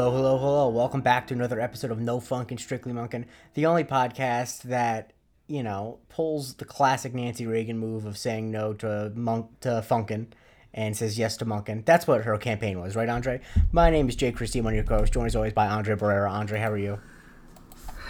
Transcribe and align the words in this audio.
Hello, 0.00 0.16
hello, 0.16 0.38
hello. 0.38 0.68
Welcome 0.70 1.02
back 1.02 1.26
to 1.26 1.34
another 1.34 1.60
episode 1.60 1.90
of 1.90 2.00
No 2.00 2.20
Funkin' 2.20 2.58
Strictly 2.58 2.90
Monkin', 2.94 3.26
the 3.52 3.66
only 3.66 3.84
podcast 3.84 4.62
that, 4.62 5.12
you 5.46 5.62
know, 5.62 5.98
pulls 6.08 6.54
the 6.54 6.64
classic 6.64 7.12
Nancy 7.12 7.46
Reagan 7.46 7.76
move 7.76 8.06
of 8.06 8.16
saying 8.16 8.50
no 8.50 8.72
to 8.72 9.12
monk 9.14 9.60
to 9.60 9.84
funkin' 9.86 10.28
and 10.72 10.96
says 10.96 11.18
yes 11.18 11.36
to 11.36 11.44
monkin'. 11.44 11.84
That's 11.84 12.06
what 12.06 12.24
her 12.24 12.38
campaign 12.38 12.80
was, 12.80 12.96
right, 12.96 13.10
Andre? 13.10 13.42
My 13.72 13.90
name 13.90 14.08
is 14.08 14.16
Jake 14.16 14.36
Christie, 14.36 14.62
one 14.62 14.72
of 14.72 14.76
your 14.76 14.84
co-hosts, 14.84 15.12
joined 15.12 15.26
as 15.26 15.36
always 15.36 15.52
by 15.52 15.66
Andre 15.66 15.94
Barrera. 15.96 16.30
Andre, 16.30 16.58
how 16.58 16.70
are 16.70 16.78
you? 16.78 16.98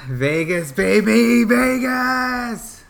Vegas, 0.07 0.71
baby, 0.71 1.43
Vegas. 1.43 2.85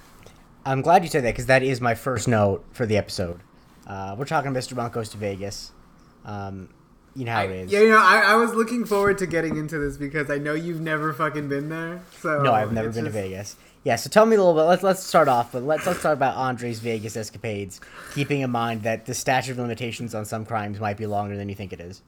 I'm 0.66 0.82
glad 0.82 1.04
you 1.04 1.08
said 1.08 1.24
that 1.24 1.32
because 1.32 1.46
that 1.46 1.62
is 1.62 1.80
my 1.80 1.94
first 1.94 2.28
note 2.28 2.66
for 2.72 2.84
the 2.84 2.98
episode. 2.98 3.40
Uh, 3.86 4.14
we're 4.18 4.26
talking 4.26 4.52
Mr. 4.52 4.76
Monk 4.76 4.92
goes 4.92 5.08
to 5.08 5.16
Vegas. 5.16 5.72
Um, 6.26 6.68
you 7.14 7.24
know 7.24 7.32
how 7.32 7.42
it 7.42 7.50
is. 7.50 7.72
Yeah, 7.72 7.80
you 7.80 7.90
know, 7.90 7.98
I, 7.98 8.20
I 8.20 8.34
was 8.36 8.54
looking 8.54 8.84
forward 8.84 9.18
to 9.18 9.26
getting 9.26 9.56
into 9.56 9.78
this 9.78 9.96
because 9.96 10.30
I 10.30 10.38
know 10.38 10.54
you've 10.54 10.80
never 10.80 11.12
fucking 11.12 11.48
been 11.48 11.68
there. 11.68 12.02
So 12.20 12.42
No, 12.42 12.52
I've 12.52 12.72
never 12.72 12.90
been 12.90 13.04
to 13.04 13.10
Vegas. 13.10 13.56
Yeah, 13.82 13.96
so 13.96 14.10
tell 14.10 14.26
me 14.26 14.36
a 14.36 14.38
little 14.38 14.54
bit. 14.54 14.68
Let's 14.68 14.82
let's 14.82 15.02
start 15.02 15.26
off, 15.28 15.52
but 15.52 15.62
let's 15.62 15.86
let's 15.86 16.02
talk 16.02 16.12
about 16.12 16.36
Andre's 16.36 16.80
Vegas 16.80 17.16
escapades, 17.16 17.80
keeping 18.14 18.42
in 18.42 18.50
mind 18.50 18.82
that 18.82 19.06
the 19.06 19.14
statute 19.14 19.52
of 19.52 19.58
limitations 19.58 20.14
on 20.14 20.24
some 20.24 20.44
crimes 20.44 20.78
might 20.78 20.98
be 20.98 21.06
longer 21.06 21.36
than 21.36 21.48
you 21.48 21.54
think 21.54 21.72
it 21.72 21.80
is. 21.80 22.02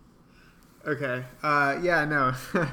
Okay. 0.86 1.24
Uh, 1.42 1.78
yeah, 1.80 2.04
no. 2.04 2.34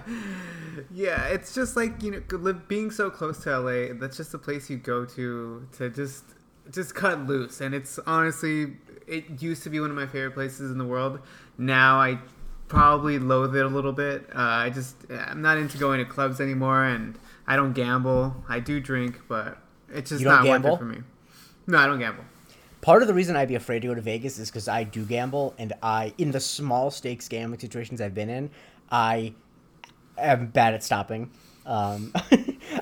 yeah, 0.93 1.25
it's 1.27 1.53
just 1.53 1.75
like 1.75 2.01
you 2.03 2.23
know, 2.29 2.53
being 2.67 2.91
so 2.91 3.09
close 3.09 3.39
to 3.43 3.59
LA. 3.59 3.93
That's 3.93 4.17
just 4.17 4.33
a 4.33 4.37
place 4.37 4.69
you 4.69 4.77
go 4.77 5.05
to 5.05 5.67
to 5.77 5.89
just 5.89 6.25
just 6.71 6.95
cut 6.95 7.25
loose. 7.25 7.61
And 7.61 7.73
it's 7.73 7.99
honestly, 8.05 8.77
it 9.09 9.41
used 9.41 9.63
to 9.63 9.69
be 9.69 9.79
one 9.79 9.89
of 9.89 9.95
my 9.95 10.05
favorite 10.05 10.33
places 10.33 10.71
in 10.71 10.77
the 10.77 10.85
world. 10.85 11.19
Now 11.57 11.99
I 11.99 12.19
probably 12.67 13.19
loathe 13.19 13.55
it 13.55 13.65
a 13.65 13.67
little 13.67 13.91
bit. 13.91 14.29
Uh, 14.33 14.39
I 14.39 14.69
just 14.69 14.95
I'm 15.09 15.41
not 15.41 15.57
into 15.57 15.77
going 15.77 15.99
to 15.99 16.05
clubs 16.05 16.39
anymore, 16.39 16.85
and 16.85 17.17
I 17.47 17.55
don't 17.55 17.73
gamble. 17.73 18.43
I 18.47 18.59
do 18.59 18.79
drink, 18.79 19.19
but 19.27 19.57
it's 19.89 20.11
just 20.11 20.23
don't 20.23 20.43
gamble? 20.43 20.71
worth 20.71 20.79
it 20.79 20.83
for 20.83 20.89
me. 20.89 20.99
No, 21.67 21.77
I 21.79 21.87
don't 21.87 21.99
gamble. 21.99 22.23
Part 22.81 23.01
of 23.01 23.09
the 23.09 23.13
reason 23.13 23.35
I'd 23.35 23.49
be 23.49 23.55
afraid 23.55 23.81
to 23.81 23.89
go 23.89 23.95
to 23.95 24.01
Vegas 24.01 24.39
is 24.39 24.49
because 24.49 24.69
I 24.69 24.83
do 24.83 25.03
gamble, 25.03 25.53
and 25.57 25.73
I 25.83 26.13
in 26.17 26.31
the 26.31 26.39
small 26.39 26.91
stakes 26.91 27.27
gambling 27.27 27.59
situations 27.59 27.99
I've 27.99 28.13
been 28.13 28.29
in, 28.29 28.49
I 28.89 29.33
am 30.17 30.47
bad 30.47 30.73
at 30.75 30.83
stopping. 30.83 31.31
Um, 31.65 32.13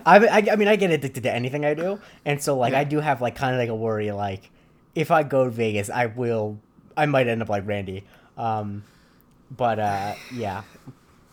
I, 0.06 0.28
I, 0.28 0.48
I 0.52 0.56
mean, 0.56 0.68
I 0.68 0.76
get 0.76 0.92
addicted 0.92 1.24
to 1.24 1.34
anything 1.34 1.66
I 1.66 1.74
do, 1.74 2.00
and 2.26 2.42
so 2.42 2.58
like 2.58 2.74
I 2.74 2.84
do 2.84 3.00
have 3.00 3.22
like 3.22 3.36
kind 3.36 3.56
of 3.56 3.60
like 3.60 3.70
a 3.70 3.76
worry, 3.76 4.12
like 4.12 4.52
if 4.98 5.12
I 5.12 5.24
go 5.24 5.46
to 5.46 5.50
Vegas, 5.52 5.90
I 5.90 6.08
will, 6.08 6.60
I 6.96 7.06
might 7.06 7.28
end 7.28 7.42
up 7.42 7.50
like 7.50 7.66
Randy. 7.68 8.04
Um, 8.38 8.84
but 9.56 9.80
uh, 9.80 10.16
yeah, 10.34 10.64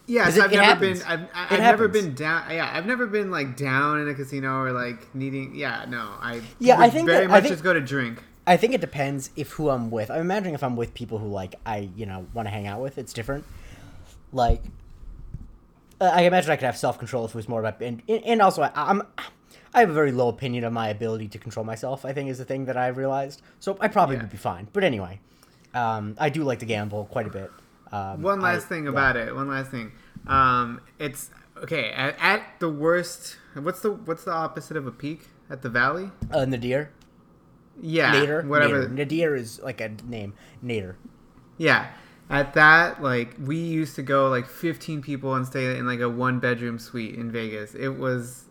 Yeah, 0.06 0.24
'Cause 0.24 0.34
so 0.34 0.40
it- 0.40 0.44
I've 0.44 0.52
it 0.52 0.56
never 0.56 0.64
happens. 0.66 0.98
been. 1.02 1.08
I've, 1.10 1.20
I- 1.34 1.46
I've 1.54 1.60
never 1.60 1.88
been 1.88 2.14
down. 2.14 2.50
Yeah, 2.50 2.70
I've 2.72 2.86
never 2.86 3.06
been 3.06 3.30
like 3.30 3.56
down 3.56 4.00
in 4.00 4.08
a 4.08 4.14
casino 4.14 4.58
or 4.60 4.72
like 4.72 5.14
needing. 5.14 5.54
Yeah, 5.54 5.86
no, 5.88 6.10
I. 6.20 6.42
Yeah, 6.58 6.78
I 6.78 6.90
think 6.90 7.06
very 7.06 7.26
that- 7.26 7.30
much 7.30 7.42
think- 7.44 7.54
just 7.54 7.64
go 7.64 7.72
to 7.72 7.80
drink. 7.80 8.22
I 8.46 8.58
think 8.58 8.74
it 8.74 8.82
depends 8.82 9.30
if 9.36 9.52
who 9.52 9.70
I'm 9.70 9.90
with. 9.90 10.10
I'm 10.10 10.20
imagining 10.20 10.52
if 10.52 10.62
I'm 10.62 10.76
with 10.76 10.92
people 10.92 11.16
who 11.18 11.28
like 11.28 11.54
I 11.64 11.88
you 11.96 12.04
know 12.04 12.26
want 12.34 12.46
to 12.46 12.50
hang 12.50 12.66
out 12.66 12.82
with, 12.82 12.98
it's 12.98 13.14
different. 13.14 13.44
Like, 14.34 14.62
I 16.00 16.22
imagine 16.24 16.50
I 16.50 16.56
could 16.56 16.66
have 16.66 16.76
self 16.76 16.98
control 16.98 17.24
if 17.24 17.30
it 17.30 17.36
was 17.36 17.48
more 17.48 17.60
about 17.60 17.80
and 17.80 18.02
and 18.08 18.42
also 18.42 18.60
I, 18.62 18.70
I'm 18.74 19.02
I 19.74 19.80
have 19.80 19.90
a 19.90 19.94
very 19.94 20.12
low 20.12 20.28
opinion 20.28 20.64
of 20.64 20.72
my 20.72 20.88
ability 20.88 21.28
to 21.28 21.38
control 21.38 21.64
myself. 21.66 22.04
I 22.04 22.12
think 22.12 22.30
is 22.30 22.38
the 22.38 22.44
thing 22.44 22.64
that 22.66 22.76
I 22.76 22.86
realized. 22.88 23.42
So 23.60 23.76
I 23.80 23.88
probably 23.88 24.16
Yeah. 24.16 24.22
would 24.22 24.30
be 24.30 24.36
fine. 24.36 24.68
But 24.72 24.84
anyway, 24.84 25.20
um, 25.74 26.14
I 26.18 26.28
do 26.30 26.44
like 26.44 26.60
to 26.60 26.66
gamble 26.66 27.06
quite 27.06 27.26
a 27.26 27.30
bit. 27.30 27.50
Um, 27.92 28.22
One 28.22 28.40
I- 28.40 28.54
last 28.54 28.68
thing 28.68 28.84
yeah. 28.84 28.90
about 28.90 29.16
it. 29.16 29.34
One 29.34 29.48
last 29.48 29.70
thing. 29.70 29.92
Um, 30.26 30.80
it's 30.98 31.30
okay 31.58 31.90
at, 31.90 32.16
at 32.20 32.42
the 32.60 32.68
worst. 32.70 33.36
What's 33.54 33.80
the 33.80 33.90
what's 33.92 34.24
the 34.24 34.32
opposite 34.32 34.76
of 34.76 34.86
a 34.86 34.92
peak? 34.92 35.28
At 35.50 35.60
the 35.62 35.68
valley? 35.68 36.10
uh, 36.32 36.44
Nadir, 36.46 36.90
Yeah, 37.80 38.14
Nader, 38.14 38.46
whatever. 38.46 38.86
Nader. 38.86 38.90
Nadir 38.92 39.34
is 39.36 39.60
like 39.60 39.80
a 39.80 39.90
name. 40.06 40.32
Nader. 40.64 40.94
Yeah. 41.58 41.88
At 42.30 42.54
that, 42.54 43.02
like 43.02 43.36
we 43.38 43.56
used 43.56 43.94
to 43.96 44.02
go 44.02 44.28
like 44.30 44.46
15 44.48 45.02
people 45.02 45.34
and 45.34 45.46
stay 45.46 45.76
in 45.76 45.86
like 45.86 46.00
a 46.00 46.08
one 46.08 46.38
bedroom 46.40 46.78
suite 46.78 47.14
in 47.16 47.30
Vegas. 47.30 47.74
It 47.74 47.98
was 47.98 48.46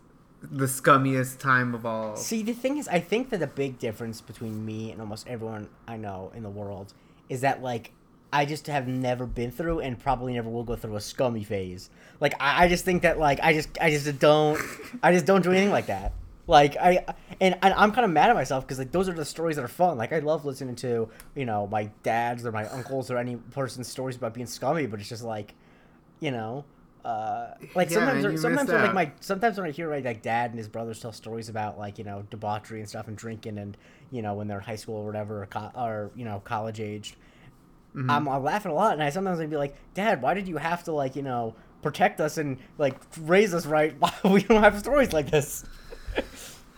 the 0.51 0.65
scummiest 0.65 1.39
time 1.39 1.73
of 1.73 1.85
all. 1.85 2.15
See, 2.15 2.43
the 2.43 2.53
thing 2.53 2.77
is, 2.77 2.87
I 2.87 2.99
think 2.99 3.29
that 3.29 3.39
the 3.39 3.47
big 3.47 3.79
difference 3.79 4.21
between 4.21 4.65
me 4.65 4.91
and 4.91 4.99
almost 4.99 5.27
everyone 5.27 5.69
I 5.87 5.97
know 5.97 6.31
in 6.35 6.43
the 6.43 6.49
world 6.49 6.93
is 7.29 7.41
that, 7.41 7.61
like, 7.61 7.91
I 8.31 8.45
just 8.45 8.67
have 8.67 8.87
never 8.87 9.25
been 9.25 9.51
through 9.51 9.79
and 9.79 9.97
probably 9.97 10.33
never 10.33 10.49
will 10.49 10.63
go 10.63 10.75
through 10.75 10.95
a 10.95 11.01
scummy 11.01 11.43
phase. 11.43 11.89
Like, 12.19 12.33
I, 12.39 12.65
I 12.65 12.67
just 12.67 12.83
think 12.83 13.03
that, 13.03 13.19
like, 13.19 13.39
I 13.41 13.53
just, 13.53 13.69
I 13.79 13.89
just 13.89 14.19
don't, 14.19 14.59
I 15.01 15.11
just 15.13 15.25
don't 15.25 15.43
do 15.43 15.51
anything 15.51 15.71
like 15.71 15.85
that. 15.85 16.13
Like, 16.45 16.75
I, 16.75 17.05
and, 17.39 17.57
and 17.61 17.73
I'm 17.75 17.93
kind 17.93 18.03
of 18.03 18.11
mad 18.11 18.29
at 18.29 18.35
myself 18.35 18.65
because, 18.65 18.79
like, 18.79 18.91
those 18.91 19.07
are 19.07 19.13
the 19.13 19.23
stories 19.23 19.55
that 19.55 19.63
are 19.63 19.69
fun. 19.69 19.97
Like, 19.97 20.11
I 20.11 20.19
love 20.19 20.43
listening 20.43 20.75
to, 20.77 21.09
you 21.35 21.45
know, 21.45 21.67
my 21.67 21.89
dad's 22.03 22.45
or 22.45 22.51
my 22.51 22.67
uncle's 22.67 23.09
or 23.09 23.17
any 23.17 23.37
person's 23.37 23.87
stories 23.87 24.17
about 24.17 24.33
being 24.33 24.47
scummy, 24.47 24.87
but 24.87 24.99
it's 24.99 25.07
just 25.07 25.23
like, 25.23 25.53
you 26.19 26.31
know, 26.31 26.65
uh, 27.05 27.51
like 27.75 27.89
Yeah, 27.89 27.91
sometimes, 27.91 28.23
you 28.23 28.37
sometimes 28.39 28.71
when, 28.71 28.81
like 28.81 28.93
my 28.93 29.11
sometimes 29.19 29.57
when 29.57 29.67
I 29.67 29.71
hear 29.71 29.89
like, 29.89 30.05
like 30.05 30.21
dad 30.21 30.51
and 30.51 30.57
his 30.59 30.69
brothers 30.69 30.99
tell 31.01 31.11
stories 31.11 31.49
about 31.49 31.77
like 31.77 31.97
you 31.97 32.03
know 32.03 32.23
debauchery 32.29 32.79
and 32.79 32.89
stuff 32.89 33.07
and 33.07 33.17
drinking 33.17 33.57
and 33.57 33.77
you 34.11 34.21
know 34.21 34.35
when 34.35 34.47
they're 34.47 34.59
in 34.59 34.63
high 34.63 34.75
school 34.77 34.95
or 34.95 35.05
whatever 35.05 35.43
or, 35.43 35.45
co- 35.47 35.71
or 35.75 36.11
you 36.15 36.25
know 36.25 36.39
college 36.39 36.79
aged, 36.79 37.17
Mm-hmm. 37.95 38.07
I'm, 38.09 38.27
I'm 38.27 38.43
laughing 38.43 38.71
a 38.71 38.75
lot 38.75 38.93
and 38.93 39.03
I 39.03 39.09
sometimes 39.09 39.39
I'd 39.39 39.49
be 39.49 39.57
like, 39.57 39.75
Dad, 39.93 40.21
why 40.21 40.33
did 40.33 40.47
you 40.47 40.57
have 40.57 40.83
to 40.85 40.91
like 40.93 41.15
you 41.15 41.23
know 41.23 41.55
protect 41.81 42.21
us 42.21 42.37
and 42.37 42.59
like 42.77 43.01
raise 43.21 43.53
us 43.53 43.65
right? 43.65 43.95
Why 43.99 44.13
we 44.25 44.43
don't 44.43 44.63
have 44.63 44.79
stories 44.79 45.13
like 45.13 45.31
this? 45.31 45.65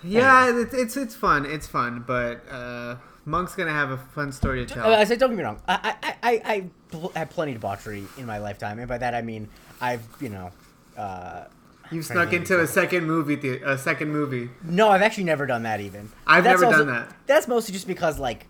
Yeah, 0.03 0.49
it's, 0.61 0.73
it's 0.73 0.97
it's 0.97 1.15
fun. 1.15 1.45
It's 1.45 1.67
fun, 1.67 2.03
but 2.05 2.43
uh, 2.49 2.97
Monk's 3.25 3.55
gonna 3.55 3.73
have 3.73 3.89
a 3.91 3.97
fun 3.97 4.31
story 4.31 4.65
to 4.65 4.73
tell. 4.73 4.85
I, 4.93 4.99
I 4.99 5.03
say, 5.03 5.15
don't 5.15 5.31
get 5.31 5.37
me 5.37 5.43
wrong. 5.43 5.59
I 5.67 5.95
I, 6.03 6.15
I, 6.23 6.69
I 7.13 7.17
had 7.19 7.29
plenty 7.31 7.51
of 7.53 7.57
debauchery 7.57 8.03
in 8.17 8.25
my 8.25 8.37
lifetime, 8.37 8.79
and 8.79 8.87
by 8.87 8.97
that 8.99 9.13
I 9.15 9.21
mean 9.21 9.49
I've 9.81 10.03
you 10.21 10.29
know. 10.29 10.51
Uh, 10.97 11.45
You've 11.91 12.05
snuck 12.05 12.33
into 12.33 12.59
a 12.59 12.65
second 12.65 13.05
movie, 13.05 13.35
the- 13.35 13.61
a 13.69 13.77
second 13.77 14.09
movie. 14.11 14.49
No, 14.63 14.89
I've 14.89 15.03
actually 15.03 15.25
never 15.25 15.45
done 15.45 15.63
that 15.63 15.81
even. 15.81 16.09
I've 16.25 16.43
That's 16.43 16.61
never 16.61 16.73
also- 16.73 16.85
done 16.85 16.93
that. 16.95 17.15
That's 17.27 17.47
mostly 17.47 17.73
just 17.73 17.85
because 17.87 18.17
like 18.17 18.47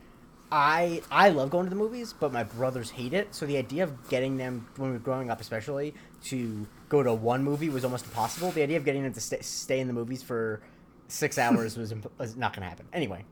I 0.52 1.02
I 1.12 1.30
love 1.30 1.50
going 1.50 1.66
to 1.66 1.70
the 1.70 1.76
movies, 1.76 2.14
but 2.18 2.32
my 2.32 2.44
brothers 2.44 2.92
hate 2.92 3.14
it. 3.14 3.34
So 3.36 3.46
the 3.46 3.58
idea 3.58 3.84
of 3.84 4.10
getting 4.10 4.38
them 4.38 4.68
when 4.78 4.92
we 4.92 4.94
were 4.98 5.04
growing 5.04 5.30
up, 5.32 5.42
especially 5.42 5.94
to 6.26 6.66
go 6.88 7.02
to 7.04 7.14
one 7.14 7.44
movie 7.44 7.70
was 7.70 7.84
almost 7.84 8.06
impossible. 8.06 8.52
The 8.52 8.62
idea 8.64 8.78
of 8.78 8.86
getting 8.86 9.04
them 9.04 9.14
to 9.14 9.20
stay, 9.22 9.40
stay 9.42 9.80
in 9.80 9.88
the 9.88 9.94
movies 9.94 10.22
for 10.24 10.62
six 11.08 11.38
hours 11.44 11.78
was, 11.78 11.92
imp- 11.92 12.12
was 12.20 12.36
not 12.38 12.54
going 12.54 12.62
to 12.64 12.70
happen. 12.70 12.86
Anyway, 12.94 13.26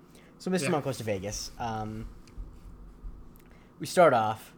so 0.44 0.52
Mr. 0.52 0.64
Yeah. 0.64 0.70
Monk 0.72 0.84
goes 0.84 0.98
to 0.98 1.06
Vegas. 1.06 1.52
Um, 1.58 2.06
we 3.80 3.88
start 3.88 4.14
off. 4.14 4.52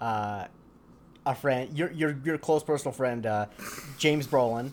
Uh, 0.00 0.46
our 1.26 1.34
friend, 1.34 1.76
your 1.76 1.90
your 1.90 2.16
your 2.24 2.38
close 2.38 2.62
personal 2.62 2.92
friend, 2.92 3.26
uh, 3.26 3.46
James 3.98 4.28
Brolin. 4.28 4.70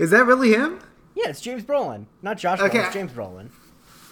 Is 0.00 0.10
that 0.10 0.26
really 0.26 0.50
him? 0.50 0.80
Yeah, 1.14 1.28
it's 1.28 1.40
James 1.40 1.62
Brolin, 1.62 2.06
not 2.22 2.38
Josh. 2.38 2.58
Okay. 2.58 2.78
Brolin, 2.78 2.84
it's 2.86 2.94
James 2.94 3.12
Brolin. 3.12 3.50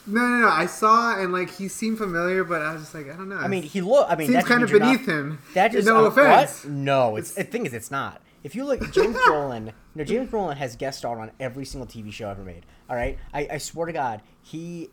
No, 0.07 0.21
no, 0.21 0.39
no. 0.43 0.49
I 0.49 0.67
saw 0.67 1.21
and 1.21 1.33
like 1.33 1.51
he 1.51 1.67
seemed 1.67 1.99
familiar, 1.99 2.45
but 2.45 2.63
I 2.63 2.73
was 2.73 2.83
just 2.83 2.95
like, 2.95 3.07
I 3.11 3.17
don't 3.17 3.29
know. 3.29 3.37
I 3.37 3.49
mean, 3.49 3.65
he 3.65 3.81
look. 3.81 4.07
I 4.09 4.15
mean, 4.15 4.29
seems 4.29 4.45
that 4.45 4.47
kind 4.47 4.63
of 4.63 4.71
beneath 4.71 5.07
not- 5.09 5.17
him. 5.17 5.39
That 5.55 5.73
just 5.73 5.87
no 5.89 6.05
uh, 6.05 6.09
offense. 6.09 6.65
What? 6.65 6.73
No, 6.73 7.17
it's 7.17 7.33
the 7.35 7.43
thing 7.43 7.67
is, 7.67 7.75
it's 7.75 7.91
not. 7.91 8.23
If 8.45 8.55
you 8.55 8.65
look, 8.65 8.81
James 8.93 9.17
Brolin. 9.27 9.73
No, 9.97 10.05
James 10.05 10.31
Brolin 10.31 10.57
has 10.57 10.77
guest 10.77 10.99
starred 10.99 11.19
on 11.19 11.33
every 11.41 11.65
single 11.65 11.89
TV 11.89 12.13
show 12.13 12.29
ever 12.31 12.45
made. 12.45 12.65
All 12.89 12.95
right, 12.95 13.19
I, 13.35 13.49
I 13.53 13.59
swear 13.59 13.87
to 13.87 13.93
God, 13.93 14.23
he. 14.43 14.91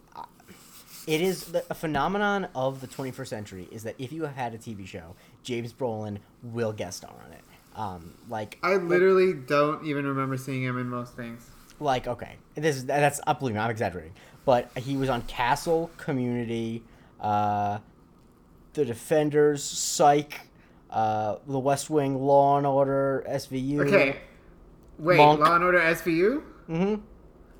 It 1.07 1.21
is 1.21 1.45
the, 1.45 1.63
a 1.69 1.74
phenomenon 1.74 2.50
of 2.54 2.81
the 2.81 2.88
21st 2.88 3.27
century 3.27 3.68
is 3.71 3.83
that 3.83 3.95
if 3.98 4.12
you 4.12 4.24
have 4.24 4.36
had 4.36 4.54
a 4.54 4.57
TV 4.57 4.86
show, 4.86 5.15
James 5.42 5.71
Brolin 5.74 6.18
will 6.44 6.74
guest 6.74 6.98
star 6.98 7.15
on 7.25 7.31
it. 7.31 7.42
Um, 7.75 8.13
like 8.30 8.57
I 8.62 8.75
literally 8.75 9.33
don't 9.33 9.86
even 9.86 10.06
remember 10.06 10.36
seeing 10.36 10.63
him 10.63 10.77
in 10.77 10.88
most 10.89 11.15
things. 11.15 11.50
like 11.80 12.07
okay 12.07 12.36
this 12.56 12.75
is 12.77 12.86
that's 12.86 13.19
me 13.27 13.56
i'm 13.56 13.69
exaggerating 13.69 14.13
but 14.45 14.71
he 14.77 14.98
was 14.98 15.09
on 15.09 15.21
castle 15.24 15.92
community 15.98 16.81
uh 17.21 17.77
the 18.74 18.83
defenders 18.83 19.63
psych 19.63 20.42
uh 20.89 21.36
the 21.48 21.59
west 21.59 21.92
wing 21.92 22.18
law 22.19 22.57
and 22.57 22.65
order 22.65 23.24
svu 23.30 23.86
Okay, 23.86 24.18
wait, 24.98 25.18
Monk. 25.18 25.39
Law 25.39 25.54
and 25.56 25.63
Order 25.63 25.80
SVU. 25.80 26.42
mm-hmm 26.68 26.95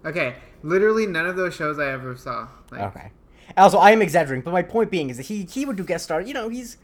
Okay, 0.08 0.36
literally 0.64 1.06
none 1.06 1.28
of 1.28 1.36
those 1.36 1.54
shows 1.54 1.78
I 1.78 1.92
ever 1.92 2.16
saw. 2.16 2.48
Like, 2.72 2.82
okay 2.96 3.12
also 3.56 3.78
i 3.78 3.92
am 3.92 4.02
exaggerating 4.02 4.44
but 4.44 4.52
my 4.52 4.62
point 4.62 4.92
being 4.92 5.10
is 5.10 5.18
that 5.18 5.28
he 5.28 5.44
he 5.46 5.66
would 5.66 5.76
do 5.78 5.84
guest 5.84 6.04
star 6.04 6.22
you 6.22 6.34
know 6.34 6.50
he's 6.50 6.78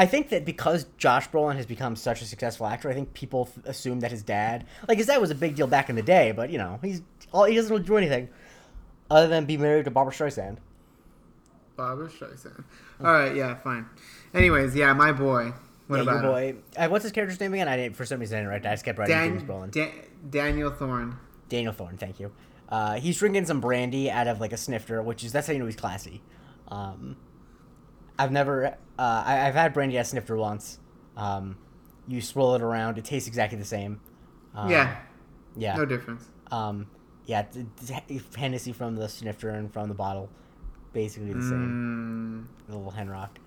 I 0.00 0.06
think 0.06 0.28
that 0.28 0.44
because 0.44 0.86
Josh 0.96 1.28
Brolin 1.28 1.56
has 1.56 1.66
become 1.66 1.96
such 1.96 2.22
a 2.22 2.24
successful 2.24 2.66
actor, 2.66 2.88
I 2.88 2.94
think 2.94 3.14
people 3.14 3.48
f- 3.50 3.64
assume 3.66 3.98
that 3.98 4.12
his 4.12 4.22
dad, 4.22 4.64
like 4.86 4.96
his 4.96 5.08
dad, 5.08 5.20
was 5.20 5.32
a 5.32 5.34
big 5.34 5.56
deal 5.56 5.66
back 5.66 5.90
in 5.90 5.96
the 5.96 6.02
day. 6.02 6.30
But 6.30 6.50
you 6.50 6.58
know, 6.58 6.78
he's 6.82 7.02
all 7.32 7.42
he 7.46 7.56
doesn't 7.56 7.68
really 7.68 7.84
do 7.84 7.96
anything 7.96 8.28
other 9.10 9.26
than 9.26 9.44
be 9.44 9.56
married 9.56 9.86
to 9.86 9.90
Barbra 9.90 10.14
Streisand. 10.14 10.58
Barbra 11.76 12.08
Streisand. 12.08 12.62
All 13.00 13.12
right, 13.12 13.34
yeah, 13.34 13.56
fine. 13.56 13.86
Anyways, 14.32 14.76
yeah, 14.76 14.92
my 14.92 15.10
boy, 15.10 15.52
What 15.88 15.96
yeah, 15.96 16.02
about 16.02 16.22
your 16.22 16.32
boy. 16.32 16.54
Uh, 16.76 16.88
what's 16.88 17.02
his 17.02 17.10
character's 17.10 17.40
name 17.40 17.54
again? 17.54 17.66
I 17.66 17.76
didn't. 17.76 17.96
For 17.96 18.04
some 18.04 18.20
reason, 18.20 18.36
I 18.36 18.40
didn't 18.42 18.50
write 18.50 18.62
that. 18.62 18.70
I 18.70 18.74
just 18.74 18.84
kept 18.84 19.00
writing 19.00 19.16
James 19.16 19.42
Brolin. 19.42 19.72
Dan- 19.72 19.90
Daniel 20.30 20.70
Thorne. 20.70 21.16
Daniel 21.48 21.72
Thorne. 21.72 21.96
Thank 21.96 22.20
you. 22.20 22.30
Uh, 22.68 22.94
he's 23.00 23.18
drinking 23.18 23.46
some 23.46 23.60
brandy 23.60 24.10
out 24.10 24.26
of 24.26 24.40
like 24.40 24.52
a 24.52 24.56
snifter, 24.56 25.02
which 25.02 25.24
is 25.24 25.32
that's 25.32 25.46
how 25.46 25.52
you 25.52 25.58
know 25.58 25.66
he's 25.66 25.76
classy. 25.76 26.20
Um, 26.68 27.16
I've 28.18 28.32
never. 28.32 28.66
Uh, 28.98 29.22
I, 29.26 29.46
I've 29.46 29.54
had 29.54 29.72
brandy 29.72 29.96
out 29.98 30.02
of 30.02 30.06
snifter 30.08 30.36
once. 30.36 30.78
Um, 31.16 31.56
you 32.06 32.20
swirl 32.20 32.54
it 32.54 32.62
around. 32.62 32.98
It 32.98 33.04
tastes 33.04 33.28
exactly 33.28 33.58
the 33.58 33.64
same. 33.64 34.00
Um, 34.54 34.70
yeah, 34.70 34.96
Yeah. 35.56 35.76
no 35.76 35.84
difference. 35.84 36.24
Um, 36.50 36.86
yeah. 37.26 37.42
d- 38.06 38.20
Hennessy 38.36 38.72
from 38.72 38.96
the 38.96 39.08
snifter 39.08 39.50
and 39.50 39.72
from 39.72 39.88
the 39.88 39.94
bottle, 39.94 40.28
basically 40.92 41.32
the 41.32 41.42
same. 41.42 42.46
Mm, 42.48 42.66
The 42.70 42.76
little 42.76 42.90
hen 42.90 43.08
rock. 43.10 43.38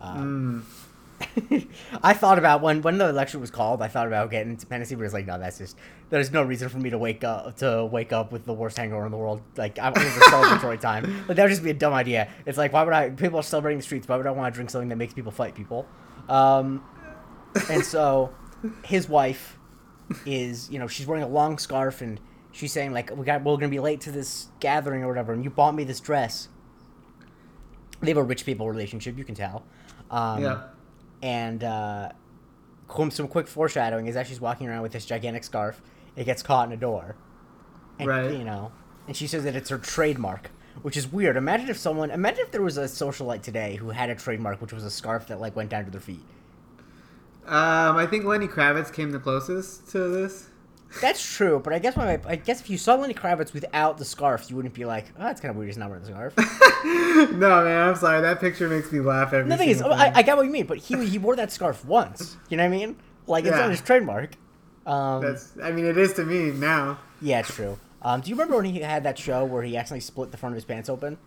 Um, 0.00 0.64
mm. 0.64 0.97
I 2.02 2.14
thought 2.14 2.38
about 2.38 2.62
when 2.62 2.82
when 2.82 2.98
the 2.98 3.08
election 3.08 3.40
was 3.40 3.50
called. 3.50 3.82
I 3.82 3.88
thought 3.88 4.06
about 4.06 4.30
getting 4.30 4.52
into 4.52 4.66
Hennessy, 4.68 4.94
but 4.94 5.04
it's 5.04 5.14
like, 5.14 5.26
no, 5.26 5.38
that's 5.38 5.58
just 5.58 5.76
there's 6.10 6.32
no 6.32 6.42
reason 6.42 6.68
for 6.68 6.78
me 6.78 6.90
to 6.90 6.98
wake 6.98 7.24
up 7.24 7.56
to 7.58 7.84
wake 7.86 8.12
up 8.12 8.32
with 8.32 8.44
the 8.44 8.52
worst 8.52 8.76
hangover 8.76 9.04
in 9.04 9.12
the 9.12 9.18
world. 9.18 9.42
Like 9.56 9.78
I'm 9.78 9.92
over 9.96 10.00
celebratory 10.00 10.80
time. 10.80 11.24
Like 11.28 11.36
that 11.36 11.44
would 11.44 11.50
just 11.50 11.62
be 11.62 11.70
a 11.70 11.74
dumb 11.74 11.92
idea. 11.92 12.28
It's 12.46 12.58
like 12.58 12.72
why 12.72 12.82
would 12.82 12.94
I? 12.94 13.10
People 13.10 13.38
are 13.38 13.42
celebrating 13.42 13.78
the 13.78 13.84
streets. 13.84 14.08
Why 14.08 14.16
would 14.16 14.26
I 14.26 14.30
want 14.30 14.52
to 14.52 14.56
drink 14.56 14.70
something 14.70 14.88
that 14.88 14.96
makes 14.96 15.14
people 15.14 15.32
fight 15.32 15.54
people? 15.54 15.86
Um, 16.28 16.84
and 17.70 17.84
so 17.84 18.34
his 18.84 19.08
wife 19.08 19.58
is, 20.26 20.70
you 20.70 20.78
know, 20.78 20.86
she's 20.86 21.06
wearing 21.06 21.22
a 21.24 21.28
long 21.28 21.58
scarf 21.58 22.00
and 22.00 22.20
she's 22.52 22.72
saying 22.72 22.92
like, 22.92 23.14
we 23.16 23.24
got 23.24 23.44
we're 23.44 23.56
gonna 23.56 23.68
be 23.68 23.80
late 23.80 24.00
to 24.02 24.12
this 24.12 24.48
gathering 24.60 25.02
or 25.02 25.08
whatever, 25.08 25.32
and 25.32 25.44
you 25.44 25.50
bought 25.50 25.74
me 25.74 25.84
this 25.84 26.00
dress. 26.00 26.48
They 28.00 28.08
have 28.08 28.16
a 28.16 28.22
rich 28.22 28.44
people 28.46 28.68
relationship, 28.68 29.18
you 29.18 29.24
can 29.24 29.34
tell. 29.34 29.64
Um, 30.10 30.42
yeah. 30.42 30.62
And 31.22 31.64
uh, 31.64 32.10
some 33.10 33.28
quick 33.28 33.46
foreshadowing 33.48 34.06
is 34.06 34.14
that 34.14 34.26
she's 34.26 34.40
walking 34.40 34.68
around 34.68 34.82
with 34.82 34.92
this 34.92 35.04
gigantic 35.04 35.44
scarf, 35.44 35.80
it 36.16 36.24
gets 36.24 36.42
caught 36.42 36.68
in 36.68 36.72
a 36.72 36.76
door, 36.76 37.16
and, 37.98 38.08
Right. 38.08 38.32
You 38.32 38.44
know, 38.44 38.72
and 39.06 39.16
she 39.16 39.26
says 39.26 39.44
that 39.44 39.56
it's 39.56 39.70
her 39.70 39.78
trademark, 39.78 40.50
which 40.82 40.96
is 40.96 41.10
weird. 41.10 41.36
Imagine 41.36 41.68
if 41.68 41.78
someone, 41.78 42.10
imagine 42.10 42.44
if 42.44 42.50
there 42.50 42.62
was 42.62 42.78
a 42.78 42.84
socialite 42.84 43.42
today 43.42 43.76
who 43.76 43.90
had 43.90 44.10
a 44.10 44.14
trademark, 44.14 44.60
which 44.60 44.72
was 44.72 44.84
a 44.84 44.90
scarf 44.90 45.26
that 45.28 45.40
like 45.40 45.56
went 45.56 45.70
down 45.70 45.84
to 45.84 45.90
their 45.90 46.00
feet. 46.00 46.24
Um, 47.46 47.96
I 47.96 48.06
think 48.06 48.24
Lenny 48.24 48.46
Kravitz 48.46 48.92
came 48.92 49.10
the 49.10 49.18
closest 49.18 49.88
to 49.92 50.08
this. 50.08 50.48
That's 51.02 51.22
true, 51.36 51.60
but 51.62 51.72
I 51.74 51.78
guess 51.78 51.96
my, 51.96 52.18
I 52.26 52.36
guess 52.36 52.60
if 52.60 52.70
you 52.70 52.78
saw 52.78 52.94
Lenny 52.94 53.12
Kravitz 53.14 53.52
without 53.52 53.98
the 53.98 54.04
scarf, 54.06 54.46
you 54.48 54.56
wouldn't 54.56 54.72
be 54.74 54.84
like, 54.86 55.06
oh, 55.18 55.22
that's 55.24 55.40
kind 55.40 55.50
of 55.50 55.56
weird. 55.56 55.68
He's 55.68 55.76
not 55.76 55.90
wearing 55.90 56.02
the 56.02 56.10
scarf. 56.10 56.34
no, 57.32 57.62
man, 57.64 57.88
I'm 57.90 57.94
sorry. 57.96 58.20
That 58.22 58.40
picture 58.40 58.68
makes 58.70 58.90
me 58.90 59.00
laugh 59.00 59.32
every 59.34 59.50
the 59.50 59.56
thing 59.58 59.68
is, 59.68 59.82
I. 59.82 60.12
I 60.14 60.22
get 60.22 60.36
what 60.36 60.46
you 60.46 60.50
mean, 60.52 60.66
but 60.66 60.78
he 60.78 61.04
he 61.06 61.18
wore 61.18 61.36
that 61.36 61.52
scarf 61.52 61.84
once. 61.84 62.36
You 62.48 62.56
know 62.56 62.62
what 62.64 62.74
I 62.74 62.76
mean? 62.76 62.96
Like 63.26 63.44
it's 63.44 63.52
Yeah. 63.54 63.60
not 63.60 63.70
his 63.70 63.80
trademark. 63.82 64.36
Um, 64.86 65.20
That's. 65.20 65.52
I 65.62 65.72
mean, 65.72 65.84
it 65.84 65.98
is 65.98 66.14
to 66.14 66.24
me 66.24 66.50
now. 66.52 66.98
Yeah, 67.20 67.40
it's 67.40 67.54
true. 67.54 67.78
Um, 68.00 68.22
do 68.22 68.30
you 68.30 68.36
remember 68.36 68.56
when 68.56 68.64
he 68.64 68.80
had 68.80 69.04
that 69.04 69.18
show 69.18 69.44
where 69.44 69.62
he 69.62 69.76
accidentally 69.76 70.00
split 70.00 70.30
the 70.30 70.36
front 70.38 70.54
of 70.54 70.56
his 70.56 70.64
pants 70.64 70.88
open? 70.88 71.18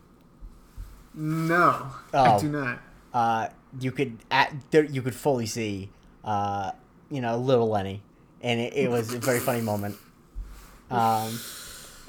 No, 1.13 1.87
Oh. 2.13 2.23
I 2.23 2.39
do 2.39 2.47
not. 2.49 2.79
Uh, 3.13 3.47
you 3.79 3.91
could 3.91 4.17
at, 4.31 4.53
there, 4.71 4.85
you 4.85 5.01
could 5.01 5.13
fully 5.15 5.45
see, 5.45 5.89
uh, 6.23 6.71
you 7.09 7.19
know, 7.19 7.37
little 7.37 7.67
Lenny, 7.69 8.01
and 8.41 8.59
it, 8.59 8.73
it 8.73 8.89
was 8.89 9.13
a 9.13 9.19
very 9.19 9.39
funny 9.39 9.61
moment. 9.61 9.97
Um, 10.89 11.39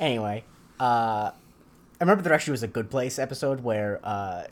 anyway, 0.01 0.45
uh, 0.81 1.31
I 1.33 2.05
remember 2.05 2.23
there 2.23 2.33
actually 2.33 2.53
was 2.53 2.63
a 2.63 2.69
Good 2.69 2.91
Place 2.91 3.19
episode 3.19 3.63
where 3.63 4.01
uh, 4.03 4.45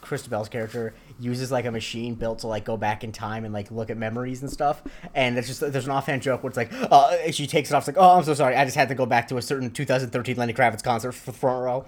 Kristen 0.00 0.30
Bell's 0.30 0.48
character 0.48 0.94
uses 1.20 1.52
like 1.52 1.64
a 1.64 1.70
machine 1.70 2.14
built 2.14 2.40
to 2.40 2.46
like 2.48 2.64
go 2.64 2.76
back 2.76 3.04
in 3.04 3.12
time 3.12 3.44
and 3.44 3.54
like 3.54 3.70
look 3.70 3.90
at 3.90 3.96
memories 3.96 4.42
and 4.42 4.50
stuff. 4.50 4.82
And 5.14 5.38
it's 5.38 5.46
just 5.46 5.60
there's 5.60 5.84
an 5.84 5.92
offhand 5.92 6.22
joke 6.22 6.42
where 6.42 6.48
it's 6.48 6.56
like, 6.56 6.72
uh, 6.72 7.30
she 7.30 7.46
takes 7.46 7.70
it 7.70 7.74
off. 7.74 7.86
It's 7.86 7.96
like, 7.96 8.02
oh, 8.02 8.16
I'm 8.18 8.24
so 8.24 8.34
sorry, 8.34 8.56
I 8.56 8.64
just 8.64 8.76
had 8.76 8.88
to 8.88 8.94
go 8.94 9.06
back 9.06 9.28
to 9.28 9.36
a 9.36 9.42
certain 9.42 9.70
2013 9.70 10.36
Lenny 10.36 10.52
Kravitz 10.52 10.82
concert 10.82 11.12
for 11.12 11.30
the 11.30 11.36
front 11.36 11.62
row. 11.64 11.84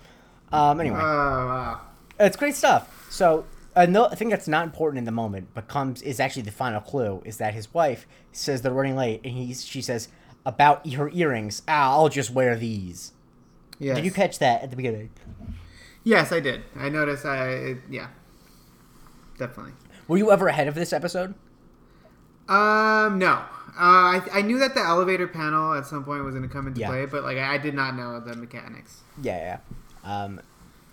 Um, 0.52 0.80
anyway. 0.80 0.98
Oh 1.00 1.02
wow. 1.02 1.80
It's 2.18 2.36
great 2.36 2.54
stuff. 2.54 3.08
So 3.10 3.46
another 3.74 4.16
thing 4.16 4.28
that's 4.28 4.48
not 4.48 4.64
important 4.64 4.98
in 4.98 5.04
the 5.04 5.12
moment, 5.12 5.48
but 5.54 5.68
comes 5.68 6.02
is 6.02 6.20
actually 6.20 6.42
the 6.42 6.50
final 6.50 6.80
clue 6.80 7.22
is 7.24 7.36
that 7.38 7.54
his 7.54 7.72
wife 7.72 8.06
says 8.32 8.62
they're 8.62 8.72
running 8.72 8.96
late, 8.96 9.20
and 9.24 9.32
he 9.34 9.52
she 9.54 9.82
says 9.82 10.08
about 10.46 10.86
her 10.92 11.10
earrings. 11.10 11.62
Ah, 11.68 11.92
I'll 11.92 12.08
just 12.08 12.30
wear 12.30 12.56
these. 12.56 13.12
Yes. 13.78 13.96
Did 13.96 14.04
you 14.04 14.10
catch 14.10 14.38
that 14.40 14.62
at 14.62 14.70
the 14.70 14.76
beginning? 14.76 15.10
Yes, 16.04 16.32
I 16.32 16.40
did. 16.40 16.62
I 16.76 16.88
noticed. 16.88 17.24
I 17.26 17.48
it, 17.48 17.78
yeah. 17.90 18.08
Definitely. 19.38 19.72
Were 20.08 20.16
you 20.18 20.30
ever 20.32 20.48
ahead 20.48 20.68
of 20.68 20.74
this 20.74 20.92
episode? 20.92 21.34
Um, 22.48 23.18
no. 23.18 23.42
Uh, 23.78 24.18
I, 24.18 24.22
I 24.32 24.42
knew 24.42 24.58
that 24.58 24.74
the 24.74 24.80
elevator 24.80 25.28
panel 25.28 25.72
at 25.74 25.86
some 25.86 26.04
point 26.04 26.24
was 26.24 26.34
going 26.34 26.46
to 26.46 26.52
come 26.52 26.66
into 26.66 26.80
Yeah. 26.80 26.88
play, 26.88 27.06
but 27.06 27.22
like 27.22 27.38
I, 27.38 27.54
I 27.54 27.58
did 27.58 27.74
not 27.74 27.94
know 27.96 28.20
the 28.20 28.34
mechanics. 28.34 29.00
Yeah, 29.22 29.58
yeah. 30.04 30.22
Um, 30.24 30.40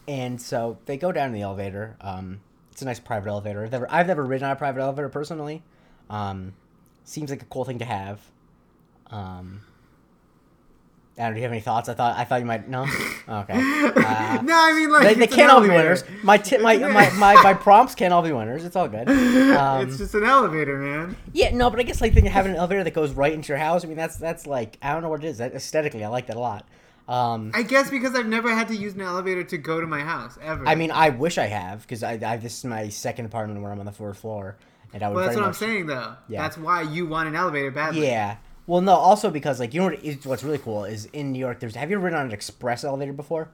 and 0.08 0.42
so 0.42 0.78
they 0.86 0.96
go 0.98 1.12
down 1.12 1.28
in 1.28 1.34
the 1.34 1.42
elevator. 1.42 1.98
Um, 2.00 2.40
it's 2.78 2.84
a 2.84 2.86
nice 2.86 3.00
private 3.00 3.28
elevator. 3.28 3.64
I've 3.64 3.72
never, 3.72 3.88
I've 3.92 4.06
never 4.06 4.24
ridden 4.24 4.46
on 4.46 4.52
a 4.52 4.56
private 4.56 4.82
elevator 4.82 5.10
personally. 5.10 5.64
Um, 6.12 6.54
seems 7.06 7.32
like 7.32 7.42
a 7.42 7.46
cool 7.46 7.66
thing 7.66 7.80
to 7.80 7.86
have. 7.86 8.22
Um, 9.10 9.62
I 11.18 11.24
don't. 11.24 11.34
Do 11.34 11.40
you 11.40 11.44
have 11.44 11.52
any 11.52 11.62
thoughts? 11.62 11.90
I 11.90 11.96
thought 11.96 12.16
I 12.16 12.24
thought 12.24 12.40
you 12.40 12.46
might. 12.46 12.70
No. 12.70 12.86
Okay. 13.30 13.56
Uh, 13.56 14.40
no, 14.42 14.54
I 14.56 14.74
mean 14.74 14.90
like 14.90 15.04
they, 15.04 15.14
they 15.16 15.28
can't 15.28 15.52
all 15.52 15.60
be 15.60 15.68
winners. 15.68 16.06
My, 16.24 16.38
ti 16.38 16.60
my, 16.60 16.78
my, 16.94 17.10
my, 17.10 17.34
my 17.44 17.54
prompts 17.54 17.94
can't 17.94 18.14
all 18.14 18.22
be 18.22 18.32
winners. 18.32 18.64
It's 18.64 18.78
all 18.78 18.88
good. 18.88 19.10
Um, 19.10 19.86
it's 19.86 19.98
just 19.98 20.16
an 20.16 20.24
elevator, 20.24 20.78
man. 20.78 21.18
yeah, 21.34 21.54
no, 21.54 21.70
but 21.70 21.78
I 21.78 21.84
guess 21.84 22.00
like 22.00 22.14
having 22.14 22.54
an 22.54 22.58
elevator 22.58 22.86
that 22.86 22.94
goes 22.94 23.12
right 23.12 23.34
into 23.34 23.50
your 23.50 23.58
house. 23.58 23.84
I 23.84 23.90
mean, 23.90 23.98
that's 23.98 24.16
that's 24.16 24.48
like 24.48 24.78
I 24.82 24.94
don't 24.94 25.02
know 25.02 25.10
what 25.10 25.26
it 25.26 25.28
is. 25.28 25.40
That, 25.40 25.54
aesthetically, 25.54 26.06
I 26.06 26.08
like 26.08 26.28
that 26.28 26.38
a 26.38 26.40
lot. 26.40 26.70
Um, 27.08 27.52
I 27.54 27.64
guess 27.64 27.90
because 27.90 28.16
I've 28.16 28.28
never 28.28 28.54
had 28.54 28.68
to 28.68 28.76
use 28.76 28.94
an 28.94 29.02
elevator 29.02 29.44
to 29.46 29.58
go 29.58 29.80
to 29.80 29.88
my 29.88 30.02
house 30.02 30.38
ever. 30.42 30.68
I 30.68 30.76
mean, 30.76 30.92
I 30.92 31.10
wish 31.10 31.38
I 31.38 31.46
have 31.46 31.82
because 31.84 32.04
I, 32.04 32.14
I 32.14 32.38
this 32.38 32.60
is 32.60 32.66
my 32.66 32.90
second 32.90 33.26
apartment 33.26 33.62
where 33.62 33.72
I'm 33.72 33.80
on 33.80 33.86
the 33.86 33.94
fourth 33.94 34.20
floor, 34.20 34.58
and 34.94 35.02
I 35.02 35.08
would. 35.08 35.16
well, 35.16 35.26
that's 35.26 35.38
what 35.38 35.46
I'm 35.46 35.54
saying 35.54 35.88
though. 35.88 36.16
Yeah. 36.28 36.42
That's 36.42 36.58
why 36.58 36.82
you 36.82 37.06
want 37.08 37.30
an 37.30 37.36
elevator 37.36 37.72
badly. 37.72 38.08
Yeah. 38.08 38.38
Well, 38.66 38.82
no. 38.82 38.94
Also 38.94 39.30
because 39.30 39.62
like 39.62 39.74
you 39.74 39.80
know 39.80 39.88
what 39.88 40.04
is, 40.04 40.26
what's 40.26 40.44
really 40.44 40.58
cool 40.58 40.84
is 40.84 41.06
in 41.06 41.32
New 41.32 41.40
York. 41.40 41.62
There's 41.62 41.76
have 41.76 41.90
you 41.90 41.96
ever 41.96 42.06
ridden 42.06 42.20
on 42.20 42.26
an 42.26 42.34
express 42.34 42.84
elevator 42.84 43.14
before? 43.14 43.50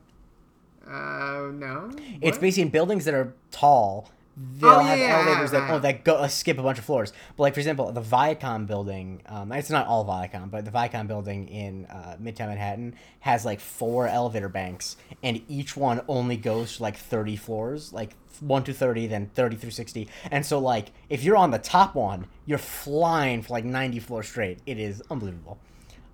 Uh, 0.87 1.51
no. 1.53 1.91
It's 2.21 2.37
basically 2.39 2.63
in 2.63 2.69
buildings 2.69 3.05
that 3.05 3.13
are 3.13 3.33
tall. 3.51 4.09
They'll 4.35 4.71
Oh, 4.71 4.79
have 4.79 4.97
yeah, 4.97 5.17
elevators 5.19 5.51
that 5.51 5.69
oh 5.69 5.77
that 5.79 6.03
go 6.03 6.15
uh, 6.15 6.27
skip 6.27 6.57
a 6.57 6.63
bunch 6.63 6.79
of 6.79 6.85
floors. 6.85 7.13
But 7.37 7.43
like 7.43 7.53
for 7.53 7.59
example, 7.59 7.91
the 7.91 8.01
Viacom 8.01 8.65
building, 8.65 9.21
um, 9.27 9.51
it's 9.51 9.69
not 9.69 9.85
all 9.85 10.03
Viacom, 10.05 10.49
but 10.49 10.65
the 10.65 10.71
Viacom 10.71 11.07
building 11.07 11.47
in 11.47 11.85
uh, 11.85 12.17
Midtown 12.19 12.47
Manhattan 12.47 12.95
has 13.19 13.45
like 13.45 13.59
four 13.59 14.07
elevator 14.07 14.49
banks, 14.49 14.97
and 15.21 15.41
each 15.47 15.77
one 15.77 16.01
only 16.07 16.35
goes 16.35 16.77
to 16.77 16.81
like 16.83 16.97
thirty 16.97 17.35
floors, 17.35 17.93
like 17.93 18.15
one 18.39 18.63
to 18.63 18.73
thirty, 18.73 19.05
then 19.05 19.27
thirty 19.35 19.55
through 19.55 19.69
sixty. 19.69 20.09
And 20.31 20.43
so 20.43 20.57
like 20.57 20.87
if 21.09 21.23
you're 21.23 21.37
on 21.37 21.51
the 21.51 21.59
top 21.59 21.93
one, 21.93 22.25
you're 22.47 22.57
flying 22.57 23.43
for 23.43 23.53
like 23.53 23.65
ninety 23.65 23.99
floors 23.99 24.27
straight. 24.27 24.57
It 24.65 24.79
is 24.79 25.03
unbelievable. 25.11 25.59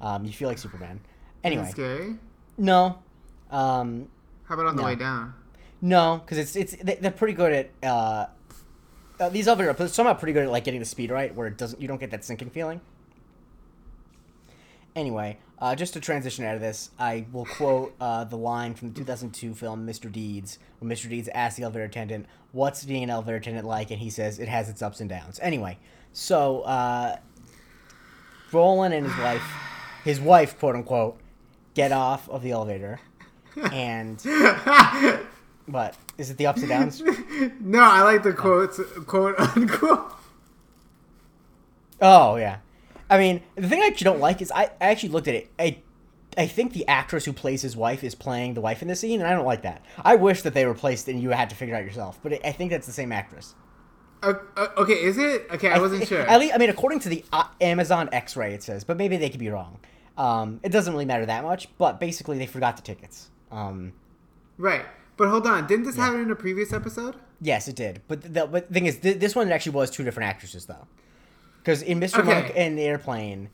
Um, 0.02 0.26
you 0.26 0.34
feel 0.34 0.50
like 0.50 0.58
Superman. 0.58 1.00
Anyway, 1.42 1.70
scary. 1.72 2.16
no. 2.58 3.00
Um, 3.50 4.10
How 4.44 4.56
about 4.56 4.66
on 4.68 4.76
the 4.76 4.82
No. 4.82 4.88
way 4.88 4.96
down? 4.96 5.34
No, 5.82 6.22
because 6.24 6.38
it's 6.38 6.56
it's 6.56 6.76
they- 6.84 6.96
they're 6.96 7.12
pretty 7.12 7.34
good 7.34 7.54
at 7.54 7.70
uh, 7.90 8.26
uh, 9.20 9.30
these 9.30 9.46
some 9.46 10.08
are 10.08 10.16
pretty 10.16 10.34
good 10.34 10.44
at 10.44 10.50
like 10.52 10.64
getting 10.64 10.80
the 10.80 10.86
speed 10.86 11.12
right, 11.12 11.34
where 11.34 11.48
it 11.48 11.58
doesn't 11.58 11.82
you 11.82 11.88
don't 11.88 12.00
get 12.00 12.12
that 12.12 12.24
sinking 12.26 12.50
feeling. 12.50 12.82
Anyway, 14.96 15.38
uh, 15.60 15.76
just 15.76 15.94
to 15.94 16.00
transition 16.00 16.44
out 16.46 16.56
of 16.56 16.62
this, 16.62 16.90
I 17.00 17.26
will 17.32 17.46
quote 17.46 17.94
uh, 18.02 18.24
the 18.24 18.36
line 18.38 18.74
from 18.74 18.90
the 18.90 18.96
2002 18.96 19.54
film 19.54 19.86
Mr. 19.88 20.12
Deeds, 20.12 20.58
where 20.80 20.92
Mr. 20.92 21.10
Deeds 21.10 21.30
asks 21.34 21.58
the 21.58 21.64
elevator 21.64 21.86
attendant, 21.86 22.26
"What's 22.52 22.84
being 22.84 23.04
an 23.04 23.10
elevator 23.10 23.38
attendant 23.38 23.68
like?" 23.68 23.92
and 23.92 24.00
he 24.00 24.10
says, 24.10 24.40
"It 24.40 24.48
has 24.50 24.68
its 24.68 24.82
ups 24.82 25.00
and 25.00 25.10
downs." 25.10 25.40
Anyway, 25.42 25.78
so 26.12 26.62
uh, 26.62 27.18
Brolin 28.52 28.94
and 28.94 29.06
his 29.06 29.18
wife, 29.18 29.44
his 30.04 30.20
wife, 30.20 30.58
quote 30.60 30.76
unquote, 30.76 31.20
get 31.76 31.92
off 31.92 32.28
of 32.30 32.42
the 32.42 32.52
elevator, 32.52 33.00
and 33.72 34.20
what 35.72 35.96
is 36.18 36.30
it? 36.30 36.38
The 36.38 36.48
ups 36.48 36.62
and 36.62 36.70
downs? 36.70 37.02
No, 37.62 37.82
I 37.82 38.02
like 38.02 38.24
the 38.24 38.34
quotes, 38.34 38.80
quote 39.06 39.40
unquote. 39.40 40.14
Oh 42.02 42.36
yeah, 42.36 42.58
I 43.10 43.18
mean 43.18 43.42
the 43.56 43.68
thing 43.68 43.82
I 43.82 43.88
actually 43.88 44.06
don't 44.06 44.20
like 44.20 44.42
is 44.42 44.52
I, 44.52 44.64
I 44.82 44.88
actually 44.90 45.10
looked 45.10 45.28
at 45.28 45.36
it. 45.36 45.50
I 45.60 45.80
I 46.38 46.48
think 46.48 46.74
the 46.74 46.88
actress 46.88 47.26
who 47.26 47.34
plays 47.34 47.62
his 47.62 47.76
wife 47.76 48.04
is 48.04 48.16
playing 48.16 48.54
the 48.54 48.62
wife 48.62 48.82
in 48.82 48.88
the 48.88 48.96
scene, 48.96 49.20
and 49.20 49.28
I 49.30 49.34
don't 49.34 49.46
like 49.46 49.64
that. 49.64 49.84
I 50.04 50.16
wish 50.16 50.42
that 50.44 50.54
they 50.54 50.66
replaced 50.66 51.08
and 51.08 51.22
you 51.22 51.32
had 51.32 51.50
to 51.50 51.56
figure 51.56 51.76
it 51.76 51.80
out 51.80 51.84
yourself. 51.86 52.20
But 52.22 52.46
I 52.46 52.52
think 52.52 52.72
that's 52.72 52.88
the 52.88 52.94
same 52.94 53.12
actress. 53.12 53.56
Uh, 54.22 54.34
uh, 54.58 54.68
okay, 54.78 55.02
is 55.02 55.18
it? 55.18 55.48
Okay, 55.52 55.70
I 55.70 55.80
wasn't 55.82 56.02
thi- 56.02 56.08
sure. 56.08 56.22
At 56.22 56.40
least, 56.40 56.54
I 56.54 56.58
mean, 56.58 56.70
according 56.70 57.00
to 57.02 57.10
the 57.10 57.24
uh, 57.34 57.46
Amazon 57.62 58.10
X-ray, 58.12 58.54
it 58.54 58.62
says, 58.64 58.84
but 58.84 58.98
maybe 58.98 59.18
they 59.18 59.30
could 59.30 59.40
be 59.40 59.50
wrong. 59.50 59.80
Um, 60.18 60.60
it 60.62 60.70
doesn't 60.74 60.92
really 60.94 61.06
matter 61.06 61.26
that 61.26 61.44
much. 61.44 61.68
But 61.78 62.00
basically, 62.00 62.38
they 62.38 62.46
forgot 62.46 62.76
the 62.76 62.82
tickets. 62.84 63.30
Um, 63.52 63.94
Right, 64.58 64.84
but 65.20 65.28
hold 65.28 65.46
on. 65.46 65.68
Didn't 65.68 65.86
this 65.86 65.98
happen 65.98 66.22
in 66.22 66.32
a 66.32 66.36
previous 66.36 66.72
episode? 66.72 67.18
Yes, 67.42 67.68
it 67.68 67.76
did. 67.76 68.02
But 68.08 68.22
the, 68.34 68.48
but 68.48 68.70
the 68.70 68.74
thing 68.74 68.86
is, 68.86 69.00
th- 69.00 69.20
this 69.20 69.36
one 69.36 69.52
actually 69.52 69.74
was 69.74 69.92
two 69.92 70.06
different 70.06 70.30
actresses 70.30 70.66
though, 70.66 70.88
because 71.60 71.82
in 71.82 72.00
Mr. 72.00 72.20
Okay. 72.20 72.34
Monk 72.34 72.54
and 72.56 72.78
the 72.78 72.84
Airplane, 72.84 73.50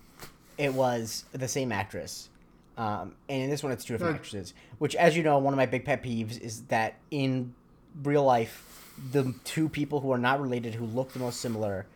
it 0.59 0.75
was 0.75 1.25
the 1.31 1.47
same 1.47 1.71
actress, 1.71 2.29
um, 2.77 3.15
and 3.27 3.41
in 3.41 3.49
this 3.49 3.63
one 3.63 3.71
it's 3.71 3.83
two 3.83 3.95
different 3.95 4.15
actresses. 4.15 4.53
Which, 4.77 4.95
as 4.95 5.17
you 5.17 5.23
know, 5.23 5.39
one 5.39 5.53
of 5.53 5.57
my 5.57 5.65
big 5.65 5.85
pet 5.85 6.03
peeves 6.03 6.39
is 6.39 6.61
that 6.65 6.99
in 7.09 7.55
real 8.03 8.23
life, 8.23 8.93
the 9.11 9.33
two 9.43 9.67
people 9.67 10.01
who 10.01 10.11
are 10.11 10.19
not 10.19 10.39
related 10.39 10.75
who 10.75 10.85
look 10.85 11.13
the 11.13 11.19
most 11.19 11.41
similar 11.41 11.87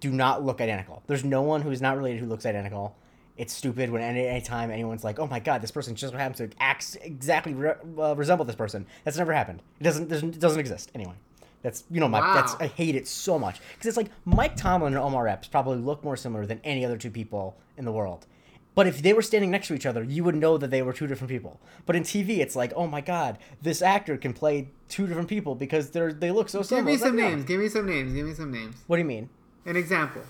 do 0.00 0.10
not 0.10 0.44
look 0.44 0.60
identical. 0.60 1.04
There's 1.06 1.24
no 1.24 1.42
one 1.42 1.62
who's 1.62 1.80
not 1.80 1.96
related 1.96 2.18
who 2.18 2.26
looks 2.26 2.44
identical. 2.44 2.96
It's 3.36 3.52
stupid 3.54 3.90
when 3.90 4.02
any 4.02 4.40
time 4.42 4.70
anyone's 4.70 5.04
like, 5.04 5.18
"Oh 5.18 5.26
my 5.26 5.40
god, 5.40 5.62
this 5.62 5.70
person 5.70 5.94
just 5.94 6.12
happens 6.14 6.38
to 6.38 6.50
act 6.60 6.96
exactly 7.02 7.54
re- 7.54 7.74
uh, 7.98 8.14
resemble 8.14 8.44
this 8.44 8.54
person." 8.56 8.86
That's 9.04 9.16
never 9.16 9.32
happened. 9.32 9.62
It 9.80 9.84
doesn't 9.84 10.08
doesn't 10.08 10.34
it 10.36 10.40
doesn't 10.40 10.60
exist 10.60 10.90
anyway. 10.94 11.14
That's 11.62 11.84
you 11.90 12.00
know 12.00 12.08
my 12.08 12.20
Wow. 12.20 12.34
that's 12.34 12.54
I 12.60 12.66
hate 12.66 12.94
it 12.94 13.08
so 13.08 13.38
much 13.38 13.60
because 13.74 13.86
it's 13.86 13.96
like 13.96 14.10
Mike 14.24 14.56
Tomlin 14.56 14.94
and 14.94 15.02
Omar 15.02 15.28
Epps 15.28 15.48
probably 15.48 15.78
look 15.78 16.04
more 16.04 16.16
similar 16.16 16.44
than 16.44 16.60
any 16.62 16.84
other 16.84 16.98
two 16.98 17.10
people 17.10 17.56
in 17.76 17.84
the 17.84 17.92
world. 17.92 18.26
But 18.74 18.86
if 18.86 19.02
they 19.02 19.12
were 19.12 19.20
standing 19.22 19.50
next 19.50 19.68
to 19.68 19.74
each 19.74 19.84
other, 19.84 20.02
you 20.02 20.24
would 20.24 20.34
know 20.34 20.56
that 20.56 20.70
they 20.70 20.80
were 20.80 20.94
two 20.94 21.06
different 21.06 21.30
people. 21.30 21.60
But 21.84 21.94
in 21.94 22.04
TV, 22.04 22.38
it's 22.38 22.56
like, 22.56 22.72
oh 22.74 22.86
my 22.86 23.02
god, 23.02 23.36
this 23.60 23.82
actor 23.82 24.16
can 24.16 24.32
play 24.32 24.70
two 24.88 25.06
different 25.06 25.28
people 25.28 25.54
because 25.54 25.90
they're 25.90 26.12
they 26.12 26.30
look 26.30 26.48
so 26.48 26.62
similar. 26.62 26.90
Give 26.90 27.00
me 27.00 27.06
some 27.06 27.16
names. 27.16 27.44
Give 27.44 27.60
me 27.60 27.68
some 27.68 27.86
names. 27.86 28.12
Give 28.12 28.26
me 28.26 28.34
some 28.34 28.50
names. 28.50 28.76
What 28.86 28.96
do 28.96 29.00
you 29.02 29.08
mean? 29.08 29.28
An 29.64 29.76
example 29.76 30.22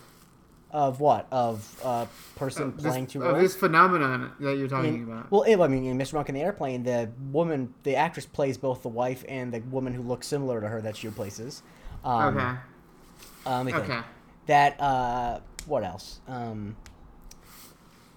Of 0.73 1.01
what? 1.01 1.27
Of 1.31 1.79
a 1.85 2.09
person 2.37 2.69
of 2.69 2.79
playing 2.79 3.05
this, 3.05 3.13
two 3.13 3.21
roles? 3.21 3.39
this 3.43 3.55
phenomenon 3.55 4.33
that 4.41 4.57
you're 4.57 4.69
talking 4.69 4.95
In- 4.95 5.03
about. 5.05 5.31
well, 5.31 5.45
I 5.63 5.69
mean, 5.69 5.85
in 5.85 5.99
Mr. 5.99 6.15
Monk 6.15 6.31
and 6.31 6.37
the 6.37 6.41
Airplane, 6.43 6.83
the 6.83 7.11
woman, 7.31 7.75
the 7.83 7.95
actress 7.97 8.25
plays 8.25 8.57
both 8.57 8.81
the 8.83 8.89
wife 8.89 9.23
and 9.29 9.53
the 9.53 9.61
woman 9.61 9.93
who 9.93 10.01
looks 10.03 10.27
similar 10.27 10.61
to 10.63 10.69
her 10.69 10.81
that 10.81 10.97
she 10.97 11.09
replaces. 11.09 11.63
Um, 12.05 12.37
okay. 12.39 12.59
Um, 13.45 13.67
me 13.67 13.73
think. 13.73 13.85
Okay. 13.85 14.01
That 14.47 14.81
uh, 14.81 15.41
what 15.67 15.85
else? 15.85 16.21
Um, 16.27 16.75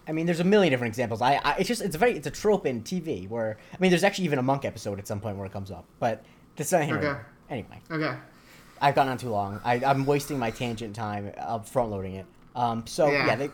I 0.07 0.11
mean, 0.11 0.25
there's 0.25 0.39
a 0.39 0.43
million 0.45 0.71
different 0.71 0.91
examples. 0.91 1.21
I, 1.21 1.41
I 1.43 1.55
it's 1.57 1.67
just 1.67 1.81
it's 1.81 1.95
a 1.95 1.97
very 1.99 2.13
it's 2.15 2.27
a 2.27 2.31
trope 2.31 2.65
in 2.65 2.83
TV 2.83 3.27
where 3.27 3.57
I 3.73 3.77
mean, 3.79 3.89
there's 3.91 4.03
actually 4.03 4.25
even 4.25 4.39
a 4.39 4.43
monk 4.43 4.63
episode 4.63 4.97
at 4.99 5.07
some 5.07 5.19
point 5.19 5.35
where 5.37 5.45
it 5.45 5.51
comes 5.51 5.71
up, 5.71 5.85
but 5.99 6.23
that's 6.55 6.71
not 6.71 6.83
here. 6.83 6.97
Okay. 6.97 7.19
Anyway, 7.49 7.81
Okay. 7.91 8.15
I've 8.81 8.95
gone 8.95 9.07
on 9.09 9.17
too 9.17 9.29
long. 9.29 9.59
I, 9.63 9.75
I'm 9.85 10.05
wasting 10.05 10.37
my 10.39 10.51
tangent 10.51 10.95
time 10.95 11.31
of 11.37 11.67
front 11.67 11.91
loading 11.91 12.15
it. 12.15 12.25
Um, 12.55 12.87
so 12.87 13.07
yeah, 13.11 13.25
Yeah. 13.27 13.35
they, 13.35 13.49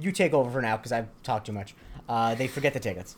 you 0.00 0.10
take 0.12 0.32
over 0.32 0.50
for 0.50 0.62
now 0.62 0.76
because 0.76 0.90
I've 0.92 1.08
talked 1.22 1.46
too 1.46 1.52
much. 1.52 1.74
Uh, 2.08 2.34
they 2.34 2.46
forget 2.48 2.72
the 2.72 2.80
tickets. 2.80 3.16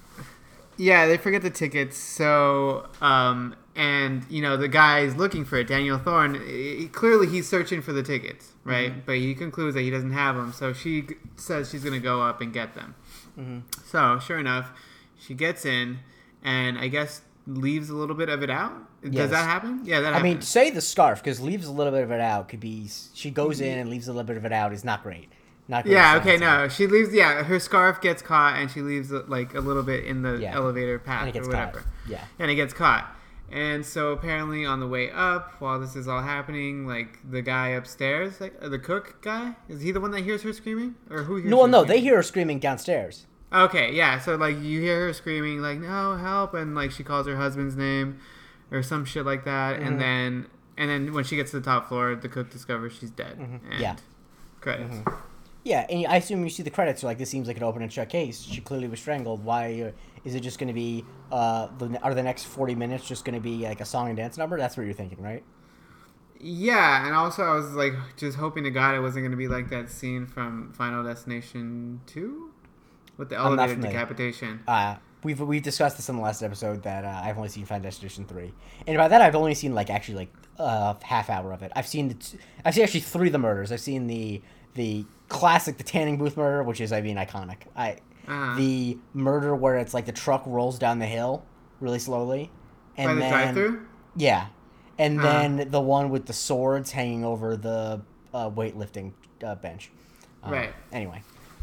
Yeah, 0.76 1.06
they 1.06 1.16
forget 1.16 1.42
the 1.42 1.50
tickets. 1.50 1.96
So, 1.96 2.88
um, 3.00 3.54
and 3.74 4.24
you 4.30 4.40
know, 4.42 4.56
the 4.56 4.68
guy's 4.68 5.16
looking 5.16 5.44
for 5.44 5.56
it. 5.58 5.66
Daniel 5.68 5.98
Thorne. 5.98 6.36
i- 6.36 6.88
clearly, 6.92 7.26
he's 7.26 7.48
searching 7.48 7.82
for 7.82 7.92
the 7.92 8.02
tickets, 8.02 8.52
right? 8.64 8.90
Mm-hmm. 8.92 9.00
But 9.06 9.16
he 9.16 9.34
concludes 9.34 9.74
that 9.74 9.82
he 9.82 9.90
doesn't 9.90 10.12
have 10.12 10.36
them. 10.36 10.52
So 10.52 10.72
she 10.72 11.04
says 11.36 11.70
she's 11.70 11.82
gonna 11.84 11.98
go 12.00 12.22
up 12.22 12.40
and 12.40 12.52
get 12.52 12.74
them. 12.74 12.94
Mm-hmm. 13.38 13.58
So, 13.86 14.18
sure 14.20 14.38
enough, 14.38 14.70
she 15.18 15.34
gets 15.34 15.64
in, 15.64 15.98
and 16.44 16.78
I 16.78 16.88
guess 16.88 17.22
leaves 17.48 17.90
a 17.90 17.94
little 17.94 18.14
bit 18.14 18.28
of 18.28 18.42
it 18.42 18.50
out. 18.50 18.72
Yes. 19.02 19.14
Does 19.14 19.30
that 19.30 19.44
happen? 19.44 19.80
Yeah, 19.84 20.00
that 20.00 20.14
I 20.14 20.22
mean, 20.22 20.40
say 20.42 20.70
the 20.70 20.80
scarf 20.80 21.22
because 21.22 21.40
leaves 21.40 21.66
a 21.66 21.72
little 21.72 21.92
bit 21.92 22.02
of 22.04 22.10
it 22.10 22.20
out 22.20 22.48
could 22.48 22.60
be. 22.60 22.88
She 23.14 23.30
goes 23.30 23.60
in 23.60 23.78
and 23.78 23.88
leaves 23.90 24.06
a 24.08 24.12
little 24.12 24.26
bit 24.26 24.36
of 24.36 24.44
it 24.44 24.52
out 24.52 24.72
is 24.72 24.84
not 24.84 25.02
great. 25.02 25.28
Not 25.66 25.84
great. 25.84 25.94
yeah. 25.94 26.16
Okay. 26.16 26.36
No, 26.36 26.68
she 26.68 26.86
leaves. 26.86 27.12
Yeah, 27.12 27.42
her 27.42 27.58
scarf 27.60 28.00
gets 28.00 28.22
caught, 28.22 28.56
and 28.58 28.70
she 28.70 28.80
leaves 28.80 29.12
uh, 29.12 29.22
like 29.28 29.54
a 29.54 29.60
little 29.60 29.82
bit 29.82 30.04
in 30.04 30.22
the 30.22 30.36
Yeah. 30.38 30.54
elevator 30.54 30.98
path 30.98 31.20
And 31.22 31.28
it 31.30 31.32
gets 31.32 31.48
or 31.48 31.52
caught. 31.52 31.66
whatever. 31.74 31.84
Yeah. 32.08 32.24
and 32.38 32.50
it 32.50 32.54
gets 32.54 32.72
caught. 32.72 33.14
And 33.50 33.84
so 33.86 34.12
apparently 34.12 34.66
on 34.66 34.78
the 34.80 34.86
way 34.86 35.10
up, 35.10 35.54
while 35.58 35.80
this 35.80 35.96
is 35.96 36.06
all 36.06 36.20
happening, 36.22 36.86
like 36.86 37.18
the 37.30 37.40
guy 37.40 37.68
upstairs, 37.68 38.40
like 38.42 38.54
uh, 38.60 38.68
the 38.68 38.78
cook 38.78 39.22
guy, 39.22 39.56
is 39.70 39.80
he 39.80 39.90
the 39.90 40.00
one 40.00 40.10
that 40.10 40.20
hears 40.24 40.42
her 40.42 40.52
screaming, 40.52 40.96
or 41.10 41.22
who 41.22 41.36
hears? 41.36 41.48
No, 41.50 41.64
no, 41.66 41.82
they 41.84 42.00
hear 42.00 42.16
her 42.16 42.22
screaming 42.22 42.58
downstairs. 42.58 43.24
Okay, 43.52 43.92
yeah. 43.94 44.18
So 44.18 44.36
like 44.36 44.60
you 44.60 44.80
hear 44.80 45.06
her 45.06 45.12
screaming, 45.12 45.60
like 45.60 45.78
"No, 45.78 46.16
help!" 46.16 46.54
and 46.54 46.74
like 46.74 46.90
she 46.90 47.02
calls 47.02 47.26
her 47.26 47.36
husband's 47.36 47.76
name, 47.76 48.18
or 48.70 48.82
some 48.82 49.04
shit 49.04 49.24
like 49.24 49.44
that. 49.44 49.80
Mhm. 49.80 49.86
And 49.86 50.00
then 50.00 50.46
and 50.76 50.90
then 50.90 51.12
when 51.14 51.24
she 51.24 51.36
gets 51.36 51.50
to 51.52 51.60
the 51.60 51.64
top 51.64 51.88
floor, 51.88 52.14
the 52.14 52.28
cook 52.28 52.50
discovers 52.50 52.92
she's 52.92 53.10
dead. 53.10 53.38
And 53.38 53.60
Mm-hmm. 53.62 53.80
Yeah. 53.80 53.96
Credits. 54.60 54.96
Yeah, 55.64 55.86
and 55.90 56.06
I 56.06 56.16
assume 56.16 56.42
you 56.44 56.50
see 56.50 56.62
the 56.62 56.70
credits. 56.70 57.02
You're 57.02 57.10
like, 57.10 57.18
this 57.18 57.28
seems 57.30 57.46
like 57.46 57.56
an 57.56 57.62
open 57.62 57.82
and 57.82 57.92
shut 57.92 58.08
case. 58.08 58.40
She 58.42 58.60
clearly 58.60 58.88
was 58.88 59.00
strangled. 59.00 59.44
Why 59.44 59.80
uh, 59.88 59.90
is 60.24 60.34
it 60.34 60.40
just 60.40 60.58
going 60.58 60.68
to 60.68 60.72
be? 60.74 61.04
Uh, 61.30 61.68
the, 61.78 62.00
are 62.02 62.14
the 62.14 62.22
next 62.22 62.44
forty 62.44 62.74
minutes 62.74 63.06
just 63.06 63.24
going 63.24 63.34
to 63.34 63.40
be 63.40 63.58
like 63.64 63.80
a 63.80 63.84
song 63.84 64.08
and 64.08 64.16
dance 64.16 64.38
number? 64.38 64.56
That's 64.56 64.76
what 64.76 64.84
you're 64.84 64.94
thinking, 64.94 65.20
right? 65.22 65.42
Yeah, 66.40 67.04
and 67.06 67.14
also 67.14 67.42
I 67.42 67.54
was 67.54 67.72
like 67.72 67.94
just 68.16 68.38
hoping 68.38 68.64
to 68.64 68.70
God 68.70 68.94
it 68.94 69.00
wasn't 69.00 69.22
going 69.24 69.32
to 69.32 69.36
be 69.36 69.48
like 69.48 69.70
that 69.70 69.90
scene 69.90 70.26
from 70.26 70.72
Final 70.72 71.02
Destination 71.02 72.00
Two, 72.06 72.47
with 73.18 73.28
the 73.28 73.36
elevator 73.36 73.74
decapitation. 73.76 74.60
Uh, 74.66 74.96
we've 75.22 75.40
we've 75.40 75.62
discussed 75.62 75.96
this 75.98 76.08
in 76.08 76.16
the 76.16 76.22
last 76.22 76.42
episode 76.42 76.82
that 76.84 77.04
uh, 77.04 77.20
I've 77.24 77.36
only 77.36 77.50
seen 77.50 77.66
Final 77.66 77.82
Destination 77.82 78.24
three, 78.24 78.52
and 78.86 78.96
by 78.96 79.08
that 79.08 79.20
I've 79.20 79.34
only 79.36 79.54
seen 79.54 79.74
like 79.74 79.90
actually 79.90 80.14
like 80.16 80.32
a 80.58 80.96
half 81.04 81.28
hour 81.28 81.52
of 81.52 81.62
it. 81.62 81.70
I've 81.76 81.86
seen 81.86 82.08
the 82.08 82.14
t- 82.14 82.38
I've 82.64 82.74
seen 82.74 82.84
actually 82.84 83.00
three 83.00 83.26
of 83.28 83.32
the 83.32 83.38
murders. 83.38 83.70
I've 83.72 83.80
seen 83.80 84.06
the 84.06 84.40
the 84.74 85.04
classic 85.28 85.76
the 85.76 85.84
tanning 85.84 86.16
booth 86.16 86.36
murder, 86.36 86.62
which 86.62 86.80
is 86.80 86.92
I 86.92 87.00
mean 87.02 87.16
iconic. 87.16 87.58
I 87.76 87.98
Uh-huh. 88.28 88.56
the 88.56 88.98
murder 89.14 89.54
where 89.54 89.76
it's 89.78 89.92
like 89.94 90.06
the 90.06 90.12
truck 90.12 90.42
rolls 90.46 90.78
down 90.78 90.98
the 90.98 91.06
hill 91.06 91.44
really 91.80 91.98
slowly, 91.98 92.50
and 92.96 93.08
By 93.08 93.14
the 93.14 93.20
then 93.20 93.30
drive-through. 93.32 93.86
yeah, 94.16 94.46
and 94.98 95.18
Uh-huh. 95.18 95.28
then 95.28 95.70
the 95.70 95.80
one 95.80 96.10
with 96.10 96.26
the 96.26 96.32
swords 96.32 96.92
hanging 96.92 97.24
over 97.24 97.56
the 97.56 98.02
uh, 98.34 98.50
weightlifting 98.50 99.12
uh, 99.42 99.54
bench. 99.54 99.90
Um, 100.42 100.52
Right. 100.52 100.72
Anyway, 100.92 101.22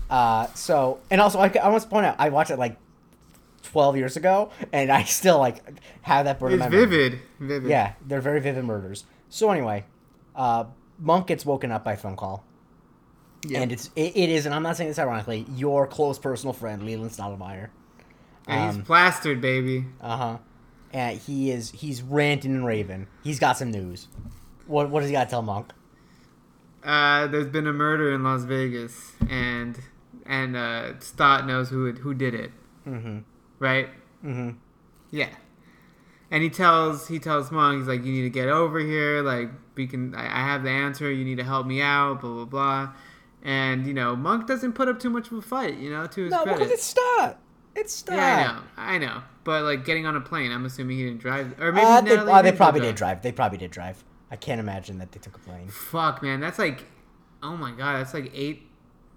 uh, 0.10 0.48
so 0.54 1.00
and 1.10 1.20
also 1.22 1.40
I, 1.40 1.52
I 1.62 1.70
want 1.70 1.84
to 1.84 1.90
point 1.90 2.06
out 2.06 2.16
I 2.20 2.30
watched 2.30 2.52
it 2.52 2.58
like 2.60 2.78
twelve 3.64 3.98
years 3.98 4.18
ago, 4.18 4.52
and 4.72 4.92
I 4.92 5.04
still 5.04 5.40
like 5.40 5.64
have 6.02 6.26
that 6.26 6.40
burn 6.40 6.54
in 6.54 6.62
It's 6.62 6.72
my 6.72 6.78
vivid, 6.78 7.20
vivid. 7.40 7.70
Yeah, 7.70 7.94
they're 8.06 8.22
very 8.22 8.40
vivid 8.40 8.64
murders. 8.66 9.06
So 9.30 9.50
anyway, 9.52 9.86
uh, 10.36 10.66
Monk 11.00 11.28
gets 11.28 11.46
woken 11.46 11.72
up 11.72 11.84
by 11.84 11.94
a 11.94 11.98
phone 11.98 12.16
call, 12.16 12.44
yeah. 13.48 13.62
and 13.62 13.72
it's 13.72 13.90
it, 13.96 14.16
it 14.16 14.30
is, 14.30 14.46
and 14.46 14.54
I'm 14.54 14.64
not 14.64 14.78
saying 14.78 14.90
this 14.90 15.00
ironically, 15.00 15.46
your 15.56 15.88
close 15.88 16.20
personal 16.20 16.54
friend 16.54 16.84
Leland 16.84 17.12
Stottlemeyer. 17.12 17.70
And 18.48 18.66
he's 18.70 18.76
Um, 18.78 18.86
plastered, 18.86 19.42
baby. 19.42 19.86
Uh 20.00 20.18
huh. 20.18 20.38
And 20.94 21.20
he 21.20 21.50
is 21.52 21.72
he's 21.72 22.02
ranting 22.04 22.52
and 22.52 22.66
raving. 22.66 23.08
He's 23.24 23.40
got 23.40 23.58
some 23.58 23.72
news. 23.72 24.08
What 24.68 24.90
what 24.92 25.00
does 25.00 25.10
he 25.10 25.14
got 25.14 25.24
to 25.26 25.30
tell 25.30 25.42
Monk? 25.42 25.74
Uh, 26.84 27.26
there's 27.28 27.48
been 27.48 27.66
a 27.66 27.74
murder 27.74 28.14
in 28.14 28.24
Las 28.24 28.44
Vegas, 28.44 29.14
and 29.28 29.80
and 30.26 30.56
uh, 30.56 31.00
Stott 31.00 31.46
knows 31.48 31.70
who 31.70 31.92
who 31.94 32.14
did 32.14 32.34
it, 32.34 32.52
Mm-hmm. 32.88 33.20
right? 33.60 33.90
Mm-hmm. 34.24 34.52
Yeah. 35.12 35.30
And 36.32 36.44
he 36.44 36.50
tells 36.50 37.08
he 37.08 37.20
tells 37.20 37.52
Monk, 37.52 37.80
he's 37.80 37.88
like, 37.88 38.04
you 38.04 38.12
need 38.12 38.24
to 38.24 38.30
get 38.30 38.48
over 38.50 38.80
here. 38.80 39.22
Like 39.22 39.50
we 39.76 39.88
can, 39.88 40.16
I, 40.16 40.26
I 40.26 40.40
have 40.48 40.64
the 40.64 40.70
answer. 40.72 41.12
You 41.12 41.24
need 41.24 41.38
to 41.38 41.44
help 41.44 41.68
me 41.68 41.82
out. 41.82 42.22
Blah 42.22 42.34
blah 42.34 42.46
blah. 42.46 42.94
And 43.44 43.86
you 43.86 43.94
know, 43.94 44.16
Monk 44.16 44.48
doesn't 44.48 44.74
put 44.74 44.88
up 44.88 45.00
too 45.00 45.10
much 45.12 45.28
of 45.28 45.34
a 45.38 45.42
fight. 45.42 45.78
You 45.78 45.92
know, 45.92 46.08
to 46.08 46.24
his 46.24 46.32
No, 46.32 46.44
credit. 46.44 46.58
because 46.60 46.72
it's 46.74 46.84
Stott. 46.84 47.40
It's 47.76 47.94
Stott. 47.94 48.16
yeah, 48.18 48.60
I 48.78 48.98
know, 48.98 49.04
I 49.06 49.06
know. 49.18 49.24
But 49.44 49.64
like 49.64 49.86
getting 49.86 50.06
on 50.08 50.16
a 50.16 50.22
plane, 50.22 50.52
I'm 50.52 50.66
assuming 50.66 50.98
he 50.98 51.06
didn't 51.06 51.20
drive, 51.20 51.60
or 51.62 51.72
maybe 51.72 51.86
Uh, 51.86 52.02
they, 52.02 52.18
uh, 52.18 52.42
they 52.42 52.52
probably 52.52 52.82
did 52.82 52.96
drive. 52.96 53.22
They 53.22 53.32
probably 53.32 53.58
did 53.60 53.70
drive. 53.70 54.04
I 54.32 54.36
can't 54.36 54.60
imagine 54.60 54.98
that 54.98 55.12
they 55.12 55.20
took 55.20 55.36
a 55.36 55.40
plane. 55.40 55.68
Fuck, 55.68 56.24
man, 56.24 56.40
that's 56.40 56.58
like, 56.58 56.86
oh 57.44 57.56
my 57.56 57.72
god, 57.72 58.00
that's 58.00 58.14
like 58.16 58.32
eight. 58.34 58.68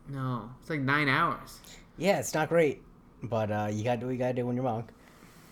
No, 0.08 0.50
it's 0.60 0.70
like 0.70 0.80
nine 0.80 1.08
hours. 1.08 1.60
Yeah, 1.96 2.18
it's 2.18 2.32
not 2.32 2.48
great, 2.48 2.82
but 3.22 3.50
uh, 3.50 3.68
you 3.70 3.84
gotta 3.84 4.00
do 4.00 4.06
what 4.06 4.12
you 4.12 4.18
gotta 4.18 4.34
do 4.34 4.46
when 4.46 4.56
you're 4.56 4.64
Monk. 4.64 4.88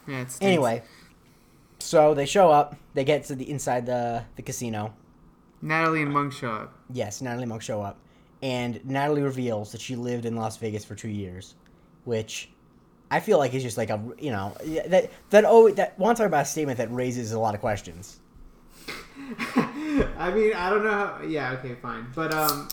Yeah, 0.07 0.21
it 0.21 0.31
stinks. 0.31 0.43
Anyway, 0.43 0.83
so 1.79 2.15
they 2.15 2.27
show 2.27 2.51
up. 2.51 2.77
They 2.95 3.05
get 3.05 3.25
to 3.25 3.35
the 3.35 3.51
inside 3.51 3.87
the 3.87 4.25
the 4.37 4.43
casino. 4.43 4.95
Natalie 5.63 6.03
and 6.03 6.13
Monk 6.13 6.33
show 6.33 6.51
up. 6.51 6.75
Yes, 6.93 7.21
Natalie 7.21 7.47
Monk 7.47 7.63
show 7.63 7.83
up, 7.83 7.99
and 8.43 8.85
Natalie 8.85 9.23
reveals 9.23 9.73
that 9.73 9.81
she 9.81 9.97
lived 9.97 10.25
in 10.25 10.37
Las 10.37 10.57
Vegas 10.57 10.85
for 10.85 10.95
two 10.95 11.09
years, 11.09 11.55
which 12.05 12.51
I 13.11 13.21
feel 13.21 13.39
like 13.39 13.55
is 13.55 13.63
just 13.63 13.77
like 13.77 13.91
a 13.91 14.03
you 14.19 14.31
know 14.31 14.55
that 14.87 15.11
that 15.31 15.45
oh 15.47 15.71
that 15.71 15.99
want 15.99 16.17
to 16.17 16.23
talk 16.23 16.29
about 16.29 16.43
a 16.43 16.49
statement 16.49 16.79
that 16.79 16.93
raises 16.93 17.33
a 17.33 17.39
lot 17.39 17.55
of 17.55 17.61
questions. 17.61 18.21
I 19.57 20.33
mean, 20.35 20.53
I 20.55 20.71
don't 20.71 20.85
know. 20.85 20.91
How, 20.91 21.23
yeah, 21.27 21.53
okay, 21.53 21.75
fine, 21.75 22.07
but 22.15 22.33
um, 22.33 22.69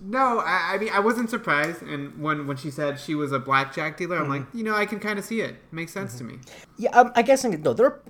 no, 0.00 0.40
I, 0.40 0.74
I 0.74 0.78
mean, 0.78 0.90
I 0.92 1.00
wasn't 1.00 1.30
surprised. 1.30 1.82
And 1.82 2.20
when 2.22 2.46
when 2.46 2.56
she 2.56 2.70
said 2.70 2.98
she 3.00 3.14
was 3.14 3.32
a 3.32 3.38
blackjack 3.38 3.96
dealer, 3.96 4.18
I'm 4.18 4.28
like, 4.28 4.42
you 4.54 4.62
know, 4.64 4.74
I 4.74 4.86
can 4.86 5.00
kind 5.00 5.18
of 5.18 5.24
see 5.24 5.40
it. 5.40 5.56
Makes 5.72 5.92
sense 5.92 6.16
to 6.18 6.24
me. 6.24 6.38
Yeah, 6.78 6.90
um, 6.90 7.12
I 7.14 7.22
guess 7.22 7.44
no. 7.44 7.72
There, 7.72 8.00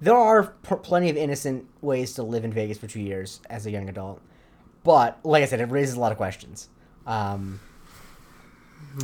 there 0.00 0.14
are 0.16 0.54
p- 0.68 0.74
plenty 0.82 1.10
of 1.10 1.16
innocent 1.16 1.66
ways 1.80 2.14
to 2.14 2.22
live 2.22 2.44
in 2.44 2.52
Vegas 2.52 2.78
for 2.78 2.86
two 2.86 3.00
years 3.00 3.40
as 3.50 3.66
a 3.66 3.70
young 3.70 3.88
adult, 3.88 4.20
but 4.84 5.18
like 5.24 5.42
I 5.42 5.46
said, 5.46 5.60
it 5.60 5.66
raises 5.70 5.94
a 5.94 6.00
lot 6.00 6.10
of 6.12 6.18
questions. 6.18 6.68
Um, 7.06 7.60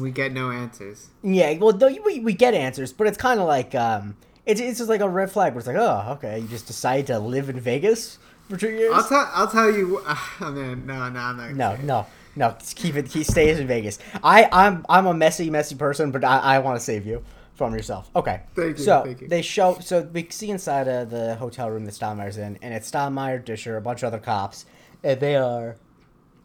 We 0.01 0.11
get 0.11 0.33
no 0.33 0.51
answers. 0.51 1.09
yeah, 1.23 1.57
well, 1.59 1.73
though 1.73 1.95
we 2.05 2.21
we 2.21 2.33
get 2.33 2.55
answers, 2.55 2.93
but 2.93 3.07
it's 3.07 3.19
kind 3.19 3.39
of 3.41 3.47
like 3.47 3.75
um, 3.75 4.17
It's 4.47 4.61
it's 4.61 4.79
just 4.79 4.89
like 4.91 5.01
a 5.01 5.09
red 5.09 5.31
flag. 5.31 5.53
Where 5.53 5.59
it's 5.59 5.67
like, 5.69 5.77
oh, 5.77 6.13
okay, 6.15 6.39
you 6.41 6.49
just 6.49 6.67
decide 6.67 7.07
to 7.09 7.19
live 7.19 7.49
in 7.49 7.61
Vegas 7.61 8.19
for 8.49 8.57
two 8.57 8.71
years. 8.71 8.93
I'll 8.95 9.05
tell. 9.09 9.31
I'll 9.35 9.49
tell 9.49 9.71
you. 9.71 10.01
Oh 10.41 10.51
man, 10.53 10.87
no, 10.87 11.09
no, 11.09 11.21
I'm 11.21 11.37
not. 11.37 11.51
No, 11.55 11.77
no, 11.83 12.07
no. 12.37 12.57
Just 12.59 12.77
keep 12.77 12.95
it. 12.97 13.09
He 13.09 13.25
stays 13.25 13.59
in 13.59 13.67
Vegas. 13.67 13.99
I, 14.23 14.49
I'm, 14.53 14.85
I'm 14.89 15.07
a 15.07 15.15
messy, 15.15 15.49
messy 15.51 15.75
person, 15.75 16.11
but 16.11 16.25
I, 16.25 16.39
I 16.39 16.59
want 16.59 16.79
to 16.79 16.85
save 16.85 17.07
you 17.07 17.25
from 17.55 17.73
yourself. 17.75 18.11
Okay. 18.15 18.43
Thank 18.55 18.79
you, 18.79 18.85
So 18.85 19.03
thank 19.05 19.23
you. 19.23 19.29
they 19.29 19.41
show. 19.43 19.79
So 19.81 20.03
we 20.13 20.27
see 20.31 20.51
inside 20.51 20.89
of 20.89 21.09
the 21.11 21.37
hotel 21.37 21.71
room 21.71 21.87
that 21.87 21.95
Stottlemeyer's 21.95 22.37
in, 22.37 22.59
and 22.61 22.75
it's 22.75 22.91
Stottlemeyer, 22.91 23.43
Disher, 23.45 23.77
a 23.79 23.81
bunch 23.81 24.03
of 24.03 24.09
other 24.09 24.19
cops, 24.23 24.67
and 25.03 25.19
they 25.21 25.37
are. 25.37 25.77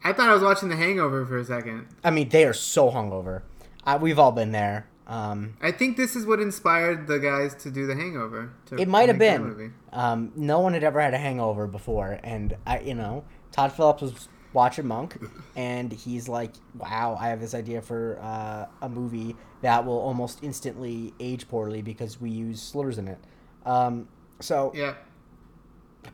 I 0.02 0.12
thought 0.14 0.30
I 0.30 0.34
was 0.34 0.42
watching 0.42 0.68
The 0.70 0.76
Hangover 0.76 1.24
for 1.26 1.38
a 1.38 1.44
second. 1.44 1.86
I 2.02 2.10
mean, 2.10 2.30
they 2.30 2.44
are 2.44 2.54
so 2.54 2.90
hungover. 2.90 3.42
Uh, 3.84 3.98
we've 4.00 4.18
all 4.18 4.32
been 4.32 4.52
there. 4.52 4.86
Um, 5.12 5.58
I 5.60 5.72
think 5.72 5.98
this 5.98 6.16
is 6.16 6.24
what 6.24 6.40
inspired 6.40 7.06
the 7.06 7.18
guys 7.18 7.54
to 7.56 7.70
do 7.70 7.86
The 7.86 7.94
Hangover. 7.94 8.50
To 8.66 8.76
it 8.76 8.88
might 8.88 9.08
have 9.08 9.18
been. 9.18 9.74
Um, 9.92 10.32
no 10.34 10.60
one 10.60 10.72
had 10.72 10.82
ever 10.82 11.02
had 11.02 11.12
a 11.12 11.18
hangover 11.18 11.66
before, 11.66 12.18
and 12.24 12.56
I, 12.66 12.80
you 12.80 12.94
know, 12.94 13.24
Todd 13.50 13.72
Phillips 13.72 14.00
was 14.00 14.28
watching 14.54 14.86
Monk, 14.86 15.18
and 15.56 15.92
he's 15.92 16.28
like, 16.30 16.52
"Wow, 16.74 17.18
I 17.20 17.28
have 17.28 17.40
this 17.40 17.52
idea 17.52 17.82
for 17.82 18.18
uh, 18.22 18.66
a 18.80 18.88
movie 18.88 19.36
that 19.60 19.84
will 19.84 19.98
almost 19.98 20.38
instantly 20.42 21.12
age 21.20 21.46
poorly 21.46 21.82
because 21.82 22.18
we 22.18 22.30
use 22.30 22.62
slurs 22.62 22.96
in 22.96 23.06
it." 23.06 23.18
Um, 23.66 24.08
so 24.40 24.72
Yeah. 24.74 24.94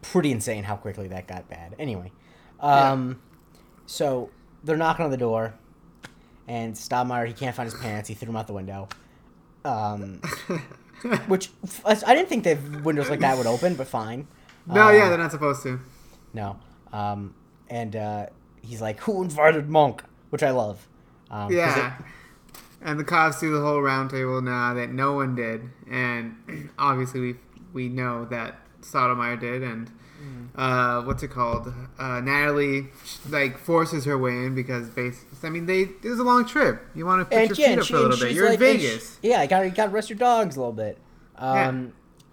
pretty 0.02 0.32
insane 0.32 0.64
how 0.64 0.74
quickly 0.74 1.06
that 1.06 1.28
got 1.28 1.48
bad. 1.48 1.76
Anyway, 1.78 2.10
um, 2.58 3.20
so 3.86 4.30
they're 4.64 4.76
knocking 4.76 5.04
on 5.04 5.12
the 5.12 5.16
door, 5.16 5.54
and 6.48 6.74
Stottlemeyer 6.74 7.26
he 7.28 7.32
can't 7.34 7.54
find 7.54 7.70
his 7.70 7.78
pants. 7.80 8.08
He 8.08 8.14
threw 8.14 8.26
them 8.26 8.36
out 8.36 8.46
the 8.48 8.52
window. 8.54 8.88
Um, 9.64 10.20
which 11.28 11.50
I 11.84 12.14
didn't 12.14 12.28
think 12.28 12.44
that 12.44 12.58
windows 12.84 13.08
like 13.10 13.20
that 13.20 13.36
would 13.38 13.46
open, 13.46 13.74
but 13.74 13.86
fine. 13.86 14.26
no, 14.66 14.88
Um, 14.88 14.94
yeah, 14.94 15.08
they're 15.08 15.18
not 15.18 15.30
supposed 15.30 15.62
to. 15.64 15.78
no. 16.32 16.58
Um, 16.92 17.34
and 17.68 17.94
uh, 17.94 18.26
he's 18.62 18.80
like, 18.80 18.98
"Who 19.00 19.22
invited 19.22 19.68
Monk?" 19.68 20.02
Which 20.30 20.42
I 20.42 20.50
love. 20.50 20.88
Um, 21.30 21.52
Yeah. 21.52 21.98
it- 21.98 22.04
and 22.80 22.98
the 22.98 23.04
cops 23.04 23.40
do 23.40 23.52
the 23.52 23.60
whole 23.60 23.82
round 23.82 24.08
table 24.10 24.40
now 24.40 24.72
that 24.74 24.90
no 24.90 25.12
one 25.12 25.34
did, 25.34 25.68
and 25.90 26.70
obviously 26.78 27.20
we 27.20 27.34
we 27.72 27.88
know 27.88 28.24
that 28.26 28.56
Stottlemeyer 28.82 29.38
did, 29.38 29.62
and. 29.62 29.90
Uh, 30.58 31.02
what's 31.02 31.22
it 31.22 31.28
called? 31.30 31.72
Uh, 31.98 32.20
Natalie 32.20 32.88
like 33.30 33.56
forces 33.56 34.04
her 34.04 34.18
way 34.18 34.32
in 34.32 34.54
because 34.54 34.88
base. 34.90 35.24
I 35.42 35.48
mean, 35.50 35.64
they 35.66 35.82
it 35.82 36.04
was 36.04 36.18
a 36.18 36.24
long 36.24 36.44
trip. 36.44 36.82
You 36.94 37.06
want 37.06 37.20
to 37.20 37.24
put 37.24 37.34
and 37.38 37.48
your 37.50 37.58
yeah, 37.58 37.68
feet 37.74 37.78
up 37.78 37.84
she, 37.86 37.92
for 37.92 37.98
a 37.98 38.02
little 38.02 38.18
bit. 38.18 38.32
You're 38.34 38.46
in 38.46 38.50
like, 38.52 38.58
she- 38.60 38.76
Vegas. 38.88 39.18
yeah, 39.22 39.42
you 39.42 39.48
got 39.48 39.64
you 39.64 39.70
got 39.70 39.84
to 39.86 39.90
rest 39.92 40.10
your 40.10 40.18
dogs 40.18 40.56
a 40.56 40.60
little 40.60 40.72
bit. 40.72 40.98
Um, 41.36 41.56
Yeah. 41.56 41.82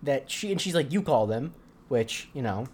That 0.03 0.29
she 0.32 0.51
and 0.51 0.60
she's 0.60 0.75
like, 0.75 0.91
you 0.91 1.01
call 1.01 1.25
them, 1.27 1.53
which 1.88 2.27
you 2.34 2.41
know. 2.41 2.67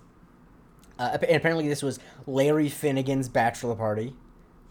Uh, 0.99 1.17
and 1.27 1.35
apparently, 1.35 1.67
this 1.67 1.81
was 1.83 1.99
Larry 2.27 2.69
Finnegan's 2.69 3.27
bachelor 3.29 3.75
party. 3.75 4.15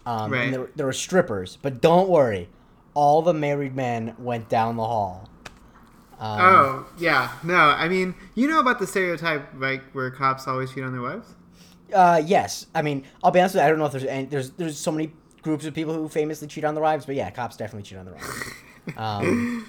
Um, 0.05 0.31
Right. 0.31 0.45
And 0.45 0.53
there, 0.53 0.69
there 0.75 0.85
were 0.85 0.93
strippers, 0.93 1.57
but 1.61 1.81
don't 1.81 2.07
worry, 2.09 2.49
all 2.93 3.21
the 3.21 3.33
married 3.33 3.75
men 3.75 4.15
went 4.17 4.47
down 4.49 4.77
the 4.77 4.85
hall. 4.85 5.27
Um, 6.21 6.39
Oh 6.39 6.87
yeah, 6.99 7.31
no. 7.43 7.55
I 7.55 7.89
mean, 7.89 8.13
you 8.35 8.47
know 8.47 8.59
about 8.59 8.79
the 8.79 8.85
stereotype, 8.87 9.49
like 9.57 9.81
where 9.91 10.09
cops 10.11 10.47
always 10.47 10.71
cheat 10.71 10.83
on 10.83 10.91
their 10.93 11.01
wives. 11.01 11.27
Uh, 11.93 12.21
yes. 12.25 12.67
I 12.75 12.81
mean, 12.83 13.05
I'll 13.23 13.31
be 13.31 13.39
honest 13.39 13.55
with 13.55 13.61
you. 13.61 13.65
I 13.65 13.69
don't 13.69 13.79
know 13.79 13.85
if 13.87 13.91
there's 13.91 14.05
any, 14.05 14.25
there's 14.25 14.51
there's 14.51 14.77
so 14.77 14.91
many 14.91 15.11
groups 15.41 15.65
of 15.65 15.73
people 15.73 15.93
who 15.95 16.07
famously 16.07 16.47
cheat 16.47 16.63
on 16.63 16.75
their 16.75 16.83
wives, 16.83 17.05
but 17.05 17.15
yeah, 17.15 17.29
cops 17.31 17.57
definitely 17.57 17.83
cheat 17.83 17.97
on 17.97 18.05
their 18.05 18.13
wives. 18.15 18.43
Um, 18.97 19.67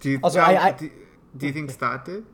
Do 0.00 0.10
you, 0.10 0.20
Also, 0.22 0.40
um, 0.40 0.48
I- 0.50 0.58
I- 0.68 0.72
do, 0.72 0.90
do 1.36 1.46
you 1.46 1.52
think 1.52 1.70
Stott 1.70 2.04
did? 2.04 2.24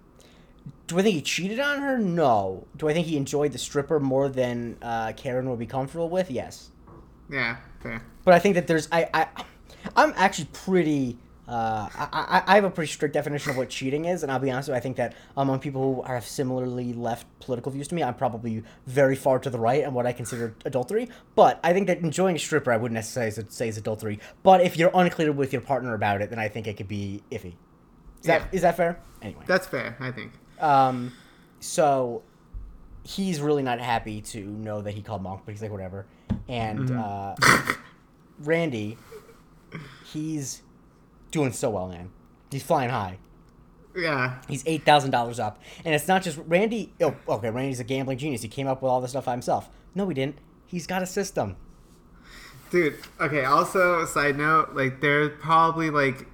do 0.86 0.98
I 0.98 1.02
think 1.02 1.14
he 1.14 1.22
cheated 1.22 1.58
on 1.60 1.80
her? 1.80 1.98
No. 1.98 2.66
Do 2.76 2.88
I 2.88 2.92
think 2.92 3.06
he 3.06 3.16
enjoyed 3.16 3.52
the 3.52 3.58
stripper 3.58 3.98
more 4.00 4.28
than 4.28 4.76
uh, 4.82 5.12
Karen 5.16 5.48
would 5.48 5.58
be 5.60 5.66
comfortable 5.66 6.08
with? 6.10 6.30
Yes. 6.30 6.70
Yeah, 7.30 7.56
fair. 7.80 8.02
But 8.24 8.34
I 8.34 8.38
think 8.40 8.56
that 8.56 8.66
there's 8.66 8.88
I 8.92 9.08
I 9.14 9.26
I'm 9.96 10.12
actually 10.16 10.48
pretty. 10.52 11.16
Uh, 11.50 11.88
I, 11.96 12.08
I 12.46 12.52
I 12.52 12.54
have 12.54 12.62
a 12.64 12.70
pretty 12.70 12.92
strict 12.92 13.12
definition 13.12 13.50
of 13.50 13.56
what 13.56 13.68
cheating 13.70 14.04
is, 14.04 14.22
and 14.22 14.30
I'll 14.30 14.38
be 14.38 14.52
honest 14.52 14.68
with 14.68 14.74
you, 14.74 14.78
I 14.78 14.80
think 14.80 14.96
that 14.98 15.14
among 15.36 15.58
people 15.58 15.96
who 15.96 16.02
have 16.02 16.24
similarly 16.24 16.92
left 16.92 17.26
political 17.40 17.72
views 17.72 17.88
to 17.88 17.94
me, 17.96 18.04
I'm 18.04 18.14
probably 18.14 18.62
very 18.86 19.16
far 19.16 19.40
to 19.40 19.50
the 19.50 19.58
right 19.58 19.84
on 19.84 19.92
what 19.92 20.06
I 20.06 20.12
consider 20.12 20.54
adultery. 20.64 21.08
But 21.34 21.58
I 21.64 21.72
think 21.72 21.88
that 21.88 21.98
enjoying 21.98 22.36
a 22.36 22.38
stripper, 22.38 22.70
I 22.70 22.76
wouldn't 22.76 22.94
necessarily 22.94 23.32
say 23.48 23.66
is 23.68 23.76
adultery. 23.76 24.20
But 24.44 24.60
if 24.60 24.76
you're 24.76 24.92
unclear 24.94 25.32
with 25.32 25.52
your 25.52 25.62
partner 25.62 25.92
about 25.94 26.22
it, 26.22 26.30
then 26.30 26.38
I 26.38 26.46
think 26.46 26.68
it 26.68 26.76
could 26.76 26.86
be 26.88 27.22
iffy. 27.32 27.54
Is 28.20 28.26
that 28.26 28.42
Yeah. 28.42 28.46
is 28.52 28.62
that 28.62 28.76
fair? 28.76 29.00
Anyway. 29.20 29.42
That's 29.48 29.66
fair, 29.66 29.96
I 29.98 30.12
think. 30.12 30.32
Um, 30.60 31.12
so 31.58 32.22
he's 33.02 33.40
really 33.40 33.64
not 33.64 33.80
happy 33.80 34.20
to 34.20 34.40
know 34.44 34.82
that 34.82 34.92
he 34.94 35.02
called 35.02 35.22
Monk, 35.22 35.42
but 35.44 35.50
he's 35.52 35.62
like, 35.62 35.72
whatever. 35.72 36.06
And 36.48 36.92
uh, 36.92 37.34
Randy, 38.38 38.96
he's 40.12 40.62
doing 41.30 41.52
so 41.52 41.70
well, 41.70 41.88
man. 41.88 42.10
He's 42.50 42.62
flying 42.62 42.90
high. 42.90 43.18
Yeah, 43.96 44.38
He's 44.48 44.62
eight 44.66 44.84
thousand 44.84 45.10
dollars 45.10 45.40
up, 45.40 45.60
and 45.84 45.94
it's 45.94 46.06
not 46.06 46.22
just 46.22 46.38
Randy. 46.46 46.92
Oh, 47.00 47.14
okay, 47.28 47.50
Randy's 47.50 47.80
a 47.80 47.84
gambling 47.84 48.18
genius. 48.18 48.42
He 48.42 48.48
came 48.48 48.68
up 48.68 48.82
with 48.82 48.88
all 48.90 49.00
this 49.00 49.10
stuff 49.10 49.24
by 49.24 49.32
himself. 49.32 49.68
No, 49.96 50.06
he 50.08 50.14
didn't. 50.14 50.38
He's 50.66 50.86
got 50.86 51.02
a 51.02 51.06
system. 51.06 51.56
dude. 52.70 52.94
Okay. 53.20 53.44
Also, 53.44 54.04
side 54.04 54.38
note, 54.38 54.74
like 54.74 55.00
there's 55.00 55.30
probably 55.40 55.90
like 55.90 56.26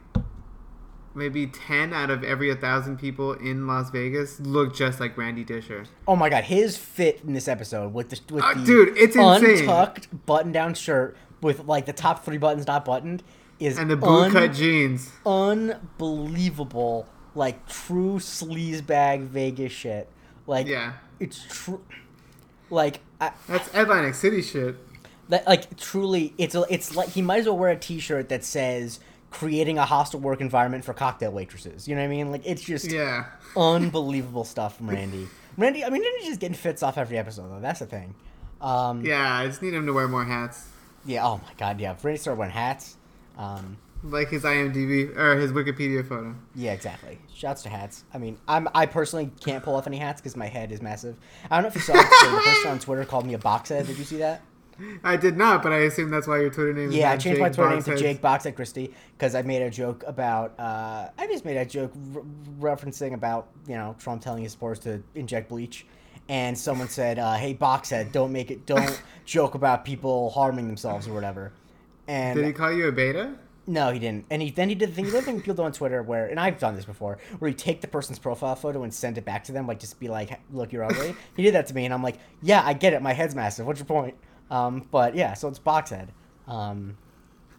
maybe 1.14 1.46
ten 1.46 1.94
out 1.94 2.10
of 2.10 2.22
every 2.22 2.54
thousand 2.54 2.98
people 2.98 3.32
in 3.32 3.66
Las 3.66 3.88
Vegas 3.90 4.38
look 4.40 4.74
just 4.76 5.00
like 5.00 5.16
Randy 5.16 5.42
Disher. 5.44 5.84
Oh 6.06 6.14
my 6.14 6.28
god, 6.28 6.44
his 6.44 6.76
fit 6.76 7.22
in 7.26 7.32
this 7.32 7.48
episode 7.48 7.94
with 7.94 8.10
the 8.10 8.20
with 8.34 8.44
Uh, 8.44 8.52
the 8.54 8.64
dude, 8.66 8.98
it's 8.98 9.16
insane. 9.16 9.60
untucked 9.60 10.26
button-down 10.26 10.74
shirt 10.74 11.16
with 11.40 11.64
like 11.64 11.86
the 11.86 11.92
top 11.94 12.22
three 12.24 12.38
buttons 12.38 12.66
not 12.66 12.84
buttoned 12.84 13.22
is 13.58 13.78
And 13.78 13.90
the 13.90 13.94
un- 13.94 14.30
bootcut 14.32 14.54
jeans. 14.54 15.10
unbelievable, 15.98 17.06
like 17.34 17.66
true 17.68 18.16
sleazebag 18.18 19.22
Vegas 19.22 19.72
shit. 19.72 20.08
Like, 20.46 20.66
Yeah. 20.66 20.92
it's 21.20 21.44
true. 21.48 21.80
Like, 22.70 23.00
I, 23.20 23.32
That's 23.48 23.68
Atlantic 23.74 24.14
City 24.14 24.42
shit. 24.42 24.76
that, 25.28 25.46
like 25.46 25.76
truly, 25.76 26.34
it's 26.38 26.54
a, 26.54 26.64
it's 26.68 26.94
like 26.94 27.08
he 27.10 27.22
might 27.22 27.38
as 27.40 27.46
well 27.46 27.58
wear 27.58 27.70
a 27.70 27.76
T-shirt 27.76 28.28
that 28.28 28.44
says 28.44 29.00
"creating 29.30 29.78
a 29.78 29.84
hostile 29.84 30.20
work 30.20 30.40
environment 30.40 30.84
for 30.84 30.92
cocktail 30.92 31.32
waitresses." 31.32 31.88
You 31.88 31.94
know 31.94 32.02
what 32.02 32.06
I 32.06 32.10
mean? 32.10 32.30
Like, 32.32 32.42
it's 32.44 32.62
just 32.62 32.90
Yeah. 32.90 33.26
unbelievable 33.56 34.44
stuff 34.44 34.76
from 34.76 34.90
Randy. 34.90 35.28
Randy, 35.56 35.84
I 35.84 35.90
mean, 35.90 36.02
Randy's 36.02 36.26
just 36.28 36.40
getting 36.40 36.56
fits 36.56 36.82
off 36.82 36.98
every 36.98 37.16
episode 37.18 37.48
though. 37.48 37.60
That's 37.60 37.80
the 37.80 37.86
thing. 37.86 38.14
Um, 38.60 39.04
Yeah, 39.04 39.32
I 39.34 39.46
just 39.46 39.62
need 39.62 39.72
him 39.74 39.86
to 39.86 39.92
wear 39.92 40.06
more 40.08 40.24
hats. 40.24 40.66
yeah. 41.04 41.24
Oh 41.26 41.38
my 41.38 41.52
god. 41.56 41.80
Yeah. 41.80 41.92
If 41.92 42.04
Randy 42.04 42.18
started 42.18 42.38
wearing 42.38 42.52
hats. 42.54 42.96
Um, 43.36 43.76
Like 44.02 44.28
his 44.28 44.42
IMDb 44.44 45.16
or 45.16 45.36
his 45.36 45.52
Wikipedia 45.52 46.06
photo. 46.06 46.34
Yeah, 46.54 46.72
exactly. 46.72 47.18
Shouts 47.34 47.62
to 47.64 47.68
hats. 47.68 48.04
I 48.14 48.18
mean, 48.18 48.38
I'm 48.46 48.68
I 48.74 48.86
personally 48.86 49.30
can't 49.40 49.64
pull 49.64 49.74
off 49.74 49.86
any 49.86 49.96
hats 49.98 50.20
because 50.20 50.36
my 50.36 50.46
head 50.46 50.70
is 50.70 50.80
massive. 50.82 51.16
I 51.50 51.56
don't 51.56 51.62
know 51.64 51.68
if 51.68 51.74
you 51.74 51.80
saw 51.80 51.94
it. 51.94 52.02
the 52.04 52.40
person 52.44 52.70
on 52.70 52.78
Twitter 52.78 53.04
called 53.04 53.26
me 53.26 53.34
a 53.34 53.38
box 53.38 53.70
head. 53.70 53.86
Did 53.86 53.98
you 53.98 54.04
see 54.04 54.18
that? 54.18 54.42
I 55.02 55.16
did 55.16 55.38
not, 55.38 55.62
but 55.62 55.72
I 55.72 55.78
assume 55.78 56.10
that's 56.10 56.26
why 56.26 56.38
your 56.40 56.50
Twitter 56.50 56.74
name 56.74 56.90
is 56.90 56.94
Yeah, 56.94 57.12
I 57.12 57.16
changed 57.16 57.40
my 57.40 57.48
Jake 57.48 57.56
Twitter 57.56 57.70
name 57.70 57.82
to 57.82 57.90
Boxhead. 57.92 57.98
Jake 57.98 58.20
Boxhead 58.22 58.54
Christie 58.56 58.92
because 59.16 59.34
I 59.34 59.40
made 59.40 59.62
a 59.62 59.70
joke 59.70 60.04
about. 60.06 60.52
Uh, 60.60 61.08
I 61.16 61.26
just 61.26 61.46
made 61.46 61.56
a 61.56 61.64
joke 61.64 61.92
re- 61.94 62.22
referencing 62.60 63.14
about 63.14 63.48
you 63.66 63.74
know 63.74 63.96
Trump 63.98 64.20
telling 64.22 64.42
his 64.42 64.52
supporters 64.52 64.80
to 64.80 65.02
inject 65.14 65.48
bleach, 65.48 65.86
and 66.28 66.56
someone 66.56 66.88
said, 66.88 67.18
uh, 67.18 67.34
"Hey, 67.34 67.54
Boxhead, 67.54 68.12
don't 68.12 68.32
make 68.32 68.50
it. 68.50 68.66
Don't 68.66 69.02
joke 69.24 69.54
about 69.54 69.84
people 69.86 70.28
harming 70.30 70.66
themselves 70.66 71.08
or 71.08 71.14
whatever." 71.14 71.52
And 72.08 72.36
Did 72.36 72.46
he 72.46 72.52
call 72.52 72.72
you 72.72 72.88
a 72.88 72.92
beta? 72.92 73.36
No, 73.66 73.90
he 73.90 73.98
didn't. 73.98 74.26
And 74.30 74.40
he 74.42 74.50
then 74.50 74.68
he 74.68 74.74
did 74.74 74.90
the 74.90 74.94
thing. 74.94 75.06
The 75.06 75.10
other 75.10 75.22
thing 75.22 75.40
people 75.40 75.54
do 75.54 75.62
on 75.62 75.72
Twitter, 75.72 76.02
where 76.02 76.26
and 76.26 76.38
I've 76.38 76.58
done 76.58 76.76
this 76.76 76.84
before, 76.84 77.18
where 77.38 77.48
you 77.48 77.56
take 77.56 77.80
the 77.80 77.88
person's 77.88 78.18
profile 78.18 78.54
photo 78.54 78.84
and 78.84 78.94
send 78.94 79.18
it 79.18 79.24
back 79.24 79.42
to 79.44 79.52
them, 79.52 79.66
like 79.66 79.80
just 79.80 79.98
be 79.98 80.08
like, 80.08 80.38
"Look, 80.52 80.72
you're 80.72 80.84
ugly." 80.84 81.16
he 81.36 81.42
did 81.42 81.54
that 81.54 81.66
to 81.66 81.74
me, 81.74 81.84
and 81.84 81.92
I'm 81.92 82.02
like, 82.02 82.18
"Yeah, 82.42 82.62
I 82.64 82.74
get 82.74 82.92
it. 82.92 83.02
My 83.02 83.12
head's 83.12 83.34
massive. 83.34 83.66
What's 83.66 83.80
your 83.80 83.86
point?" 83.86 84.14
Um, 84.50 84.86
but 84.92 85.16
yeah, 85.16 85.34
so 85.34 85.48
it's 85.48 85.58
box 85.58 85.90
head. 85.90 86.12
Um, 86.46 86.96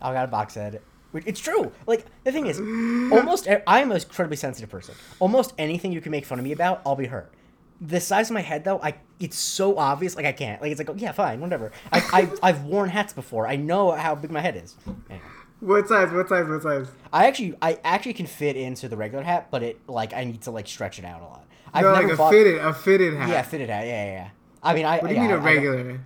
I 0.02 0.14
got 0.14 0.24
a 0.24 0.30
box 0.30 0.56
head. 0.56 0.82
It's 1.14 1.42
true. 1.42 1.72
Like 1.86 2.06
the 2.24 2.32
thing 2.32 2.48
is, 2.48 2.60
almost 3.12 3.48
I'm 3.68 3.92
an 3.92 3.98
incredibly 3.98 4.38
sensitive 4.38 4.70
person. 4.70 4.96
Almost 5.20 5.54
anything 5.58 5.92
you 5.92 6.00
can 6.00 6.12
make 6.12 6.26
fun 6.26 6.40
of 6.40 6.46
me 6.46 6.54
about, 6.54 6.82
I'll 6.86 6.96
be 6.96 7.08
hurt. 7.08 7.34
The 7.82 8.00
size 8.00 8.30
of 8.30 8.34
my 8.34 8.42
head, 8.42 8.64
though, 8.64 8.80
I 8.82 8.96
it's 9.20 9.38
so 9.38 9.78
obvious. 9.78 10.16
Like 10.16 10.26
I 10.26 10.32
can't. 10.32 10.62
Like 10.62 10.72
it's 10.72 10.80
like, 10.80 10.90
oh, 10.90 10.96
yeah, 10.96 11.12
fine, 11.12 11.40
whatever. 11.42 11.72
I, 11.92 12.00
I 12.14 12.32
I've 12.50 12.64
worn 12.64 12.90
hats 12.90 13.14
before. 13.14 13.48
I 13.48 13.56
know 13.56 13.92
how 13.92 14.16
big 14.16 14.32
my 14.32 14.42
head 14.42 14.56
is. 14.56 14.76
Anyway. 15.10 15.26
What 15.60 15.88
size? 15.88 16.12
What 16.12 16.30
size? 16.30 16.48
What 16.48 16.62
size? 16.62 16.88
I 17.12 17.26
actually, 17.28 17.56
I 17.62 17.80
actually 17.84 18.14
can 18.14 18.28
fit 18.28 18.56
into 18.56 18.88
the 18.88 18.96
regular 18.96 19.24
hat, 19.24 19.48
but 19.50 19.64
it 19.64 19.80
like 19.88 20.14
I 20.14 20.24
need 20.24 20.42
to 20.44 20.52
like 20.52 20.68
stretch 20.68 21.00
it 21.00 21.06
out 21.06 21.22
a 21.22 21.26
lot. 21.26 21.46
I've 21.74 21.84
no, 21.84 21.94
never 21.94 22.04
like 22.08 22.14
a 22.14 22.18
bought. 22.18 22.32
fitted, 22.32 22.58
a 22.60 22.74
fitted 22.74 23.14
hat. 23.16 23.30
Yeah, 23.30 23.42
fitted 23.42 23.70
hat. 23.70 23.86
Yeah, 23.88 24.06
yeah, 24.06 24.12
yeah. 24.12 24.30
I 24.62 24.74
mean, 24.74 24.86
I. 24.86 25.00
What 25.00 25.08
do 25.08 25.16
you 25.16 25.22
yeah, 25.22 25.28
mean 25.28 25.32
a 25.32 25.34
I- 25.34 25.38
I 25.38 25.56
don't- 25.56 25.64
regular? 25.66 26.02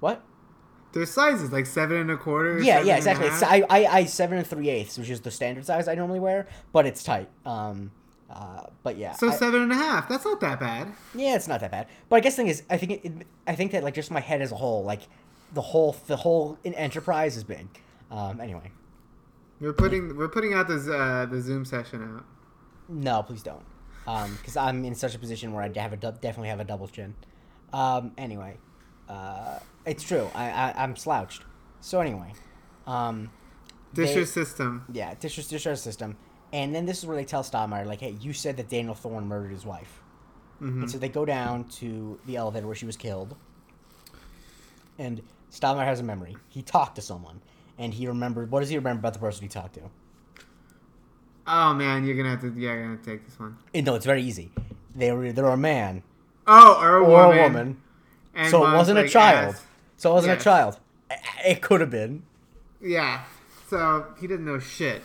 what? 0.00 0.24
There's 0.92 1.10
sizes 1.10 1.52
like 1.52 1.66
seven 1.66 1.98
and 1.98 2.10
a 2.10 2.16
quarter. 2.16 2.60
Yeah, 2.60 2.80
yeah, 2.80 2.96
exactly. 2.96 3.28
I, 3.28 3.62
I, 3.68 3.86
I 3.98 4.04
seven 4.06 4.38
and 4.38 4.46
three 4.46 4.70
eighths, 4.70 4.96
which 4.96 5.10
is 5.10 5.20
the 5.20 5.30
standard 5.30 5.66
size 5.66 5.86
I 5.86 5.94
normally 5.94 6.18
wear, 6.18 6.48
but 6.72 6.86
it's 6.86 7.02
tight. 7.02 7.28
Um, 7.44 7.90
Uh, 8.30 8.64
but 8.82 8.96
yeah, 8.98 9.12
So 9.12 9.28
I- 9.30 9.34
seven 9.34 9.62
and 9.62 9.72
a 9.72 9.74
half. 9.74 10.08
That's 10.08 10.24
not 10.24 10.40
that 10.40 10.60
bad. 10.60 10.92
yeah, 11.14 11.34
it's 11.34 11.48
not 11.48 11.60
that 11.60 11.70
bad. 11.70 11.86
But 12.08 12.16
I 12.16 12.20
guess 12.20 12.34
the 12.34 12.42
thing 12.42 12.48
is, 12.48 12.62
I 12.68 12.76
think 12.76 12.92
it, 12.92 13.04
it, 13.04 13.26
I 13.46 13.54
think 13.54 13.72
that 13.72 13.82
like 13.82 13.94
just 13.94 14.10
my 14.10 14.20
head 14.20 14.42
as 14.42 14.52
a 14.52 14.56
whole, 14.56 14.84
like 14.84 15.00
the 15.54 15.62
whole 15.62 15.96
the 16.06 16.16
whole 16.16 16.58
enterprise 16.64 17.36
is 17.36 17.44
big. 17.44 17.66
Um, 18.10 18.40
anyway, 18.40 18.70
We're 19.60 19.72
putting 19.72 20.16
we're 20.16 20.28
putting 20.28 20.52
out 20.54 20.68
this 20.68 20.86
uh, 20.88 21.26
the 21.30 21.40
Zoom 21.40 21.64
session 21.64 22.02
out. 22.02 22.24
no, 22.88 23.22
please 23.22 23.42
don't, 23.42 23.64
because 24.04 24.56
I'm 24.56 24.84
in 24.84 24.94
such 24.94 25.14
a 25.14 25.18
position 25.18 25.52
where 25.52 25.62
I 25.62 25.68
have 25.80 25.92
a 25.92 25.96
definitely 25.96 26.48
have 26.48 26.60
a 26.60 26.64
double 26.64 26.88
chin. 26.88 27.14
Um, 27.72 28.12
anyway, 28.18 28.56
uh, 29.08 29.58
it's 29.86 30.02
true. 30.04 30.30
I, 30.34 30.50
I 30.50 30.74
I'm 30.82 30.96
slouched. 30.96 31.42
So 31.80 32.00
anyway, 32.00 32.32
um, 32.86 33.30
They- 33.94 34.24
system. 34.26 34.84
yeah, 34.92 35.14
Disher 35.14 35.42
Disher 35.48 35.76
system, 35.76 36.16
and 36.52 36.74
then 36.74 36.86
this 36.86 36.98
is 36.98 37.06
where 37.06 37.16
they 37.16 37.24
tell 37.24 37.42
Stottlemeyer 37.42 37.86
like, 37.86 38.00
hey, 38.00 38.16
you 38.20 38.32
said 38.32 38.56
that 38.56 38.68
Daniel 38.68 38.94
Thorne 38.94 39.26
murdered 39.26 39.52
his 39.52 39.64
wife. 39.66 40.00
hmm 40.58 40.82
And 40.82 40.90
so 40.90 40.98
they 40.98 41.08
go 41.08 41.24
down 41.24 41.64
to 41.80 42.18
the 42.26 42.36
elevator 42.36 42.66
where 42.66 42.76
she 42.76 42.86
was 42.86 42.96
killed. 42.96 43.36
And 44.98 45.22
Stottlemeyer 45.52 45.84
has 45.84 46.00
a 46.00 46.04
memory. 46.04 46.36
He 46.48 46.62
talked 46.62 46.96
to 46.96 47.02
someone. 47.02 47.40
And 47.78 47.94
he 47.94 48.06
remembered. 48.08 48.50
What 48.50 48.60
does 48.60 48.68
he 48.70 48.76
remember 48.76 48.98
about 49.00 49.12
the 49.12 49.20
person 49.20 49.42
he 49.42 49.48
talked 49.48 49.74
to? 49.74 49.82
Oh 51.46 51.72
man, 51.74 52.04
you're 52.04 52.16
gonna 52.16 52.30
have 52.30 52.40
to. 52.40 52.48
Yeah, 52.48 52.72
you're 52.74 52.82
gonna 52.84 52.96
take 52.98 53.24
this 53.24 53.38
one. 53.38 53.56
And 53.72 53.86
no, 53.86 53.94
it's 53.94 54.04
very 54.04 54.22
easy. 54.22 54.50
They 54.94 55.12
were 55.12 55.24
either 55.24 55.46
a 55.46 55.56
man 55.56 56.02
Oh, 56.46 56.78
or 56.80 56.96
a 56.96 57.04
or 57.04 57.08
woman. 57.28 57.38
a 57.38 57.42
woman. 57.42 57.82
And 58.34 58.50
so 58.50 58.66
it 58.66 58.74
wasn't 58.74 58.98
a 58.98 59.08
child. 59.08 59.54
ass. 59.54 59.64
So 59.96 60.10
it 60.10 60.14
wasn't 60.14 60.32
Yes. 60.34 60.40
a 60.40 60.44
child. 60.44 60.78
It 61.46 61.62
could 61.62 61.80
have 61.80 61.90
been. 61.90 62.24
Yeah. 62.82 63.22
So 63.68 64.06
he 64.20 64.26
didn't 64.26 64.44
know 64.44 64.58
shit. 64.58 65.02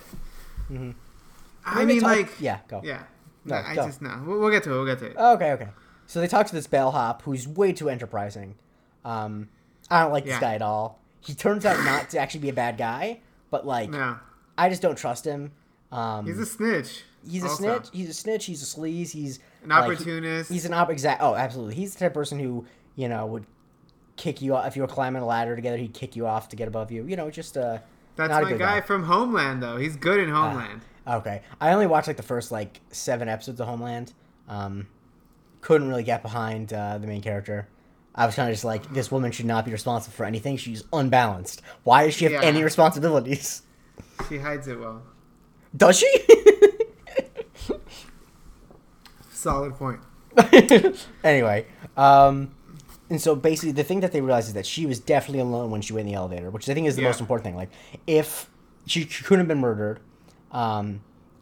Mhm. 0.71 0.95
I 1.65 1.85
mean, 1.85 2.01
talk- 2.01 2.09
like, 2.17 2.29
Yeah, 2.39 2.59
go. 2.67 2.81
yeah. 2.83 3.03
No, 3.45 3.55
I 3.55 3.75
go. 3.75 3.85
just 3.85 4.01
know. 4.01 4.21
We'll, 4.25 4.39
we'll 4.39 4.51
get 4.51 4.63
to 4.63 4.71
it. 4.71 4.73
We'll 4.73 4.85
get 4.85 4.99
to 4.99 5.05
it. 5.07 5.17
Okay, 5.17 5.51
okay. 5.53 5.67
So 6.05 6.19
they 6.21 6.27
talk 6.27 6.47
to 6.47 6.53
this 6.53 6.67
bellhop 6.67 7.21
who's 7.23 7.47
way 7.47 7.73
too 7.73 7.89
enterprising. 7.89 8.55
Um, 9.03 9.49
I 9.89 10.01
don't 10.01 10.11
like 10.11 10.25
this 10.25 10.39
guy 10.39 10.55
at 10.55 10.61
all. 10.61 10.99
He 11.21 11.33
turns 11.33 11.65
out 11.65 11.83
not 11.83 12.09
to 12.11 12.19
actually 12.19 12.41
be 12.41 12.49
a 12.49 12.53
bad 12.53 12.77
guy, 12.77 13.19
but 13.49 13.65
like 13.65 13.89
no, 13.89 14.17
I 14.57 14.69
just 14.69 14.81
don't 14.81 14.97
trust 14.97 15.25
him. 15.25 15.51
Um, 15.91 16.25
he's 16.25 16.39
a 16.39 16.45
snitch. 16.45 17.03
He's 17.29 17.43
a 17.43 17.47
also. 17.47 17.63
snitch. 17.79 17.89
He's 17.93 18.09
a 18.09 18.13
snitch. 18.13 18.45
He's 18.45 18.61
a 18.61 18.65
sleaze. 18.79 19.11
He's 19.11 19.39
An 19.63 19.69
like, 19.69 19.83
opportunist. 19.83 20.51
he's 20.51 20.65
an 20.65 20.73
op. 20.73 20.89
Exact. 20.89 21.21
Oh, 21.21 21.35
absolutely. 21.35 21.75
He's 21.75 21.93
the 21.93 21.99
type 21.99 22.11
of 22.11 22.15
person 22.15 22.39
who 22.39 22.65
you 22.95 23.07
know 23.07 23.25
would 23.25 23.45
kick 24.17 24.41
you 24.41 24.55
off 24.55 24.67
if 24.67 24.75
you 24.75 24.81
were 24.81 24.87
climbing 24.87 25.21
a 25.21 25.25
ladder 25.25 25.55
together. 25.55 25.77
He'd 25.77 25.93
kick 25.93 26.15
you 26.15 26.27
off 26.27 26.49
to 26.49 26.55
get 26.55 26.67
above 26.67 26.91
you. 26.91 27.05
You 27.05 27.15
know, 27.15 27.29
just 27.31 27.57
uh. 27.57 27.79
That's 28.15 28.29
not 28.29 28.43
a 28.43 28.45
my 28.45 28.51
guy 28.51 28.57
guy. 28.57 28.81
from 28.81 29.03
Homeland, 29.03 29.63
though. 29.63 29.77
He's 29.77 29.95
good 29.95 30.19
in 30.19 30.29
Homeland. 30.29 30.81
Okay, 31.07 31.41
I 31.59 31.73
only 31.73 31.87
watched 31.87 32.07
like 32.07 32.17
the 32.17 32.23
first 32.23 32.51
like 32.51 32.79
seven 32.91 33.27
episodes 33.27 33.59
of 33.59 33.67
Homeland. 33.67 34.13
Um, 34.47 34.87
couldn't 35.61 35.87
really 35.89 36.03
get 36.03 36.21
behind 36.21 36.71
uh, 36.73 36.97
the 36.97 37.07
main 37.07 37.21
character. 37.21 37.67
I 38.15 38.25
was 38.25 38.35
kind 38.35 38.47
of 38.49 38.53
just 38.53 38.63
like, 38.65 38.93
this 38.93 39.09
woman 39.11 39.31
should 39.31 39.45
not 39.47 39.65
be 39.65 39.71
responsible 39.71 40.13
for 40.13 40.23
anything. 40.25 40.55
She's 40.57 40.83
unbalanced. 40.93 41.61
Why 41.83 42.05
does 42.05 42.13
she 42.15 42.25
have 42.25 42.33
Yeah. 42.33 42.41
any 42.43 42.63
responsibilities? 42.63 43.63
She 44.29 44.37
hides 44.37 44.67
it 44.67 44.79
well. 44.79 45.01
Does 45.75 45.97
she? 45.97 46.07
Solid 49.31 49.73
point. 49.75 49.99
anyway, 51.23 51.65
um, 51.97 52.53
and 53.09 53.21
so 53.21 53.35
basically, 53.35 53.71
the 53.71 53.83
thing 53.83 53.99
that 53.99 54.11
they 54.11 54.21
realize 54.21 54.47
is 54.47 54.53
that 54.53 54.65
she 54.65 54.85
was 54.85 54.99
definitely 54.99 55.39
alone 55.41 55.69
when 55.69 55.81
she 55.81 55.93
went 55.93 56.07
in 56.07 56.13
the 56.13 56.17
elevator, 56.17 56.49
which 56.49 56.67
I 56.69 56.73
think 56.73 56.87
is 56.87 56.95
the 56.95 57.01
Yeah. 57.01 57.09
most 57.09 57.19
important 57.19 57.45
thing. 57.45 57.55
Like, 57.55 57.69
if 58.07 58.49
she, 58.85 59.05
she 59.05 59.23
couldn't 59.23 59.39
have 59.41 59.47
been 59.47 59.59
murdered, 59.59 59.99
um, 60.53 61.01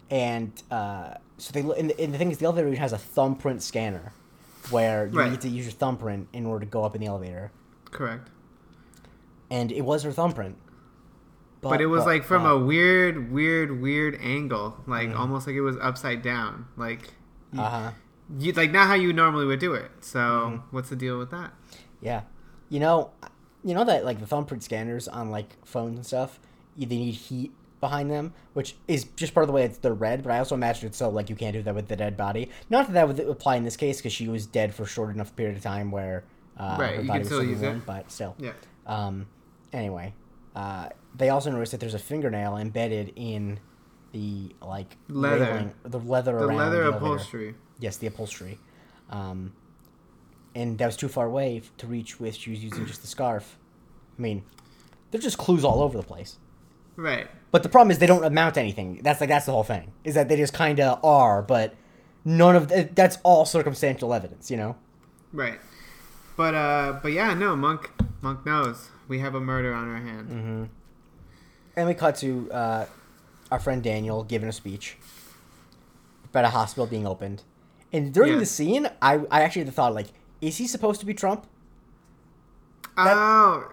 and 0.09 0.51
uh, 0.71 1.15
so 1.37 1.51
they 1.53 1.59
and 1.61 1.89
the, 1.91 1.99
and 2.01 2.13
the 2.13 2.17
thing 2.17 2.31
is, 2.31 2.37
the 2.39 2.45
elevator 2.45 2.73
has 2.75 2.93
a 2.93 2.97
thumbprint 2.97 3.61
scanner, 3.61 4.13
where 4.69 5.05
you 5.07 5.17
Right. 5.19 5.31
need 5.31 5.41
to 5.41 5.49
use 5.49 5.65
your 5.65 5.73
thumbprint 5.73 6.27
in 6.33 6.45
order 6.45 6.65
to 6.65 6.69
go 6.69 6.83
up 6.83 6.95
in 6.95 7.01
the 7.01 7.07
elevator, 7.07 7.51
Correct. 7.85 8.29
and 9.49 9.71
it 9.71 9.81
was 9.81 10.03
her 10.03 10.11
thumbprint. 10.11 10.57
But, 11.61 11.79
it 11.79 11.85
was 11.85 12.05
like 12.07 12.23
from 12.23 12.43
uh, 12.43 12.53
a 12.55 12.57
weird, 12.59 13.31
weird, 13.31 13.81
weird 13.81 14.17
angle. 14.19 14.77
Like 14.87 15.09
Mhm. 15.09 15.19
almost 15.19 15.45
like 15.45 15.55
it 15.55 15.61
was 15.61 15.77
upside 15.79 16.23
down. 16.23 16.65
Like, 16.75 17.13
uh 17.55 17.69
huh. 17.69 17.91
you, 18.39 18.51
like 18.53 18.71
not 18.71 18.87
how 18.87 18.95
you 18.95 19.13
normally 19.13 19.45
would 19.45 19.59
do 19.59 19.73
it. 19.75 19.91
So 20.01 20.19
Mhm. 20.19 20.61
what's 20.71 20.89
the 20.89 20.95
deal 20.95 21.19
with 21.19 21.29
that? 21.29 21.51
Yeah, 22.01 22.21
you 22.69 22.79
know, 22.79 23.11
you 23.63 23.75
know 23.75 23.83
that 23.83 24.03
like 24.05 24.19
the 24.19 24.25
thumbprint 24.25 24.63
scanners 24.63 25.07
on 25.07 25.29
like 25.29 25.55
phones 25.63 25.97
and 25.97 26.05
stuff, 26.05 26.39
they 26.75 26.85
need 26.87 27.11
heat 27.13 27.51
behind 27.81 28.09
them, 28.09 28.33
which 28.53 28.75
is 28.87 29.03
just 29.15 29.33
part 29.33 29.43
of 29.43 29.47
the 29.47 29.53
way 29.53 29.63
it's, 29.65 29.77
they're 29.79 29.93
red. 29.93 30.23
But 30.23 30.31
I 30.31 30.39
also 30.39 30.55
imagine 30.55 30.87
it's 30.87 30.97
so 30.97 31.09
like 31.09 31.29
you 31.29 31.35
can't 31.35 31.53
do 31.53 31.61
that 31.63 31.75
with 31.75 31.87
the 31.89 31.95
dead 31.97 32.15
body. 32.15 32.49
Not 32.69 32.87
that 32.87 32.93
that 32.93 33.07
would 33.07 33.19
apply 33.19 33.57
in 33.57 33.63
this 33.65 33.75
case 33.75 33.97
because 33.97 34.13
she 34.13 34.27
was 34.29 34.45
dead 34.45 34.73
for 34.73 34.83
a 34.83 34.87
short 34.87 35.13
enough 35.13 35.35
period 35.35 35.57
of 35.57 35.63
time 35.63 35.91
where 35.91 36.23
uh, 36.57 36.77
Right, 36.79 36.95
her 36.95 37.01
you 37.01 37.07
body 37.07 37.19
can 37.23 37.37
was 37.37 37.45
still 37.49 37.61
warm, 37.67 37.77
it. 37.77 37.85
but 37.85 38.11
still. 38.11 38.35
Yeah. 38.39 38.51
Um, 38.85 39.27
anyway, 39.73 40.13
uh, 40.55 40.89
they 41.15 41.29
also 41.29 41.51
noticed 41.51 41.71
that 41.71 41.79
there's 41.79 41.93
a 41.95 41.99
fingernail 41.99 42.55
embedded 42.57 43.11
in 43.15 43.59
the 44.13 44.55
like 44.61 44.97
Leather. 45.09 45.45
railing- 45.45 45.73
the 45.83 45.99
leather 45.99 46.37
The 46.37 46.45
around 46.45 46.57
leather 46.57 46.77
the 46.77 46.83
elevator. 46.91 46.97
upholstery. 47.05 47.55
Yes, 47.79 47.97
the 47.97 48.07
upholstery. 48.07 48.59
Um, 49.09 49.53
and 50.53 50.77
that 50.77 50.85
was 50.85 50.97
too 50.97 51.07
far 51.07 51.25
away 51.25 51.61
to 51.77 51.87
reach 51.87 52.19
with. 52.19 52.35
She 52.35 52.51
was 52.51 52.63
using 52.63 52.85
just 52.85 53.01
the 53.01 53.07
scarf. 53.07 53.57
I 54.17 54.21
mean, 54.21 54.43
there's 55.09 55.23
just 55.23 55.37
clues 55.37 55.63
all 55.63 55.81
over 55.81 55.97
the 55.97 56.03
place. 56.03 56.37
Right. 56.97 57.27
But 57.51 57.63
the 57.63 57.69
problem 57.69 57.91
is 57.91 57.99
they 57.99 58.07
don't 58.07 58.23
amount 58.23 58.55
to 58.55 58.61
anything. 58.61 59.01
That's 59.03 59.19
like 59.19 59.29
that's 59.29 59.45
the 59.45 59.51
whole 59.51 59.63
thing. 59.63 59.91
Is 60.03 60.15
that 60.15 60.29
they 60.29 60.37
just 60.37 60.53
kind 60.53 60.79
of 60.79 61.03
are, 61.03 61.41
but 61.41 61.75
none 62.23 62.55
of 62.55 62.69
th- 62.69 62.91
that's 62.95 63.17
all 63.23 63.45
circumstantial 63.45 64.13
evidence. 64.13 64.49
You 64.49 64.57
know. 64.57 64.75
Right. 65.33 65.59
But 66.37 66.55
uh 66.55 66.99
but 67.03 67.11
yeah, 67.11 67.33
no, 67.33 67.55
Monk 67.55 67.91
Monk 68.21 68.45
knows. 68.45 68.89
We 69.07 69.19
have 69.19 69.35
a 69.35 69.41
murder 69.41 69.73
on 69.73 69.89
our 69.89 69.97
hands. 69.97 70.31
Mm-hmm. 70.31 70.63
And 71.75 71.87
we 71.87 71.93
cut 71.93 72.15
to 72.17 72.49
uh, 72.51 72.85
our 73.51 73.59
friend 73.59 73.83
Daniel 73.83 74.23
giving 74.23 74.47
a 74.47 74.53
speech 74.53 74.97
about 76.25 76.45
a 76.45 76.49
hospital 76.49 76.85
being 76.85 77.05
opened. 77.05 77.43
And 77.91 78.13
during 78.13 78.33
Yeah. 78.33 78.39
the 78.39 78.45
scene, 78.45 78.89
I, 79.01 79.21
I 79.29 79.41
actually 79.41 79.61
had 79.61 79.67
the 79.67 79.73
thought 79.73 79.93
like, 79.93 80.07
is 80.39 80.57
he 80.57 80.67
supposed 80.67 80.99
to 81.01 81.05
be 81.05 81.13
Trump? 81.13 81.45
That- 82.95 83.15
oh 83.17 83.69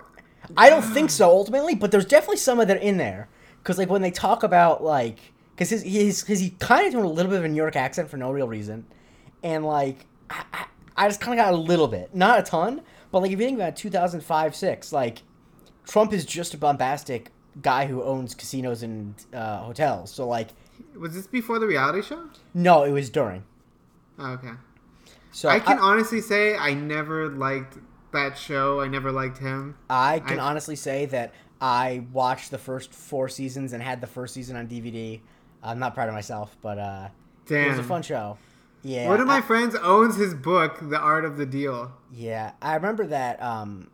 I 0.57 0.71
don't 0.71 0.83
think 0.83 1.11
so 1.11 1.29
ultimately, 1.29 1.75
but 1.75 1.91
there's 1.91 2.07
definitely 2.07 2.39
some 2.39 2.59
of 2.59 2.69
that 2.69 2.83
in 2.83 2.97
there. 2.97 3.29
Because 3.63 3.79
like 3.79 3.91
when 3.91 4.03
they 4.03 4.11
talk 4.11 4.43
about 4.43 4.83
like, 4.83 5.19
because 5.55 5.71
his 5.71 5.83
his 5.83 6.23
because 6.23 6.41
he 6.41 6.51
kind 6.59 6.87
of 6.87 6.93
doing 6.93 7.05
a 7.05 7.09
little 7.09 7.31
bit 7.31 7.39
of 7.39 7.45
a 7.45 7.49
New 7.49 7.57
York 7.57 7.77
accent 7.77 8.09
for 8.09 8.17
no 8.17 8.31
real 8.31 8.49
reason, 8.49 8.87
and 9.43 9.65
like 9.65 10.07
I, 10.31 10.45
I, 10.53 10.65
I 10.97 11.09
just 11.09 11.21
kind 11.21 11.39
of 11.39 11.45
got 11.45 11.53
a 11.53 11.57
little 11.57 11.89
bit, 11.89 12.15
not 12.15 12.39
a 12.39 12.43
ton, 12.43 12.83
but 13.11 13.21
like 13.21 13.31
if 13.33 13.39
you 13.39 13.47
think 13.47 13.59
about 13.59 13.77
2005 13.77 14.55
six, 14.55 14.93
like 14.93 15.23
Trump 15.87 16.13
is 16.13 16.25
just 16.25 16.55
a 16.55 16.59
bombastic 16.59 17.31
guy 17.63 17.87
who 17.87 18.03
owns 18.03 18.35
casinos 18.35 18.83
and 18.83 19.15
uh, 19.35 19.59
hotels. 19.59 20.13
So 20.13 20.27
like, 20.27 20.49
was 20.99 21.15
this 21.15 21.27
before 21.27 21.59
the 21.59 21.67
reality 21.67 22.03
show? 22.03 22.29
no, 22.55 22.85
it 22.85 22.93
was 22.93 23.11
during. 23.11 23.45
Oh, 24.19 24.33
okay. 24.33 24.53
So 25.31 25.49
I 25.49 25.61
can 25.61 25.79
honestly 25.79 26.21
say 26.21 26.57
I 26.57 26.75
never 26.75 27.29
liked 27.29 27.79
that 28.13 28.37
show. 28.39 28.81
I 28.81 28.89
never 28.89 29.13
liked 29.13 29.39
him. 29.39 29.77
I 29.91 30.21
can 30.21 30.39
I- 30.41 30.51
honestly 30.51 30.77
say 30.77 31.07
that 31.07 31.33
I 31.61 32.05
watched 32.13 32.51
the 32.51 32.59
first 32.59 32.93
four 32.95 33.29
seasons 33.29 33.73
and 33.73 33.83
had 33.83 34.01
the 34.01 34.07
first 34.07 34.35
season 34.35 34.57
on 34.57 34.69
DVD. 34.69 35.21
I'm 35.63 35.79
not 35.79 35.95
proud 35.95 36.09
of 36.09 36.15
myself, 36.15 36.57
but 36.63 36.79
uh, 36.79 37.09
it 37.49 37.69
was 37.69 37.79
a 37.79 37.83
fun 37.83 38.03
show. 38.03 38.39
Yeah, 38.83 39.09
One 39.09 39.21
of 39.21 39.27
my 39.27 39.39
I, 39.39 39.41
friends 39.41 39.75
owns 39.75 40.15
his 40.17 40.35
book, 40.35 40.79
The 40.81 40.99
Art 40.99 41.25
of 41.25 41.37
the 41.37 41.45
Deal. 41.47 41.93
yeah, 42.13 42.53
I 42.63 42.75
remember 42.77 43.07
that. 43.09 43.43
Um, 43.43 43.91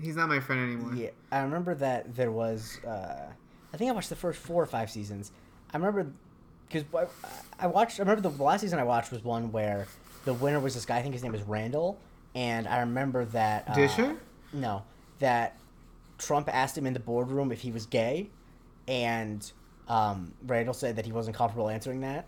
He's 0.00 0.16
not 0.16 0.28
my 0.28 0.40
friend 0.40 0.62
anymore. 0.62 0.94
yeah, 0.94 1.10
I 1.30 1.40
remember 1.40 1.74
that 1.76 2.14
there 2.16 2.30
was. 2.32 2.78
Uh, 2.84 3.26
I 3.72 3.76
think 3.76 3.90
I 3.90 3.94
watched 3.94 4.08
the 4.08 4.16
first 4.16 4.40
four 4.40 4.60
or 4.62 4.66
five 4.66 4.90
seasons. 4.90 5.30
I 5.72 5.76
remember 5.76 6.10
because 6.68 6.84
I 7.60 7.66
watched. 7.68 8.00
I 8.00 8.02
remember 8.02 8.28
the 8.28 8.42
last 8.42 8.60
season 8.62 8.78
I 8.80 8.84
watched 8.84 9.12
was 9.12 9.22
one 9.22 9.52
where 9.52 9.86
the 10.24 10.34
winner 10.34 10.58
was 10.60 10.74
this 10.74 10.84
guy. 10.84 10.98
I 10.98 11.02
think 11.02 11.14
his 11.14 11.22
name 11.22 11.32
was 11.32 11.42
Randall, 11.42 11.98
and 12.34 12.66
I 12.68 12.80
remember 12.80 13.24
that. 13.26 13.68
Uh, 13.70 13.74
Disher? 13.74 14.16
No, 14.52 14.82
that 15.20 15.56
Trump 16.18 16.48
asked 16.52 16.76
him 16.76 16.86
in 16.86 16.92
the 16.92 17.00
boardroom 17.00 17.52
if 17.52 17.60
he 17.60 17.70
was 17.70 17.86
gay, 17.86 18.30
and 18.86 19.50
um, 19.88 20.34
Randall 20.46 20.74
said 20.74 20.96
that 20.96 21.06
he 21.06 21.12
wasn't 21.12 21.36
comfortable 21.36 21.68
answering 21.68 22.00
that, 22.02 22.26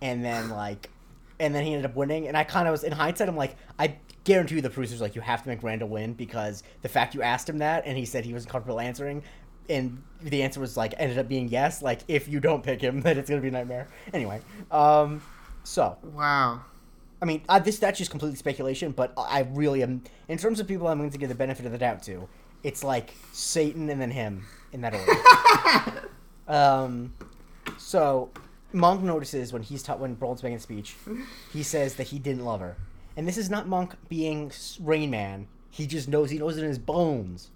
and 0.00 0.24
then 0.24 0.48
like, 0.50 0.90
and 1.38 1.54
then 1.54 1.64
he 1.64 1.72
ended 1.72 1.90
up 1.90 1.96
winning. 1.96 2.28
And 2.28 2.36
I 2.36 2.44
kind 2.44 2.68
of 2.68 2.72
was 2.72 2.84
in 2.84 2.92
hindsight, 2.92 3.28
I'm 3.28 3.36
like, 3.36 3.56
I 3.78 3.96
guarantee 4.24 4.56
you 4.56 4.60
the 4.60 4.70
producers 4.70 5.00
like 5.00 5.14
you 5.14 5.20
have 5.20 5.42
to 5.42 5.48
make 5.48 5.62
Randall 5.62 5.88
win 5.88 6.12
because 6.12 6.62
the 6.82 6.88
fact 6.88 7.14
you 7.14 7.22
asked 7.22 7.48
him 7.48 7.58
that 7.58 7.84
and 7.86 7.98
he 7.98 8.04
said 8.04 8.24
he 8.24 8.32
wasn't 8.32 8.52
comfortable 8.52 8.80
answering. 8.80 9.22
And 9.68 10.02
the 10.20 10.42
answer 10.42 10.60
was 10.60 10.76
like 10.76 10.94
ended 10.98 11.18
up 11.18 11.28
being 11.28 11.48
yes. 11.48 11.82
Like 11.82 12.00
if 12.08 12.28
you 12.28 12.40
don't 12.40 12.62
pick 12.62 12.80
him, 12.80 13.00
then 13.02 13.18
it's 13.18 13.28
gonna 13.28 13.42
be 13.42 13.48
a 13.48 13.52
nightmare. 13.52 13.88
Anyway, 14.12 14.40
um, 14.70 15.22
so 15.64 15.96
Wow. 16.02 16.62
I 17.20 17.24
mean, 17.24 17.42
uh, 17.48 17.60
this 17.60 17.78
that's 17.78 17.98
just 17.98 18.10
completely 18.10 18.36
speculation, 18.36 18.90
but 18.90 19.12
I 19.16 19.46
really 19.52 19.84
am. 19.84 20.02
In 20.26 20.38
terms 20.38 20.58
of 20.58 20.66
people 20.66 20.88
I'm 20.88 20.98
going 20.98 21.10
to 21.10 21.18
give 21.18 21.28
the 21.28 21.36
benefit 21.36 21.64
of 21.64 21.70
the 21.70 21.78
doubt 21.78 22.02
to, 22.04 22.28
it's 22.62 22.84
like 22.84 23.14
Satan 23.32 23.88
and 23.90 24.00
then 24.00 24.10
him 24.10 24.46
in 24.72 24.80
that 24.82 24.94
order. 24.94 26.08
um, 26.48 27.12
so 27.78 28.30
Monk 28.72 29.02
notices 29.02 29.52
when 29.52 29.62
he's 29.62 29.82
taught 29.82 29.98
when 29.98 30.16
Brolin's 30.16 30.42
making 30.42 30.56
a 30.56 30.60
speech, 30.60 30.96
he 31.52 31.62
says 31.62 31.94
that 31.96 32.08
he 32.08 32.18
didn't 32.18 32.44
love 32.44 32.60
her, 32.60 32.76
and 33.16 33.26
this 33.28 33.36
is 33.36 33.50
not 33.50 33.68
Monk 33.68 33.94
being 34.08 34.50
Rain 34.80 35.10
Man. 35.10 35.46
He 35.70 35.86
just 35.86 36.08
knows. 36.08 36.30
He 36.30 36.38
knows 36.38 36.56
it 36.56 36.62
in 36.62 36.68
his 36.68 36.78
bones. 36.78 37.50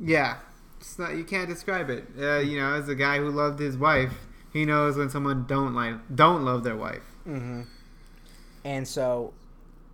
Yeah, 0.00 0.36
it's 0.80 0.98
not, 0.98 1.14
you 1.14 1.24
can't 1.24 1.48
describe 1.48 1.90
it. 1.90 2.06
Uh, 2.18 2.38
you 2.38 2.58
know, 2.58 2.74
as 2.74 2.88
a 2.88 2.94
guy 2.94 3.18
who 3.18 3.30
loved 3.30 3.58
his 3.58 3.76
wife, 3.76 4.12
he 4.52 4.64
knows 4.64 4.96
when 4.96 5.10
someone 5.10 5.46
don't 5.46 5.74
like 5.74 5.94
don't 6.14 6.44
love 6.44 6.64
their 6.64 6.76
wife. 6.76 7.02
Mm-hmm. 7.26 7.62
And 8.64 8.86
so, 8.86 9.32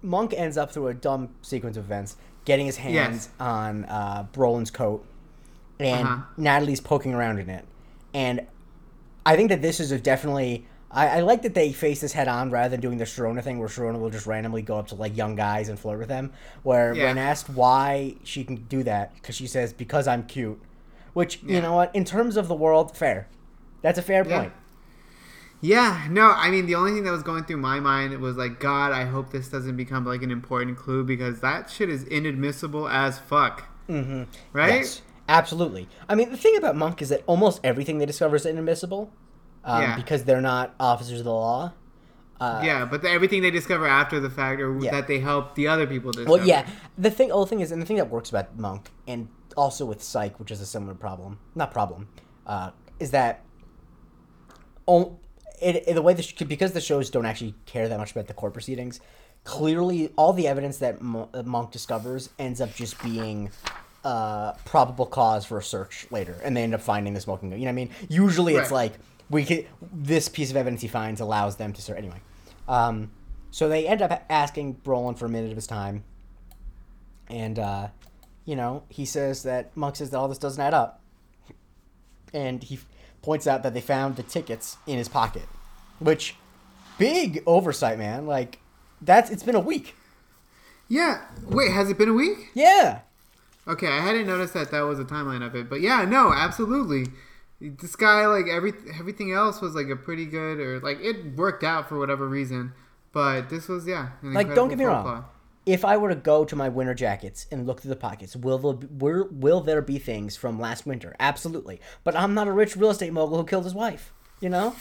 Monk 0.03 0.35
ends 0.35 0.57
up 0.57 0.73
through 0.73 0.89
a 0.89 0.95
dumb 0.95 1.29
sequence 1.43 1.77
of 1.77 1.85
events, 1.85 2.17
getting 2.49 2.65
his 2.67 2.79
hands 2.79 2.95
Yes. 2.95 3.29
on 3.39 3.85
uh, 3.85 4.25
Brolin's 4.33 4.71
coat, 4.71 5.05
and 5.79 6.09
Uh-huh. 6.09 6.23
Natalie's 6.39 6.81
poking 6.81 7.13
around 7.15 7.39
in 7.39 7.51
it. 7.51 7.65
And 8.15 8.47
I 9.27 9.37
think 9.37 9.51
that 9.51 9.61
this 9.63 9.79
is 9.81 9.93
a 9.93 9.99
definitely. 10.01 10.67
I, 10.91 11.19
I 11.19 11.21
like 11.21 11.43
that 11.43 11.53
they 11.53 11.71
face 11.73 12.01
this 12.01 12.15
head 12.15 12.29
on 12.29 12.51
rather 12.51 12.71
than 12.71 12.81
doing 12.81 12.97
the 12.97 13.05
Sharona 13.05 13.43
thing, 13.45 13.59
where 13.59 13.69
Sharona 13.69 14.01
will 14.01 14.09
just 14.09 14.27
randomly 14.27 14.63
go 14.63 14.79
up 14.79 14.89
to 14.89 14.95
like 14.95 15.15
young 15.15 15.37
guys 15.37 15.69
and 15.69 15.79
flirt 15.79 15.99
with 15.99 16.09
them. 16.09 16.33
Where 16.63 16.95
Yeah. 16.95 17.05
when 17.05 17.19
asked 17.19 17.51
why 17.51 18.15
she 18.25 18.43
can 18.43 18.57
do 18.71 18.83
that, 18.85 19.15
because 19.15 19.37
she 19.37 19.47
says 19.47 19.75
because 19.75 20.09
I'm 20.09 20.23
cute, 20.25 20.59
which 21.13 21.43
you 21.43 21.61
know 21.61 21.75
what, 21.75 21.95
in 21.95 22.07
terms 22.07 22.39
of 22.39 22.49
the 22.49 22.55
world, 22.55 22.97
fair. 22.97 23.29
That's 23.83 23.99
a 23.99 24.03
fair 24.03 24.27
Yeah. 24.27 24.39
point. 24.41 24.53
Yeah, 25.61 26.07
no, 26.11 26.31
I 26.31 26.51
mean 26.51 26.67
the 26.67 26.77
only 26.77 26.93
thing 26.93 27.05
that 27.05 27.11
was 27.11 27.23
going 27.23 27.45
through 27.45 27.57
my 27.57 27.81
mind 27.81 28.17
was 28.21 28.37
like, 28.37 28.61
God, 28.61 28.93
I 28.93 29.05
hope 29.05 29.31
this 29.33 29.49
doesn't 29.49 29.77
become 29.77 30.05
like 30.05 30.23
an 30.23 30.31
important 30.31 30.77
clue 30.77 31.03
because 31.05 31.41
that 31.41 31.69
shit 31.69 31.89
is 31.89 32.05
inadmissible 32.05 32.89
as 32.89 33.19
fuck. 33.19 33.65
Mm-hmm. 33.89 34.25
Right? 34.53 34.75
Yes, 34.75 35.03
absolutely. 35.29 35.89
I 36.09 36.15
mean, 36.15 36.31
the 36.31 36.37
thing 36.37 36.57
about 36.57 36.77
Monk 36.77 37.03
is 37.03 37.09
that 37.09 37.25
almost 37.27 37.61
everything 37.65 37.99
they 37.99 38.07
discover 38.07 38.37
is 38.37 38.47
inadmissible 38.47 39.11
um, 39.65 39.83
Yeah. 39.83 39.97
because 39.97 40.25
they're 40.25 40.41
not 40.41 40.75
officers 40.79 41.21
of 41.21 41.25
the 41.25 41.33
law. 41.33 41.73
Uh, 42.41 42.63
yeah, 42.65 42.85
but 42.85 43.03
the, 43.03 43.11
everything 43.11 43.43
they 43.43 43.51
discover 43.51 43.85
after 43.85 44.21
the 44.21 44.31
fact 44.31 44.61
or 44.61 44.79
Yeah. 44.79 44.93
that 44.93 45.09
they 45.09 45.19
help 45.19 45.57
the 45.57 45.67
other 45.67 45.89
people 45.89 46.13
discover. 46.13 46.39
Well, 46.39 46.47
yeah. 46.47 46.69
The 46.97 47.11
thing, 47.11 47.31
the 47.31 47.47
thing 47.47 47.61
is, 47.61 47.73
and 47.73 47.83
the 47.83 47.87
thing 47.87 47.97
that 47.97 48.11
works 48.11 48.31
about 48.31 48.57
Monk, 48.57 48.91
and 49.09 49.29
also 49.57 49.85
with 49.85 50.01
Psych, 50.03 50.39
which 50.39 50.53
is 50.53 50.61
a 50.61 50.67
similar 50.67 50.95
problem, 50.95 51.41
not 51.57 51.73
problem, 51.73 52.09
uh, 52.47 52.71
is 53.01 53.11
that 53.11 53.43
oh, 54.87 55.19
it, 55.61 55.85
it- 55.89 55.95
the 55.95 56.03
way 56.03 56.15
the 56.15 56.23
sh- 56.23 56.35
because 56.47 56.73
the 56.73 56.81
shows 56.81 57.11
don't 57.11 57.27
actually 57.27 57.55
care 57.67 57.89
that 57.89 57.99
much 57.99 58.13
about 58.13 58.27
the 58.27 58.35
court 58.35 58.53
proceedings. 58.53 59.01
Clearly, 59.45 60.13
all 60.17 60.33
the 60.33 60.47
evidence 60.49 60.79
that 60.79 61.01
Mo- 61.01 61.29
Monk 61.45 61.71
discovers 61.71 62.31
ends 62.39 62.61
up 62.61 62.75
just 62.75 63.01
being 63.03 63.51
uh, 64.05 64.53
probable 64.65 65.07
cause 65.07 65.45
for 65.47 65.59
a 65.59 65.63
search 65.63 66.07
later, 66.11 66.39
and 66.45 66.57
they 66.57 66.63
end 66.63 66.75
up 66.75 66.81
finding 66.83 67.15
the 67.15 67.21
smoking 67.21 67.51
gun. 67.51 67.59
You 67.59 67.65
know 67.67 67.71
what 67.71 67.81
I 67.81 67.87
mean? 67.87 67.91
Usually, 68.09 68.57
it's 68.57 68.71
like 68.71 68.93
we 69.31 69.45
could, 69.45 69.67
this 69.93 70.29
piece 70.29 70.51
of 70.51 70.57
evidence 70.57 70.83
he 70.83 70.89
finds 70.89 71.21
allows 71.21 71.57
them 71.57 71.73
to 71.73 71.81
search 71.83 71.97
anyway. 71.99 72.21
Um, 72.69 73.11
so 73.51 73.69
they 73.69 73.87
end 73.87 74.03
up 74.03 74.25
asking 74.29 74.77
Brolin 74.85 75.17
for 75.19 75.25
a 75.27 75.29
minute 75.31 75.51
of 75.51 75.57
his 75.57 75.67
time, 75.67 76.05
and 77.29 77.59
uh, 77.59 77.89
you 78.45 78.57
know 78.57 78.83
he 78.89 79.05
says 79.07 79.43
that 79.45 79.75
Monk 79.77 79.97
says 79.97 80.11
that 80.11 80.19
all 80.19 80.29
this 80.29 80.39
doesn't 80.39 80.61
add 80.63 80.75
up, 80.75 81.01
and 82.35 82.63
he 82.63 82.79
points 83.23 83.47
out 83.47 83.63
that 83.63 83.75
they 83.75 83.81
found 83.81 84.17
the 84.17 84.23
tickets 84.23 84.77
in 84.87 84.99
his 84.99 85.09
pocket, 85.09 85.45
which 85.99 86.35
big 86.99 87.43
oversight, 87.47 87.99
man. 87.99 88.27
Like 88.27 88.59
that's 89.01 89.31
it's 89.31 89.43
been 89.43 89.55
a 89.55 89.61
week. 89.61 89.95
Yeah. 90.89 91.23
Wait, 91.45 91.71
has 91.73 91.91
it 91.91 91.99
been 91.99 92.09
a 92.09 92.15
week? 92.15 92.51
Yeah. 92.55 93.01
Okay, 93.67 93.87
I 93.89 94.01
hadn't 94.01 94.27
noticed 94.27 94.55
that 94.55 94.71
that 94.71 94.81
was 94.81 94.99
a 94.99 95.05
timeline 95.05 95.45
of 95.45 95.55
it, 95.55 95.69
but 95.69 95.83
yeah, 95.83 96.05
no, 96.07 96.33
absolutely. 96.33 97.07
This 97.61 97.97
guy, 97.97 98.27
like 98.27 98.47
every 98.49 98.73
everything 98.99 99.33
else, 99.33 99.61
was 99.61 99.75
like 99.75 99.89
a 99.89 99.97
pretty 99.97 100.25
good, 100.25 100.59
or 100.59 100.81
like 100.81 100.99
it 101.01 101.37
worked 101.37 101.63
out 101.65 101.89
for 101.89 101.99
whatever 101.99 102.27
reason. 102.27 102.73
But 103.13 103.51
this 103.51 103.69
was, 103.69 103.87
yeah, 103.87 104.11
Like, 104.23 104.55
don't 104.55 104.69
get 104.69 104.79
me 104.79 104.85
wrong. 104.85 105.03
pas. 105.03 105.25
If 105.69 105.85
I 105.85 105.99
were 105.99 106.09
to 106.09 106.15
go 106.15 106.45
to 106.47 106.57
my 106.57 106.69
winter 106.71 106.95
jackets 106.95 107.47
and 107.51 107.67
look 107.67 107.83
through 107.83 107.91
the 107.91 107.97
pockets, 107.97 108.35
will 108.35 108.59
there 108.59 108.73
be, 108.73 108.87
will, 108.91 109.29
will 109.31 109.61
there 109.61 109.83
be 109.83 109.99
things 109.99 110.35
from 110.35 110.59
last 110.59 110.87
winter? 110.87 111.15
Absolutely. 111.21 111.79
But 112.05 112.17
I'm 112.17 112.33
not 112.33 112.49
a 112.49 112.53
rich 112.53 112.75
real 112.75 112.91
estate 112.91 113.13
mogul 113.13 113.37
who 113.37 113.45
killed 113.45 113.65
his 113.65 113.75
wife. 113.75 114.13
You 114.41 114.49
know. 114.49 114.75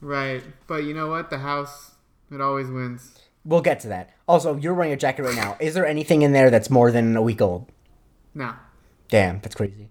Right, 0.00 0.42
but 0.66 0.84
you 0.84 0.92
know 0.92 1.08
what? 1.08 1.30
The 1.30 1.38
house, 1.38 1.92
it 2.30 2.40
always 2.40 2.68
wins. 2.68 3.18
We'll 3.44 3.62
get 3.62 3.80
to 3.80 3.88
that. 3.88 4.14
Also, 4.28 4.56
you're 4.56 4.74
wearing 4.74 4.92
a 4.92 4.96
jacket 4.96 5.22
right 5.22 5.36
now. 5.36 5.56
Is 5.60 5.72
there 5.72 5.86
anything 5.86 6.20
in 6.22 6.32
there 6.32 6.50
that's 6.50 6.68
more 6.68 6.90
than 6.92 7.16
a 7.16 7.22
week 7.22 7.40
old? 7.40 7.72
No, 8.34 8.52
Damn, 9.08 9.40
that's 9.40 9.54
crazy. 9.54 9.88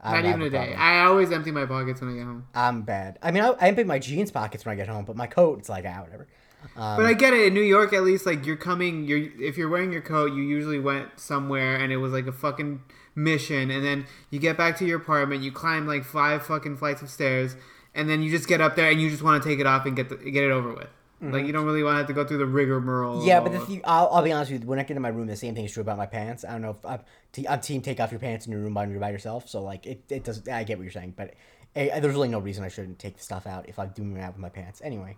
I 0.00 0.20
not 0.20 0.24
even 0.28 0.42
a 0.42 0.50
day. 0.50 0.56
problem. 0.58 0.78
I 0.78 1.00
always 1.04 1.32
empty 1.32 1.50
my 1.50 1.66
pockets 1.66 2.00
when 2.00 2.10
I 2.10 2.14
get 2.14 2.24
home. 2.24 2.46
I'm 2.54 2.82
bad. 2.82 3.18
I 3.22 3.30
mean, 3.30 3.42
I, 3.42 3.48
I 3.52 3.68
empty 3.68 3.84
my 3.84 3.98
jeans 3.98 4.30
pockets 4.30 4.64
when 4.64 4.72
I 4.72 4.76
get 4.76 4.88
home, 4.88 5.04
but 5.04 5.16
my 5.16 5.26
coat, 5.26 5.60
it's 5.60 5.68
like 5.68 5.84
ah, 5.86 6.02
whatever. 6.02 6.28
Um, 6.76 6.96
But 6.96 7.06
I 7.06 7.12
get 7.14 7.32
it. 7.32 7.46
In 7.46 7.54
New 7.54 7.60
York, 7.62 7.92
at 7.92 8.02
least, 8.02 8.26
like 8.26 8.44
you're 8.46 8.56
coming. 8.56 9.04
You're 9.04 9.30
if 9.40 9.56
you're 9.56 9.68
wearing 9.68 9.92
your 9.92 10.02
coat, 10.02 10.32
you 10.32 10.42
usually 10.42 10.80
went 10.80 11.20
somewhere, 11.20 11.76
and 11.76 11.92
it 11.92 11.98
was 11.98 12.12
like 12.12 12.26
a 12.26 12.32
fucking 12.32 12.82
mission. 13.14 13.70
And 13.70 13.84
then 13.84 14.06
you 14.30 14.38
get 14.38 14.56
back 14.56 14.76
to 14.78 14.86
your 14.86 14.98
apartment, 14.98 15.42
you 15.42 15.52
climb 15.52 15.86
like 15.86 16.04
five 16.04 16.44
fucking 16.44 16.76
flights 16.76 17.02
of 17.02 17.10
stairs, 17.10 17.56
and 17.94 18.08
then 18.08 18.22
you 18.22 18.30
just 18.30 18.48
get 18.48 18.60
up 18.60 18.76
there 18.76 18.90
and 18.90 19.00
you 19.00 19.10
just 19.10 19.22
want 19.22 19.42
to 19.42 19.48
take 19.48 19.58
it 19.58 19.66
off 19.66 19.86
and 19.86 19.96
get 19.96 20.08
the, 20.08 20.16
get 20.16 20.44
it 20.44 20.50
over 20.50 20.74
with. 20.74 20.88
Like 21.18 21.46
you 21.46 21.52
don't 21.52 21.64
really 21.64 21.82
want 21.82 21.94
to 21.94 21.98
have 21.98 22.06
to 22.08 22.12
go 22.12 22.26
through 22.26 22.38
the 22.38 22.46
rigmarole. 22.46 23.18
Mm-hmm. 23.18 23.26
yeah, 23.26 23.40
but 23.40 23.52
the 23.52 23.80
I'll, 23.84 24.08
I'll 24.12 24.22
be 24.22 24.32
honest 24.32 24.52
with 24.52 24.62
you. 24.62 24.68
When 24.68 24.78
I 24.78 24.82
get 24.82 24.96
in 24.96 25.02
my 25.02 25.08
room, 25.08 25.26
the 25.26 25.34
same 25.34 25.54
thing 25.54 25.64
is 25.64 25.72
true 25.72 25.80
about 25.80 25.96
my 25.96 26.04
pants. 26.04 26.44
I 26.44 26.52
don't 26.52 26.60
know 26.60 26.70
if 26.70 26.84
I'm, 26.84 27.00
te- 27.32 27.48
I'm 27.48 27.60
team 27.60 27.80
take 27.80 28.00
off 28.00 28.10
your 28.10 28.20
pants 28.20 28.44
in 28.44 28.52
your 28.52 28.60
room 28.60 28.76
you're 28.90 29.00
by 29.00 29.10
yourself. 29.10 29.48
So 29.48 29.62
like 29.62 29.86
it, 29.86 30.04
it 30.10 30.24
does. 30.24 30.46
I 30.46 30.62
get 30.64 30.76
what 30.76 30.84
you're 30.84 30.92
saying, 30.92 31.14
but 31.16 31.32
eh, 31.74 31.98
there's 32.00 32.14
really 32.14 32.28
no 32.28 32.38
reason 32.38 32.64
I 32.64 32.68
shouldn't 32.68 32.98
take 32.98 33.16
the 33.16 33.22
stuff 33.22 33.46
out 33.46 33.66
if 33.66 33.78
I'm 33.78 33.88
doing 33.90 34.14
it 34.14 34.20
out 34.20 34.34
with 34.34 34.40
my 34.40 34.50
pants. 34.50 34.82
Anyway, 34.84 35.16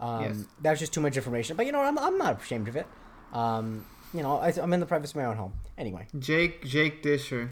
um, 0.00 0.22
Yes. 0.22 0.44
that 0.62 0.70
was 0.70 0.78
just 0.80 0.92
too 0.92 1.00
much 1.00 1.16
information. 1.16 1.56
But 1.56 1.66
you 1.66 1.72
know. 1.72 1.80
I'm, 1.80 1.98
I'm 1.98 2.18
not 2.18 2.40
ashamed 2.42 2.68
of 2.68 2.76
it. 2.76 2.86
Um, 3.32 3.84
you 4.14 4.22
know, 4.22 4.38
I, 4.38 4.48
I'm 4.60 4.72
in 4.72 4.80
the 4.80 4.86
privacy 4.86 5.12
of 5.12 5.16
my 5.16 5.24
own 5.26 5.36
home. 5.36 5.52
Anyway. 5.76 6.06
Jake 6.18 6.64
Jake 6.64 7.02
Disher. 7.02 7.50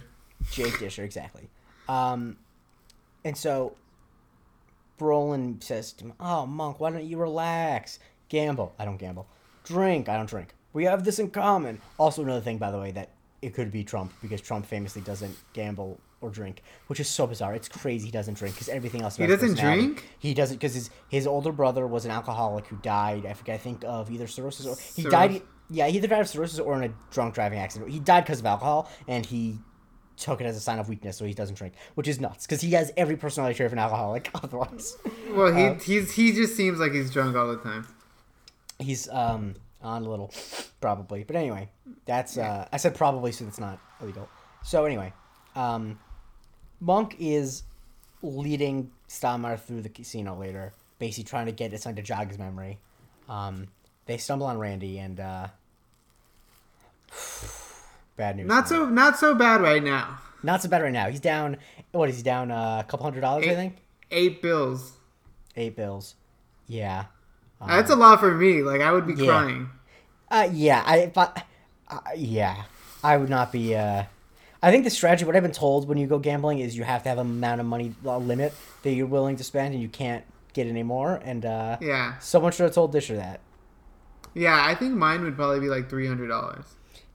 Jake 0.51 0.79
Disher, 0.79 1.03
exactly. 1.05 1.49
Um, 1.89 2.37
and 3.25 3.37
so 3.37 3.77
Brolin 4.99 5.63
says 5.63 5.93
to 5.95 6.05
him, 6.07 6.13
"Oh, 6.21 6.47
Monk, 6.47 6.81
why 6.81 6.91
don't 6.91 7.05
you 7.05 7.19
relax? 7.19 7.99
Gamble. 8.29 8.75
I 8.79 8.85
don't 8.85 8.97
gamble. 8.97 9.27
Drink. 9.65 10.09
I 10.09 10.17
don't 10.17 10.29
drink. 10.29 10.55
We 10.73 10.85
have 10.85 11.05
this 11.05 11.19
in 11.19 11.31
common." 11.31 11.81
Also, 11.99 12.23
another 12.23 12.41
thing, 12.41 12.59
by 12.59 12.71
the 12.71 12.79
way, 12.79 12.91
that 12.93 13.11
it 13.43 13.55
could 13.55 13.71
be 13.71 13.85
Trump 13.85 14.13
because 14.23 14.41
Trump 14.41 14.67
famously 14.67 15.03
doesn't 15.03 15.37
gamble 15.53 16.01
or 16.21 16.31
drink, 16.31 16.63
which 16.87 16.99
is 17.01 17.09
so 17.09 17.27
bizarre. 17.27 17.55
It's 17.55 17.69
crazy 17.69 18.07
he 18.07 18.11
doesn't 18.13 18.35
drink 18.35 18.55
because 18.55 18.69
everything 18.69 19.03
else. 19.03 19.17
He 19.17 19.27
doesn't 19.27 19.59
drink? 19.59 20.05
He 20.19 20.35
doesn't 20.35 20.57
because 20.57 20.75
his 20.75 20.91
his 21.09 21.27
older 21.27 21.53
brother 21.53 21.87
was 21.87 22.05
an 22.05 22.11
alcoholic 22.11 22.67
who 22.67 22.77
died. 22.77 23.27
I 23.27 23.35
forget. 23.35 23.57
I 23.57 23.59
think 23.59 23.85
of 23.85 24.11
either 24.11 24.27
cirrhosis 24.27 24.67
or 24.67 24.77
he 24.95 25.09
died. 25.09 25.43
Yeah, 25.69 25.87
he 25.89 25.97
either 25.99 26.07
died 26.09 26.21
of 26.21 26.29
cirrhosis 26.29 26.59
or 26.59 26.81
in 26.81 26.91
a 26.91 26.95
drunk 27.11 27.35
driving 27.35 27.59
accident. 27.59 27.91
He 27.91 27.99
died 28.01 28.25
because 28.25 28.41
of 28.41 28.47
alcohol, 28.47 28.91
and 29.09 29.27
he 29.27 29.59
took 30.17 30.41
it 30.41 30.45
as 30.47 30.57
a 30.57 30.61
sign 30.61 30.79
of 30.79 30.89
weakness, 30.89 31.17
so 31.19 31.27
he 31.27 31.35
doesn't 31.35 31.57
drink, 31.59 31.75
which 31.95 32.09
is 32.09 32.19
nuts 32.21 32.47
because 32.47 32.63
he 32.63 32.71
has 32.71 32.91
every 32.97 33.17
personality 33.17 33.55
trait 33.57 33.67
of 33.67 33.73
an 33.73 33.79
alcoholic. 33.79 34.31
Otherwise, 34.43 34.97
Well, 35.31 35.53
he 35.55 35.65
Um, 35.67 35.79
he's 35.81 36.13
he 36.13 36.33
just 36.33 36.57
seems 36.57 36.79
like 36.79 36.93
he's 36.93 37.11
drunk 37.11 37.37
all 37.37 37.49
the 37.49 37.59
time. 37.59 37.87
he's 38.79 39.09
um 39.11 39.55
on 39.83 40.05
a 40.05 40.09
little, 40.09 40.33
probably. 40.81 41.25
But 41.25 41.37
anyway, 41.37 41.69
that's 42.07 42.39
uh, 42.39 42.67
I 42.73 42.77
said 42.79 42.95
probably, 42.95 43.33
so 43.33 43.47
it's 43.47 43.61
not 43.61 43.79
illegal. 44.01 44.29
So 44.63 44.85
anyway, 44.85 45.13
um, 45.55 45.99
Monk 46.81 47.17
is 47.19 47.63
leading 48.23 48.91
Stottlemeyer 49.09 49.59
through 49.59 49.83
the 49.83 49.89
casino 49.89 50.37
later, 50.37 50.73
basically 50.99 51.25
trying 51.25 51.47
to 51.47 51.53
get 51.53 51.73
it 51.73 51.83
to 51.83 52.03
jog 52.03 52.29
his 52.29 52.39
memory. 52.39 52.79
Um, 53.29 53.69
they 54.07 54.19
stumble 54.19 54.47
on 54.47 54.59
Randy, 54.59 54.99
and 54.99 55.19
uh, 55.19 55.49
bad 58.17 58.37
news. 58.37 58.47
Not 58.47 58.69
so 58.69 58.89
not 58.89 59.19
so 59.19 59.35
bad 59.35 59.61
right 59.61 59.83
now. 59.83 60.19
Not 60.43 60.63
so 60.63 60.69
bad 60.69 60.83
right 60.83 60.93
now. 60.93 61.09
He's 61.09 61.21
down. 61.21 61.57
What 61.93 62.09
is 62.09 62.19
he 62.19 62.23
down? 62.23 62.51
Uh, 62.51 62.83
a 62.85 62.85
couple 62.89 63.05
hundred 63.05 63.23
dollars, 63.23 63.47
I 63.47 63.55
think. 63.55 63.77
Eight 64.11 64.43
bills. 64.43 64.93
Eight 65.57 65.75
bills. 65.75 66.15
Yeah. 66.69 67.07
Um, 67.61 67.69
That's 67.69 67.91
a 67.91 67.97
lot 67.97 68.21
for 68.21 68.33
me. 68.35 68.63
Like 68.63 68.81
I 68.81 68.93
would 68.93 69.07
be 69.07 69.15
yeah. 69.15 69.27
crying. 69.27 69.71
Uh, 70.31 70.49
yeah. 70.53 70.83
I. 70.87 71.11
But, 71.13 71.45
uh, 71.89 72.01
yeah. 72.17 72.65
I 73.03 73.17
would 73.17 73.31
not 73.31 73.51
be. 73.51 73.75
Uh, 73.75 74.05
I 74.63 74.71
think 74.71 74.85
the 74.85 74.91
strategy. 74.91 75.25
What 75.25 75.37
I've 75.37 75.43
been 75.43 75.53
told 75.53 75.89
when 75.89 75.99
you 75.99 76.07
go 76.07 76.19
gambling 76.19 76.59
is 76.61 76.77
you 76.77 76.85
have 76.85 77.03
to 77.05 77.09
have 77.09 77.19
an 77.19 77.27
amount 77.27 77.61
of 77.61 77.67
money 77.67 77.95
uh, 78.05 78.19
limit 78.19 78.55
that 78.83 78.93
you're 78.93 79.07
willing 79.07 79.37
to 79.37 79.45
spend, 79.45 79.75
and 79.75 79.83
you 79.83 79.89
can't 79.89 80.25
get 80.55 80.67
any 80.67 80.83
more. 80.83 81.21
And 81.25 81.45
uh, 81.45 81.77
Yeah. 81.81 82.19
someone 82.19 82.53
should 82.53 82.65
have 82.65 82.75
told 82.75 82.93
Disher 82.93 83.17
that. 83.17 83.41
Yeah, 84.35 84.59
I 84.65 84.75
think 84.75 84.95
mine 84.95 85.23
would 85.23 85.37
probably 85.37 85.61
be 85.61 85.69
like 85.69 85.89
three 85.89 86.07
hundred 86.07 86.29
dollars. 86.29 86.65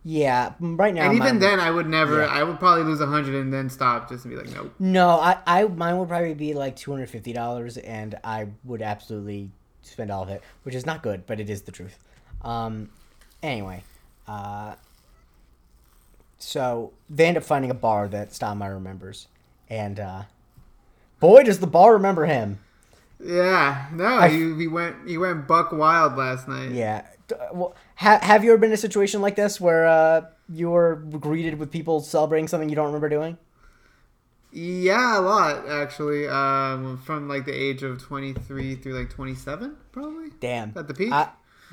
Yeah. 0.03 0.53
Right 0.59 0.93
now. 0.95 1.05
And 1.09 1.15
even 1.15 1.37
then, 1.39 1.59
I 1.59 1.69
would 1.69 1.87
never. 1.87 2.21
Yeah. 2.21 2.27
I 2.27 2.43
would 2.43 2.57
probably 2.59 2.83
lose 2.83 3.01
a 3.01 3.05
hundred 3.05 3.35
and 3.35 3.53
then 3.53 3.69
stop 3.69 4.09
just 4.09 4.23
to 4.23 4.29
be 4.29 4.35
like, 4.35 4.49
nope. 4.55 4.73
No, 4.79 5.09
I, 5.09 5.37
I 5.45 5.63
mine 5.65 5.97
would 5.99 6.07
probably 6.09 6.33
be 6.33 6.53
like 6.53 6.75
two 6.75 6.91
hundred 6.91 7.09
fifty 7.09 7.33
dollars, 7.33 7.77
and 7.77 8.15
I 8.23 8.47
would 8.63 8.81
absolutely 8.81 9.51
spend 9.83 10.09
all 10.11 10.23
of 10.23 10.29
it, 10.29 10.41
which 10.63 10.73
is 10.75 10.85
not 10.85 11.03
good, 11.03 11.25
but 11.27 11.39
it 11.39 11.49
is 11.49 11.61
the 11.63 11.71
truth. 11.71 11.97
Um, 12.41 12.89
anyway, 13.43 13.83
uh, 14.27 14.73
so 16.41 16.91
they 17.09 17.25
end 17.27 17.37
up 17.37 17.43
finding 17.43 17.71
a 17.71 17.75
bar 17.75 18.07
that 18.09 18.31
Stottlemeyer 18.31 18.73
remembers, 18.73 19.27
and 19.69 19.99
uh, 19.99 20.23
boy, 21.19 21.43
does 21.43 21.59
the 21.59 21.67
bar 21.67 21.93
remember 21.93 22.25
him. 22.25 22.59
Yeah, 23.23 23.87
no, 23.93 24.05
I- 24.05 24.29
he, 24.29 24.53
he 24.55 24.67
went 24.67 24.95
he 25.07 25.17
went 25.17 25.47
buck 25.47 25.71
wild 25.71 26.17
last 26.17 26.47
night. 26.47 26.71
Yeah. 26.71 27.05
D- 27.27 27.35
Well, 27.53 27.75
ha- 27.95 28.19
have 28.21 28.43
you 28.43 28.51
ever 28.51 28.57
been 28.59 28.71
in 28.71 28.73
a 28.73 28.77
situation 28.77 29.21
like 29.21 29.35
this 29.35 29.61
where 29.61 29.85
uh, 29.87 30.21
you 30.49 30.69
were 30.71 30.95
greeted 30.95 31.59
with 31.59 31.69
people 31.71 32.01
celebrating 32.01 32.47
something 32.47 32.67
you 32.69 32.75
don't 32.75 32.87
remember 32.87 33.09
doing? 33.09 33.37
Yeah, 34.53 35.19
a 35.19 35.21
lot 35.21 35.69
actually. 35.69 36.27
Um, 36.27 36.97
from 37.05 37.29
like 37.29 37.45
the 37.45 37.53
age 37.53 37.83
of 37.83 38.01
twenty 38.01 38.33
three 38.33 38.75
through 38.75 38.97
like 38.99 39.09
twenty 39.09 39.35
seven, 39.35 39.77
probably. 39.91 40.29
Damn. 40.39 40.73
At 40.75 40.87
the 40.87 40.93
peak. 40.93 41.11
I, 41.13 41.29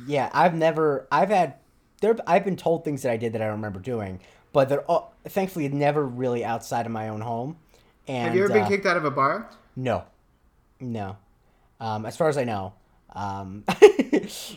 yeah, 0.06 0.30
I've 0.32 0.54
never. 0.54 1.08
I've 1.10 1.30
had. 1.30 1.54
There. 2.00 2.16
I've 2.26 2.44
been 2.44 2.56
told 2.56 2.84
things 2.84 3.02
that 3.02 3.10
I 3.10 3.16
did 3.16 3.32
that 3.32 3.42
I 3.42 3.46
don't 3.46 3.54
remember 3.56 3.80
doing, 3.80 4.20
but 4.52 4.68
they're 4.68 4.82
all, 4.82 5.14
thankfully 5.26 5.68
never 5.68 6.04
really 6.04 6.44
outside 6.44 6.86
of 6.86 6.92
my 6.92 7.08
own 7.08 7.20
home. 7.20 7.56
And 8.06 8.28
Have 8.28 8.34
you 8.36 8.44
ever 8.44 8.52
been 8.52 8.62
uh, 8.64 8.68
kicked 8.68 8.86
out 8.86 8.96
of 8.96 9.04
a 9.04 9.10
bar? 9.10 9.50
No, 9.76 10.04
no. 10.80 11.16
Um, 11.80 12.06
as 12.06 12.16
far 12.16 12.28
as 12.28 12.36
I 12.38 12.44
know. 12.44 12.72
Um, 13.14 13.64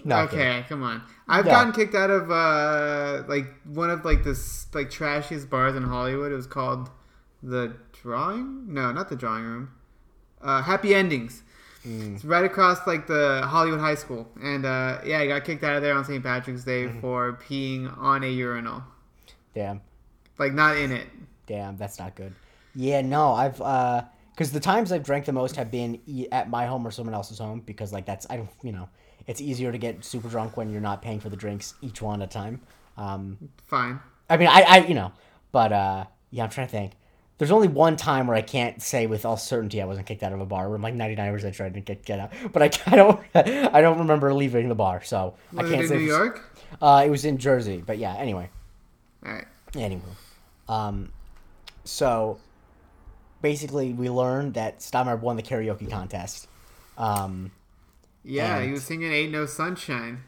no, 0.04 0.16
I'm 0.16 0.28
kidding. 0.28 0.46
Okay, 0.48 0.66
come 0.68 0.84
on. 0.84 1.02
I've 1.28 1.46
No. 1.46 1.52
gotten 1.52 1.72
kicked 1.74 1.96
out 1.96 2.10
of 2.10 2.30
uh 2.30 3.24
like 3.28 3.46
one 3.66 3.90
of 3.90 4.04
like 4.04 4.24
this 4.24 4.68
like 4.74 4.90
trashiest 4.90 5.50
bars 5.50 5.76
in 5.76 5.84
Hollywood. 5.84 6.32
It 6.32 6.36
was 6.36 6.48
called 6.48 6.90
the 7.42 7.74
Drawing. 8.02 8.74
No, 8.74 8.92
not 8.92 9.10
the 9.10 9.16
Drawing 9.16 9.44
Room. 9.46 9.72
Uh, 10.42 10.62
Happy 10.64 10.94
Endings. 10.94 11.44
Mm. 11.88 12.16
It's 12.16 12.26
right 12.26 12.44
across 12.44 12.86
like 12.86 13.08
the 13.08 13.42
Hollywood 13.46 13.80
High 13.80 13.96
School, 13.96 14.28
and 14.42 14.66
uh, 14.66 15.00
yeah, 15.06 15.20
I 15.20 15.28
got 15.28 15.46
kicked 15.46 15.64
out 15.64 15.76
of 15.78 15.82
there 15.82 15.96
on 15.96 16.04
St. 16.06 16.22
Patrick's 16.24 16.64
Day 16.64 16.86
Mm-hmm. 16.86 17.00
for 17.00 17.34
peeing 17.48 17.96
on 17.98 18.24
a 18.24 18.28
urinal, 18.28 18.84
Damn. 19.54 19.82
like 20.38 20.54
not 20.54 20.78
in 20.78 20.92
it. 20.92 21.08
Damn, 21.48 21.78
that's 21.78 22.00
not 22.00 22.16
good. 22.16 22.34
Yeah, 22.76 23.02
no, 23.02 23.34
I've 23.34 23.60
uh, 23.62 24.04
because 24.34 24.52
the 24.52 24.60
times 24.60 24.92
I've 24.92 25.04
drank 25.04 25.26
the 25.26 25.34
most 25.34 25.56
have 25.58 25.70
been 25.70 26.00
e- 26.08 26.28
at 26.32 26.50
my 26.50 26.66
home 26.66 26.88
or 26.88 26.92
someone 26.92 27.14
else's 27.14 27.40
home 27.40 27.62
because 27.66 27.92
like 27.92 28.06
that's 28.06 28.26
I 28.30 28.38
don't 28.38 28.50
you 28.64 28.72
know 28.72 28.88
it's 29.28 29.42
easier 29.42 29.72
to 29.72 29.78
get 29.78 30.04
super 30.04 30.30
drunk 30.30 30.58
when 30.58 30.70
you're 30.72 30.82
not 30.82 31.02
paying 31.02 31.20
for 31.20 31.30
the 31.30 31.36
drinks 31.36 31.74
each 31.82 32.02
one 32.02 32.22
at 32.22 32.30
a 32.30 32.32
time. 32.32 32.62
Um, 32.98 33.38
Fine. 33.66 34.00
I 34.30 34.38
mean, 34.38 34.48
I, 34.48 34.62
I 34.62 34.78
you 34.86 34.94
know, 34.94 35.12
but 35.52 35.72
uh, 35.72 36.06
yeah, 36.32 36.44
I'm 36.44 36.50
trying 36.50 36.68
to 36.68 36.72
think. 36.72 36.94
There's 37.38 37.52
only 37.52 37.68
one 37.68 37.98
time 37.98 38.28
where 38.28 38.38
I 38.38 38.44
can't 38.44 38.82
say 38.84 39.08
with 39.08 39.26
all 39.26 39.36
certainty 39.36 39.82
I 39.82 39.86
wasn't 39.86 40.06
kicked 40.06 40.22
out 40.22 40.32
of 40.32 40.40
a 40.42 40.46
bar. 40.46 40.68
Where 40.68 40.76
I'm 40.76 40.82
like 40.84 40.94
99 40.94 41.34
percent 41.34 41.56
sure 41.56 41.66
I 41.66 41.70
didn't 41.70 41.86
get 41.86 42.06
get 42.06 42.20
out, 42.20 42.32
but 42.54 42.62
I, 42.62 42.70
I 42.86 42.96
don't 42.96 43.20
I 43.36 43.82
don't 43.82 44.00
remember 44.00 44.34
leaving 44.34 44.70
the 44.70 44.76
bar, 44.76 45.04
so 45.04 45.36
I 45.58 45.64
can't 45.64 45.82
it 45.82 45.88
say. 45.88 45.96
in 45.96 46.02
New 46.02 46.08
York? 46.08 46.48
Uh, 46.82 47.04
it 47.06 47.10
was 47.10 47.26
in 47.26 47.38
Jersey, 47.38 47.84
but 47.86 47.98
yeah. 47.98 48.16
Anyway, 48.16 48.50
All 49.26 49.32
right. 49.32 49.46
anyway, 49.76 50.02
um, 50.68 51.12
so 51.84 52.40
basically 53.42 53.94
we 53.94 54.10
learned 54.10 54.54
that 54.56 54.80
Stottlemeyer 54.80 55.20
won 55.20 55.36
the 55.36 55.44
karaoke 55.44 55.90
contest. 55.90 56.48
Um, 56.98 57.52
Yeah, 58.24 58.62
he 58.62 58.72
was 58.72 58.84
singing 58.84 59.12
"Ain't 59.12 59.32
No 59.32 59.46
Sunshine." 59.46 60.24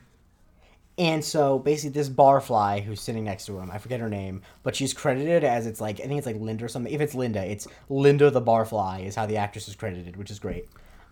And 0.98 1.26
so 1.26 1.58
basically, 1.58 1.90
this 1.92 2.08
barfly 2.10 2.84
who's 2.84 3.02
sitting 3.02 3.24
next 3.24 3.48
to 3.48 3.58
him, 3.58 3.72
I 3.72 3.80
forget 3.80 4.00
her 4.00 4.10
name, 4.10 4.44
but 4.62 4.76
she's 4.76 4.94
credited 4.94 5.44
as 5.44 5.66
it's 5.66 5.82
like 5.82 6.00
I 6.00 6.04
think 6.04 6.20
it's 6.20 6.28
like 6.28 6.36
Linda 6.36 6.66
or 6.66 6.68
something. 6.68 6.94
If 6.94 7.02
it's 7.02 7.16
Linda, 7.16 7.44
it's 7.44 7.68
Linda 7.90 8.30
the 8.30 8.42
barfly 8.42 9.06
is 9.06 9.16
how 9.16 9.26
the 9.26 9.38
actress 9.38 9.68
is 9.68 9.76
credited, 9.76 10.18
which 10.18 10.30
is 10.30 10.38
great. 10.38 10.68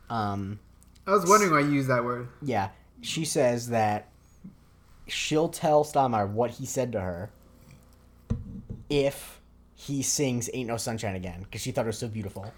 Um, 0.09 0.59
I 1.07 1.11
was 1.11 1.25
wondering 1.27 1.51
why 1.51 1.61
you 1.61 1.71
used 1.71 1.89
that 1.89 2.03
word. 2.03 2.27
yeah, 2.43 2.69
she 3.01 3.25
says 3.25 3.69
that 3.69 4.07
she'll 5.07 5.49
tell 5.49 5.83
Stottlemeyer 5.83 6.29
what 6.29 6.51
he 6.51 6.65
said 6.67 6.91
to 6.91 7.01
her 7.01 7.31
if 8.91 9.39
he 9.75 10.03
sings 10.03 10.49
"Ain't 10.53 10.67
No 10.67 10.77
Sunshine" 10.77 11.15
again 11.15 11.41
because 11.43 11.61
she 11.61 11.71
thought 11.71 11.85
it 11.85 11.87
was 11.87 11.97
so 11.97 12.07
beautiful. 12.07 12.53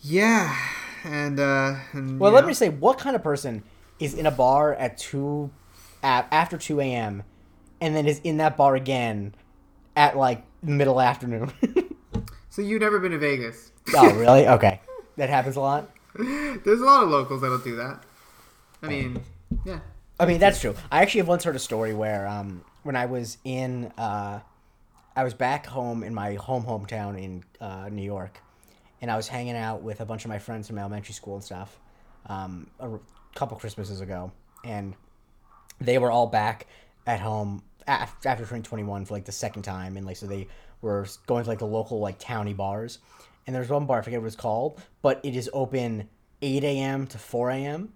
Yeah, 0.00 0.56
and 1.04 1.38
uh, 1.40 1.74
and, 1.92 2.18
Well, 2.20 2.32
let 2.32 2.42
know, 2.42 2.48
me 2.48 2.54
say, 2.54 2.68
what 2.68 2.98
kind 2.98 3.16
of 3.16 3.22
person 3.22 3.62
is 3.98 4.14
in 4.14 4.26
a 4.26 4.30
bar 4.30 4.74
at 4.74 4.96
two, 4.98 5.50
at, 6.02 6.28
after 6.30 6.56
two 6.58 6.80
a.m., 6.80 7.22
and 7.80 7.94
then 7.96 8.06
is 8.06 8.20
in 8.24 8.36
that 8.38 8.56
bar 8.56 8.74
again 8.76 9.34
at 9.96 10.16
like 10.16 10.42
middle 10.62 11.00
afternoon? 11.00 11.52
So 12.54 12.62
you've 12.62 12.82
never 12.82 13.00
been 13.00 13.10
to 13.10 13.18
Vegas? 13.18 13.72
oh, 13.96 14.14
really? 14.16 14.46
Okay, 14.46 14.80
that 15.16 15.28
happens 15.28 15.56
a 15.56 15.60
lot. 15.60 15.90
There's 16.16 16.80
a 16.80 16.84
lot 16.84 17.02
of 17.02 17.08
locals 17.08 17.40
that'll 17.40 17.58
do 17.58 17.74
that. 17.74 18.04
I 18.80 18.86
mean, 18.86 19.20
yeah. 19.64 19.80
I 20.20 20.26
mean, 20.26 20.38
that's 20.38 20.60
true. 20.60 20.76
I 20.88 21.02
actually 21.02 21.22
have 21.22 21.26
once 21.26 21.42
heard 21.42 21.56
a 21.56 21.58
story 21.58 21.94
where, 21.94 22.28
um, 22.28 22.62
when 22.84 22.94
I 22.94 23.06
was 23.06 23.38
in, 23.42 23.86
uh, 23.98 24.38
I 25.16 25.24
was 25.24 25.34
back 25.34 25.66
home 25.66 26.02
in 26.02 26.12
my 26.14 26.34
home 26.34 26.64
hometown 26.64 27.20
in 27.22 27.44
uh, 27.60 27.88
New 27.90 28.02
York, 28.02 28.40
and 29.00 29.10
I 29.10 29.16
was 29.16 29.28
hanging 29.28 29.56
out 29.56 29.82
with 29.82 30.00
a 30.00 30.04
bunch 30.04 30.24
of 30.24 30.28
my 30.28 30.38
friends 30.38 30.66
from 30.68 30.78
elementary 30.78 31.14
school 31.14 31.34
and 31.34 31.44
stuff, 31.44 31.78
um, 32.26 32.68
a 32.80 32.88
r- 32.88 33.00
couple 33.34 33.56
Christmases 33.58 34.00
ago, 34.00 34.32
and 34.64 34.94
they 35.80 35.98
were 35.98 36.10
all 36.10 36.26
back 36.26 36.66
at 37.06 37.20
home 37.20 37.62
af- 37.86 38.16
after 38.24 38.44
turning 38.44 38.62
21 38.62 39.04
for 39.04 39.14
like 39.14 39.24
the 39.24 39.32
second 39.32 39.62
time, 39.62 39.96
and 39.96 40.04
like 40.06 40.16
so 40.16 40.26
they 40.26 40.48
were 40.82 41.06
going 41.26 41.44
to 41.44 41.50
like 41.50 41.60
the 41.60 41.66
local 41.66 42.00
like 42.00 42.18
towny 42.18 42.52
bars, 42.54 42.98
and 43.46 43.54
there's 43.54 43.68
one 43.68 43.86
bar 43.86 44.00
I 44.00 44.02
forget 44.02 44.20
what 44.20 44.26
it's 44.26 44.36
called, 44.36 44.80
but 45.00 45.20
it 45.22 45.36
is 45.36 45.48
open 45.52 46.08
8 46.42 46.64
a.m. 46.64 47.06
to 47.08 47.18
4 47.18 47.50
a.m 47.50 47.92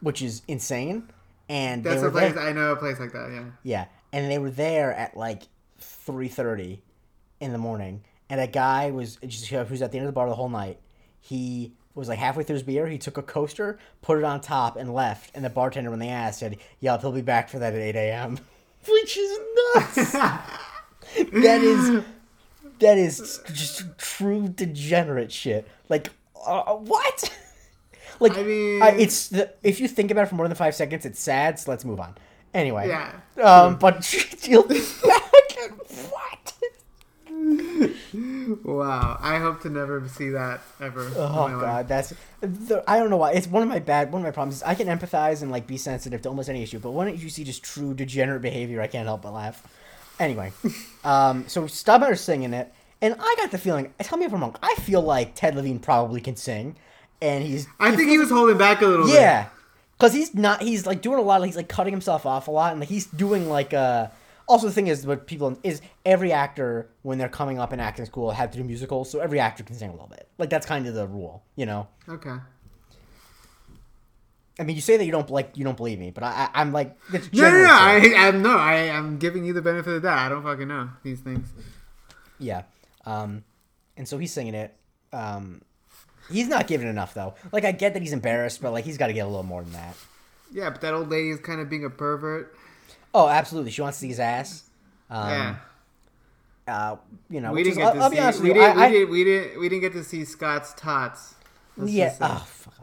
which 0.00 0.22
is 0.22 0.42
insane. 0.46 1.08
And 1.48 1.82
That's 1.82 2.02
a 2.02 2.10
place 2.10 2.34
there, 2.34 2.42
I 2.42 2.52
know 2.52 2.72
a 2.72 2.76
place 2.76 3.00
like 3.00 3.12
that. 3.12 3.30
Yeah. 3.32 3.44
yeah, 3.62 3.84
and 4.12 4.30
they 4.30 4.38
were 4.38 4.50
there 4.50 4.92
at 4.92 5.16
like 5.16 5.42
three 6.12 6.28
thirty 6.28 6.82
in 7.40 7.52
the 7.52 7.58
morning, 7.58 8.02
and 8.30 8.40
a 8.40 8.46
guy 8.46 8.90
was 8.90 9.16
just 9.26 9.46
who's 9.48 9.82
at 9.82 9.92
the 9.92 9.98
end 9.98 10.06
of 10.06 10.12
the 10.12 10.16
bar 10.16 10.28
the 10.28 10.34
whole 10.34 10.48
night. 10.48 10.78
He 11.20 11.74
was 11.94 12.08
like 12.08 12.18
halfway 12.18 12.44
through 12.44 12.54
his 12.54 12.62
beer. 12.62 12.86
He 12.86 12.96
took 12.96 13.18
a 13.18 13.22
coaster, 13.22 13.78
put 14.02 14.18
it 14.18 14.24
on 14.24 14.40
top, 14.40 14.76
and 14.76 14.94
left. 14.94 15.30
And 15.34 15.44
the 15.44 15.50
bartender, 15.50 15.90
when 15.90 15.98
they 15.98 16.08
asked, 16.08 16.38
said, 16.40 16.56
"Yeah, 16.80 16.98
he'll 16.98 17.12
be 17.12 17.20
back 17.22 17.48
for 17.50 17.58
that 17.58 17.74
at 17.74 17.80
eight 17.80 17.96
a.m." 17.96 18.38
Which 18.88 19.16
is 19.18 19.38
nuts. 19.74 20.12
that 20.12 21.60
is 21.62 22.02
that 22.78 22.96
is 22.98 23.40
just 23.52 23.98
true 23.98 24.48
degenerate 24.48 25.30
shit. 25.32 25.68
Like 25.88 26.10
uh, 26.46 26.74
what? 26.74 27.30
like 28.20 28.36
I 28.38 28.42
mean- 28.44 28.82
I- 28.82 28.90
it's 28.96 29.28
the 29.28 29.52
if 29.62 29.78
you 29.80 29.88
think 29.88 30.10
about 30.10 30.22
it 30.22 30.28
for 30.28 30.36
more 30.36 30.48
than 30.48 30.56
five 30.56 30.74
seconds, 30.74 31.04
it's 31.04 31.20
sad. 31.20 31.58
So 31.58 31.70
let's 31.70 31.84
move 31.84 32.00
on. 32.00 32.16
Anyway, 32.54 32.88
Yeah. 32.88 33.12
Um, 33.42 33.76
but 33.76 34.04
he'll 34.42 34.62
be 34.66 34.80
back. 35.06 35.27
What? 36.10 36.54
Wow. 38.64 39.18
I 39.20 39.38
hope 39.38 39.60
to 39.62 39.70
never 39.70 40.06
see 40.08 40.30
that 40.30 40.60
ever. 40.80 41.06
in 41.08 41.12
Oh 41.16 41.48
my 41.48 41.54
life. 41.54 41.60
god, 41.60 41.88
that's 41.88 42.14
the, 42.40 42.82
I 42.88 42.98
don't 42.98 43.10
know 43.10 43.16
why. 43.18 43.32
It's 43.32 43.46
one 43.46 43.62
of 43.62 43.68
my 43.68 43.78
bad 43.78 44.12
one 44.12 44.22
of 44.22 44.24
my 44.26 44.30
problems. 44.30 44.56
Is 44.56 44.62
I 44.62 44.74
can 44.74 44.88
empathize 44.88 45.42
and 45.42 45.50
like 45.50 45.66
be 45.66 45.76
sensitive 45.76 46.22
to 46.22 46.28
almost 46.28 46.48
any 46.48 46.62
issue, 46.62 46.78
but 46.78 46.92
when 46.92 47.16
you 47.16 47.28
see 47.28 47.44
just 47.44 47.62
true 47.62 47.94
degenerate 47.94 48.42
behavior, 48.42 48.80
I 48.80 48.86
can't 48.86 49.06
help 49.06 49.22
but 49.22 49.32
laugh. 49.32 49.66
Anyway, 50.18 50.52
um, 51.04 51.44
so 51.48 51.66
Stubber's 51.66 52.20
singing 52.20 52.54
it, 52.54 52.72
and 53.02 53.14
I 53.18 53.34
got 53.38 53.50
the 53.50 53.58
feeling. 53.58 53.92
Tell 54.00 54.18
me 54.18 54.24
if 54.24 54.32
I'm 54.32 54.40
wrong. 54.40 54.56
I 54.62 54.74
feel 54.76 55.02
like 55.02 55.34
Ted 55.34 55.54
Levine 55.54 55.78
probably 55.78 56.20
can 56.20 56.34
sing, 56.36 56.76
and 57.20 57.44
he's. 57.44 57.66
I 57.78 57.94
think 57.94 58.08
he 58.08 58.18
was 58.18 58.30
holding 58.30 58.58
back 58.58 58.80
a 58.80 58.86
little 58.86 59.06
bit. 59.06 59.14
Yeah, 59.14 59.48
because 59.98 60.14
he's 60.14 60.34
not. 60.34 60.62
He's 60.62 60.86
like 60.86 61.02
doing 61.02 61.18
a 61.18 61.22
lot. 61.22 61.44
He's 61.44 61.56
like 61.56 61.68
cutting 61.68 61.92
himself 61.92 62.24
off 62.26 62.48
a 62.48 62.50
lot, 62.50 62.72
and 62.72 62.80
like 62.80 62.88
he's 62.88 63.06
doing 63.06 63.48
like 63.50 63.74
uh 63.74 64.08
Also, 64.48 64.66
the 64.66 64.72
thing 64.72 64.86
is, 64.86 65.06
what 65.06 65.26
people 65.26 65.58
is 65.62 65.82
every 66.06 66.32
actor 66.32 66.88
when 67.02 67.18
they're 67.18 67.28
coming 67.28 67.58
up 67.58 67.72
in 67.72 67.80
acting 67.80 68.06
school 68.06 68.30
had 68.30 68.50
to 68.52 68.58
do 68.58 68.64
musicals, 68.64 69.10
so 69.10 69.20
every 69.20 69.38
actor 69.38 69.62
can 69.62 69.76
sing 69.76 69.90
a 69.90 69.92
little 69.92 70.08
bit. 70.08 70.26
Like 70.38 70.48
that's 70.48 70.66
kind 70.66 70.86
of 70.86 70.94
the 70.94 71.06
rule, 71.06 71.44
you 71.54 71.66
know. 71.66 71.86
Okay. 72.08 72.34
I 74.58 74.64
mean, 74.64 74.74
you 74.74 74.82
say 74.82 74.96
that 74.96 75.04
you 75.04 75.12
don't 75.12 75.28
like 75.30 75.56
you 75.56 75.64
don't 75.64 75.76
believe 75.76 75.98
me, 75.98 76.10
but 76.10 76.24
I, 76.24 76.48
I 76.52 76.60
I'm 76.60 76.72
like 76.72 76.96
it's 77.12 77.32
No, 77.32 77.50
no, 77.50 77.62
no. 77.62 77.70
I, 77.70 78.14
I'm 78.16 78.42
no. 78.42 78.56
I, 78.56 78.90
I'm 78.90 79.18
giving 79.18 79.44
you 79.44 79.52
the 79.52 79.62
benefit 79.62 79.92
of 79.94 80.02
that. 80.02 80.18
I 80.18 80.28
don't 80.28 80.42
fucking 80.42 80.66
know 80.66 80.90
these 81.02 81.20
things. 81.20 81.48
Yeah. 82.38 82.62
Um, 83.04 83.44
and 83.96 84.08
so 84.08 84.18
he's 84.18 84.32
singing 84.32 84.54
it. 84.54 84.74
Um, 85.12 85.62
he's 86.30 86.48
not 86.48 86.66
giving 86.66 86.88
enough 86.88 87.14
though. 87.14 87.34
Like 87.52 87.64
I 87.64 87.72
get 87.72 87.92
that 87.94 88.02
he's 88.02 88.12
embarrassed, 88.12 88.60
but 88.60 88.72
like 88.72 88.84
he's 88.84 88.98
got 88.98 89.08
to 89.08 89.12
get 89.12 89.26
a 89.26 89.28
little 89.28 89.42
more 89.44 89.62
than 89.62 89.72
that. 89.74 89.94
Yeah, 90.50 90.70
but 90.70 90.80
that 90.80 90.94
old 90.94 91.10
lady 91.10 91.30
is 91.30 91.40
kind 91.40 91.60
of 91.60 91.68
being 91.68 91.84
a 91.84 91.90
pervert. 91.90 92.56
Oh, 93.14 93.28
absolutely. 93.28 93.70
She 93.70 93.80
wants 93.82 93.98
to 93.98 94.02
see 94.02 94.08
his 94.08 94.20
ass. 94.20 94.64
Um, 95.10 95.28
yeah. 95.28 95.56
Uh, 96.66 96.96
you 97.30 97.40
know, 97.40 97.52
We 97.52 97.62
didn't 97.64 97.72
is- 97.72 97.78
get 97.78 97.86
I'll, 97.86 97.94
to 97.94 98.00
I'll 98.00 98.10
see. 98.10 98.16
be 98.16 98.20
honest 98.20 98.40
we 98.42 98.48
you. 98.48 98.54
didn't. 98.54 98.78
I, 98.78 98.84
I, 98.86 98.88
we 98.88 98.92
didn't. 98.94 99.10
We 99.10 99.24
didn't. 99.24 99.60
We 99.60 99.68
didn't 99.70 99.80
get 99.82 99.92
to 99.94 100.04
see 100.04 100.24
Scott's 100.24 100.74
tots. 100.76 101.34
Let's 101.76 101.92
yeah. 101.92 102.14
Oh, 102.20 102.46
fuck. 102.46 102.74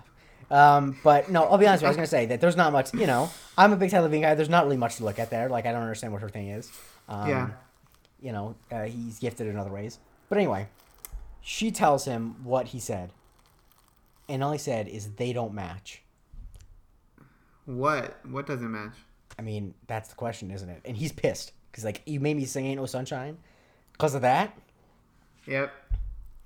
Um, 0.49 0.97
but 1.03 1.29
no, 1.29 1.43
I'll 1.45 1.57
be 1.57 1.67
honest. 1.67 1.81
With 1.81 1.83
you, 1.83 1.87
I 1.87 1.89
was 1.89 1.97
gonna 1.97 2.07
say 2.07 2.25
that 2.27 2.41
there's 2.41 2.55
not 2.55 2.71
much. 2.71 2.93
You 2.93 3.07
know, 3.07 3.29
I'm 3.57 3.73
a 3.73 3.75
big 3.75 3.91
Ted 3.91 4.01
Levine 4.03 4.21
guy. 4.21 4.35
There's 4.35 4.49
not 4.49 4.63
really 4.65 4.77
much 4.77 4.97
to 4.97 5.03
look 5.03 5.19
at 5.19 5.29
there. 5.29 5.49
Like 5.49 5.65
I 5.65 5.71
don't 5.71 5.81
understand 5.81 6.13
what 6.13 6.21
her 6.21 6.29
thing 6.29 6.49
is. 6.49 6.71
Um, 7.09 7.29
Yeah. 7.29 7.49
You 8.21 8.31
know, 8.31 8.55
uh, 8.71 8.83
he's 8.83 9.19
gifted 9.19 9.45
in 9.47 9.57
other 9.57 9.69
ways. 9.71 9.99
But 10.29 10.37
anyway, 10.39 10.67
she 11.41 11.69
tells 11.69 12.05
him 12.05 12.43
what 12.43 12.67
he 12.67 12.79
said, 12.79 13.11
and 14.29 14.43
all 14.43 14.51
he 14.51 14.57
said 14.57 14.87
is 14.87 15.11
they 15.13 15.31
don't 15.33 15.53
match. 15.53 16.01
What? 17.65 18.17
What 18.27 18.45
doesn't 18.47 18.71
match? 18.71 18.93
I 19.37 19.41
mean, 19.41 19.73
that's 19.87 20.09
the 20.09 20.15
question, 20.15 20.51
isn't 20.51 20.69
it? 20.69 20.81
And 20.85 20.95
he's 20.95 21.11
pissed 21.11 21.51
because 21.71 21.83
like 21.83 22.01
you 22.05 22.19
made 22.19 22.37
me 22.37 22.45
sing 22.45 22.65
"Ain't 22.65 22.79
No 22.79 22.85
Sunshine" 22.85 23.37
because 23.91 24.15
of 24.15 24.21
that. 24.21 24.57
Yep. 25.47 25.71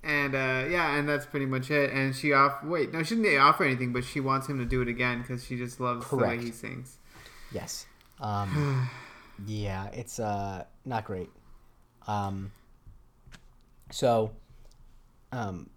and 0.02 0.34
uh, 0.34 0.66
yeah, 0.68 0.96
and 0.96 1.08
that's 1.08 1.26
pretty 1.26 1.46
much 1.46 1.70
it. 1.70 1.90
And 1.92 2.14
she 2.14 2.32
off. 2.32 2.62
Wait, 2.64 2.92
no, 2.92 3.02
she 3.02 3.14
didn't 3.16 3.40
offer 3.40 3.64
anything, 3.64 3.92
but 3.92 4.04
she 4.04 4.20
wants 4.20 4.48
him 4.48 4.58
to 4.58 4.64
do 4.64 4.82
it 4.82 4.88
again 4.88 5.22
because 5.22 5.44
she 5.44 5.56
just 5.56 5.80
loves 5.80 6.04
Correct. 6.06 6.32
the 6.32 6.38
way 6.38 6.44
he 6.44 6.50
sings. 6.52 6.98
Yes. 7.52 7.86
Um, 8.20 8.88
yeah, 9.46 9.86
it's 9.92 10.18
uh 10.18 10.64
not 10.84 11.04
great. 11.04 11.30
Um, 12.06 12.50
so, 13.90 14.32
um, 15.32 15.68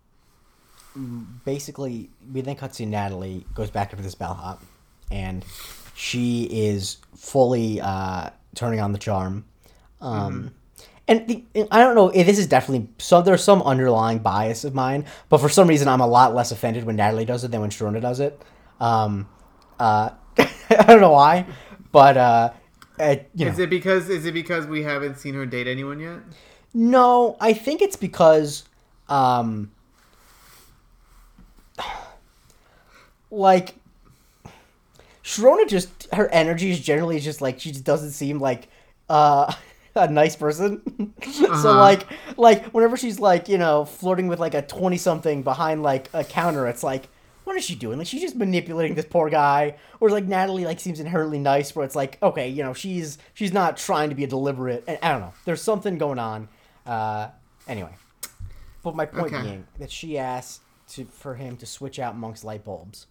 basically, 1.45 2.09
we 2.31 2.41
then 2.41 2.55
cut 2.55 2.73
to 2.73 2.85
Natalie 2.85 3.45
goes 3.53 3.69
back 3.71 3.91
into 3.91 4.03
this 4.03 4.15
bellhop, 4.15 4.63
and 5.11 5.43
she 5.95 6.43
is 6.43 6.97
fully 7.15 7.79
uh 7.81 8.29
turning 8.55 8.79
on 8.79 8.91
the 8.91 8.99
charm. 8.99 9.45
Um, 10.01 10.53
and 11.07 11.27
the, 11.27 11.43
I 11.71 11.79
don't 11.79 11.95
know. 11.95 12.09
This 12.11 12.39
is 12.39 12.47
definitely 12.47 12.87
so. 12.97 13.21
There's 13.21 13.43
some 13.43 13.61
underlying 13.61 14.19
bias 14.19 14.63
of 14.63 14.73
mine, 14.73 15.05
but 15.29 15.39
for 15.39 15.49
some 15.49 15.67
reason, 15.67 15.87
I'm 15.87 16.01
a 16.01 16.07
lot 16.07 16.33
less 16.33 16.51
offended 16.51 16.83
when 16.85 16.95
Natalie 16.95 17.25
does 17.25 17.43
it 17.43 17.51
than 17.51 17.61
when 17.61 17.69
Sharona 17.69 18.01
does 18.01 18.19
it. 18.19 18.41
Um, 18.79 19.27
uh, 19.79 20.11
I 20.37 20.83
don't 20.87 21.01
know 21.01 21.11
why, 21.11 21.45
but 21.91 22.17
uh, 22.17 22.53
uh, 22.99 23.15
you 23.35 23.45
know, 23.45 23.51
Is 23.51 23.59
it 23.59 23.69
because 23.69 24.09
is 24.09 24.25
it 24.25 24.33
because 24.33 24.65
we 24.65 24.83
haven't 24.83 25.17
seen 25.17 25.33
her 25.35 25.45
date 25.45 25.67
anyone 25.67 25.99
yet? 25.99 26.19
no, 26.73 27.37
I 27.39 27.53
think 27.53 27.81
it's 27.81 27.95
because, 27.95 28.63
um, 29.09 29.71
like, 33.31 33.75
Sharona 35.23 35.67
just 35.67 36.07
her 36.13 36.27
energy 36.29 36.71
is 36.71 36.79
generally 36.79 37.19
just 37.19 37.41
like 37.41 37.59
she 37.59 37.71
just 37.71 37.83
doesn't 37.85 38.11
seem 38.11 38.39
like 38.39 38.67
uh 39.09 39.53
a 39.95 40.07
nice 40.09 40.35
person. 40.35 40.81
so 41.31 41.51
Uh-huh. 41.51 41.77
like 41.79 42.05
like 42.37 42.65
whenever 42.67 42.97
she's 42.97 43.19
like 43.19 43.47
you 43.49 43.57
know 43.57 43.85
flirting 43.85 44.27
with 44.27 44.39
like 44.39 44.53
a 44.53 44.61
twenty 44.61 44.97
something 44.97 45.43
behind 45.43 45.83
like 45.83 46.09
a 46.13 46.23
counter, 46.23 46.67
it's 46.67 46.83
like. 46.83 47.09
What 47.45 47.57
is 47.57 47.65
she 47.65 47.75
doing? 47.75 47.97
Like 47.97 48.07
she's 48.07 48.21
just 48.21 48.37
manipulating 48.37 48.95
this 48.95 49.03
poor 49.03 49.29
guy. 49.29 49.75
Or 49.99 50.09
like 50.09 50.23
Natalie 50.23 50.63
like 50.63 50.79
seems 50.79 51.01
inherently 51.01 51.39
nice, 51.39 51.75
where 51.75 51.83
it's 51.85 51.93
like, 51.93 52.17
okay, 52.23 52.47
you 52.47 52.63
know, 52.63 52.73
she's 52.73 53.17
she's 53.33 53.51
not 53.51 53.75
trying 53.75 54.07
to 54.11 54.15
be 54.15 54.23
a 54.23 54.27
deliberate. 54.27 54.85
And 54.87 54.97
I 55.03 55.11
don't 55.11 55.19
know. 55.19 55.33
There's 55.43 55.61
something 55.61 55.97
going 55.97 56.19
on. 56.19 56.47
Uh, 56.85 57.31
anyway, 57.67 57.93
but 58.81 58.95
my 58.95 59.05
point 59.05 59.33
Okay. 59.33 59.41
being 59.43 59.67
that 59.79 59.91
she 59.91 60.17
asked 60.17 60.61
to 60.91 61.03
for 61.03 61.35
him 61.35 61.57
to 61.57 61.65
switch 61.65 61.99
out 61.99 62.15
Monk's 62.15 62.45
light 62.45 62.63
bulbs. 62.63 63.07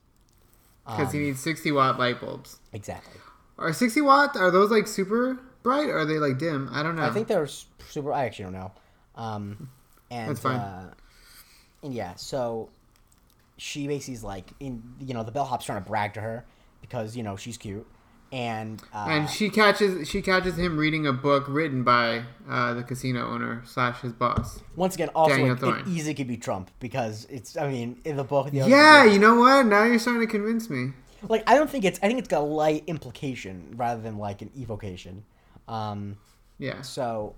Because 0.86 1.12
he 1.12 1.20
needs 1.20 1.40
sixty 1.40 1.70
watt 1.70 1.98
light 1.98 2.20
bulbs. 2.20 2.58
Exactly. 2.72 3.20
Are 3.58 3.72
sixty 3.72 4.00
watt? 4.00 4.36
Are 4.36 4.50
those 4.50 4.70
like 4.70 4.86
super 4.88 5.38
bright? 5.62 5.88
Or 5.88 5.98
are 5.98 6.04
they 6.04 6.18
like 6.18 6.38
dim? 6.38 6.68
I 6.72 6.82
don't 6.82 6.96
know. 6.96 7.04
I 7.04 7.10
think 7.10 7.28
they're 7.28 7.46
super. 7.46 8.12
I 8.12 8.24
actually 8.24 8.44
don't 8.46 8.54
know. 8.54 8.72
Um, 9.14 9.70
and 10.10 10.30
That's 10.30 10.40
fine. 10.40 10.58
Uh, 10.58 10.94
and 11.82 11.94
yeah, 11.94 12.14
so 12.16 12.68
she 13.56 13.86
basically 13.86 14.14
is 14.14 14.24
like 14.24 14.50
in 14.58 14.82
you 15.00 15.14
know 15.14 15.22
the 15.22 15.32
bellhop's 15.32 15.64
trying 15.64 15.82
to 15.82 15.88
brag 15.88 16.14
to 16.14 16.20
her 16.20 16.44
because 16.80 17.16
you 17.16 17.22
know 17.22 17.36
she's 17.36 17.56
cute, 17.56 17.86
and 18.32 18.82
uh, 18.94 19.06
and 19.10 19.28
she 19.28 19.50
catches 19.50 20.08
she 20.08 20.22
catches 20.22 20.56
him 20.58 20.78
reading 20.78 21.06
a 21.06 21.12
book 21.12 21.44
written 21.48 21.84
by 21.84 22.22
uh, 22.48 22.72
the 22.72 22.82
casino 22.82 23.28
owner 23.28 23.62
slash 23.66 24.00
his 24.00 24.12
boss. 24.12 24.60
once 24.74 24.94
again 24.94 25.10
also 25.14 25.34
it 25.44 25.86
easily 25.86 26.14
could 26.14 26.26
be 26.26 26.38
Trump 26.38 26.70
because 26.80 27.26
it's 27.30 27.56
I 27.58 27.68
mean 27.70 28.00
in 28.04 28.16
the 28.16 28.24
book 28.24 28.50
the 28.50 28.58
Yeah, 28.66 29.04
you 29.04 29.18
know 29.18 29.36
what? 29.38 29.66
Now 29.66 29.84
you're 29.84 29.98
starting 29.98 30.22
to 30.26 30.26
convince 30.26 30.70
me. 30.70 30.92
like 31.28 31.44
I 31.46 31.54
don't 31.54 31.68
think 31.68 31.84
it's 31.84 31.98
I 32.02 32.06
think 32.06 32.18
it's 32.18 32.28
got 32.28 32.40
a 32.40 32.44
light 32.44 32.84
implication 32.86 33.74
rather 33.76 34.00
than 34.00 34.16
like 34.16 34.40
an 34.40 34.50
evocation. 34.58 35.24
Um, 35.68 36.16
Yeah. 36.58 36.80
So 36.80 37.34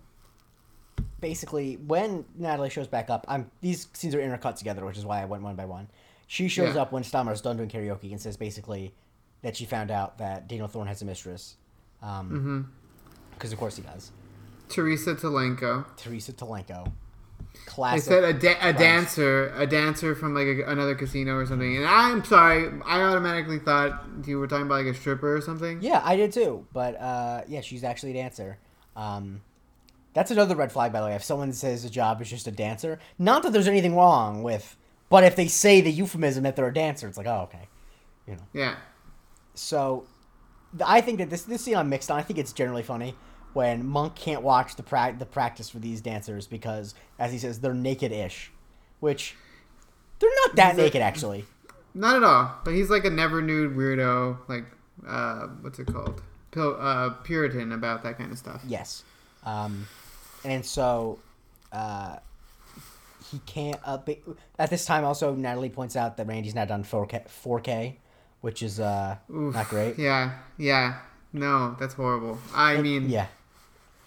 basically, 1.20 1.76
when 1.76 2.24
Natalie 2.36 2.70
shows 2.70 2.86
back 2.86 3.10
up, 3.10 3.24
I'm 3.28 3.50
these 3.60 3.88
scenes 3.94 4.14
are 4.14 4.20
intercut 4.20 4.56
together, 4.56 4.84
which 4.84 4.96
is 4.96 5.04
why 5.04 5.20
I 5.22 5.24
went 5.24 5.42
one 5.42 5.56
by 5.56 5.64
one. 5.64 5.88
She 6.26 6.48
shows 6.48 6.74
Yeah. 6.76 6.82
up 6.82 6.92
when 6.92 7.02
Stammer's 7.02 7.40
done 7.40 7.56
doing 7.56 7.68
karaoke 7.68 8.10
and 8.12 8.20
says 8.20 8.36
basically 8.36 8.94
that 9.44 9.56
she 9.56 9.64
found 9.66 9.90
out 9.92 10.18
that 10.18 10.48
Daniel 10.48 10.66
Thorne 10.68 10.88
has 10.88 11.00
a 11.00 11.04
mistress, 11.04 11.56
because 12.00 12.24
Mm-hmm. 12.26 13.52
of 13.52 13.56
course 13.58 13.76
he 13.76 13.82
does. 13.82 14.10
Teresa 14.68 15.14
Talenko. 15.14 15.84
Teresa 15.96 16.32
Talenko, 16.32 16.84
They 16.86 16.90
classic. 17.66 18.02
said 18.04 18.24
a, 18.24 18.32
da- 18.32 18.56
a 18.60 18.72
dancer, 18.72 19.52
a 19.56 19.66
dancer 19.66 20.14
from 20.14 20.34
like 20.34 20.46
a, 20.46 20.62
another 20.70 20.94
casino 20.94 21.36
or 21.36 21.46
something. 21.46 21.76
And 21.76 21.86
I'm 21.86 22.24
sorry, 22.24 22.70
I 22.84 23.02
automatically 23.02 23.58
thought 23.58 24.02
you 24.26 24.38
were 24.38 24.46
talking 24.48 24.66
about 24.66 24.84
like 24.84 24.94
a 24.94 24.98
stripper 24.98 25.36
or 25.36 25.40
something. 25.40 25.78
yeah, 25.82 26.00
I 26.02 26.16
did 26.16 26.32
too, 26.32 26.66
but 26.72 26.98
uh, 27.00 27.42
yeah, 27.46 27.60
she's 27.60 27.84
actually 27.84 28.10
a 28.12 28.14
dancer. 28.14 28.58
Um, 28.96 29.42
that's 30.14 30.30
another 30.30 30.56
red 30.56 30.72
flag, 30.72 30.92
by 30.92 31.00
the 31.00 31.06
way. 31.06 31.14
If 31.14 31.24
someone 31.24 31.52
says 31.52 31.84
a 31.84 31.90
job 31.90 32.22
is 32.22 32.30
just 32.30 32.46
a 32.46 32.50
dancer, 32.52 32.98
not 33.18 33.42
that 33.42 33.52
there's 33.52 33.68
anything 33.68 33.94
wrong 33.94 34.42
with, 34.42 34.76
but 35.10 35.24
if 35.24 35.36
they 35.36 35.48
say 35.48 35.80
the 35.82 35.90
euphemism 35.92 36.44
that 36.44 36.56
they're 36.56 36.68
a 36.68 36.72
dancer, 36.74 37.06
it's 37.08 37.18
like, 37.18 37.26
oh, 37.26 37.42
okay. 37.52 37.68
you 38.26 38.34
know. 38.36 38.42
Yeah. 38.54 38.76
So, 39.54 40.04
I 40.84 41.00
think 41.00 41.18
that 41.18 41.30
this 41.30 41.42
this 41.42 41.62
scene 41.64 41.76
I'm 41.76 41.88
mixed 41.88 42.10
on. 42.10 42.18
I 42.18 42.22
think 42.22 42.38
it's 42.38 42.52
generally 42.52 42.82
funny 42.82 43.14
when 43.52 43.86
Monk 43.86 44.14
can't 44.16 44.42
watch 44.42 44.74
the 44.76 44.82
pra- 44.82 45.14
the 45.18 45.26
practice 45.26 45.70
for 45.70 45.78
these 45.78 46.00
dancers 46.00 46.46
because, 46.46 46.94
as 47.18 47.30
he 47.32 47.38
says, 47.38 47.60
they're 47.60 47.72
naked-ish, 47.74 48.50
which 49.00 49.36
they're 50.18 50.30
not 50.46 50.56
that 50.56 50.70
He's 50.70 50.78
like- 50.78 50.84
naked 50.86 51.02
actually. 51.02 51.44
Not 51.96 52.16
at 52.16 52.24
all. 52.24 52.50
But 52.64 52.74
he's 52.74 52.90
like 52.90 53.04
a 53.04 53.10
never 53.10 53.40
nude 53.40 53.76
weirdo, 53.76 54.38
like 54.48 54.64
uh, 55.06 55.46
what's 55.60 55.78
it 55.78 55.86
called? 55.86 56.20
Pil- 56.50 56.76
uh, 56.80 57.10
Puritan 57.22 57.70
about 57.70 58.02
that 58.02 58.18
kind 58.18 58.32
of 58.32 58.38
stuff. 58.38 58.60
Yes, 58.66 59.04
um, 59.44 59.86
and 60.44 60.66
so 60.66 61.20
uh, 61.72 62.16
he 63.30 63.38
can't. 63.46 63.78
Uh, 63.84 63.98
at 64.58 64.70
this 64.70 64.84
time, 64.84 65.04
also 65.04 65.34
Natalie 65.36 65.68
points 65.70 65.94
out 65.94 66.16
that 66.16 66.26
Randy's 66.26 66.54
not 66.56 66.66
done 66.66 66.82
4K, 66.82 67.26
4K 67.28 67.94
which 68.44 68.62
is 68.62 68.78
uh, 68.78 69.16
Oof. 69.34 69.54
not 69.54 69.68
great. 69.70 69.98
Yeah, 69.98 70.32
yeah. 70.58 70.98
No, 71.32 71.74
that's 71.80 71.94
horrible. 71.94 72.38
I 72.54 72.76
mean, 72.76 73.08
Yeah, 73.08 73.26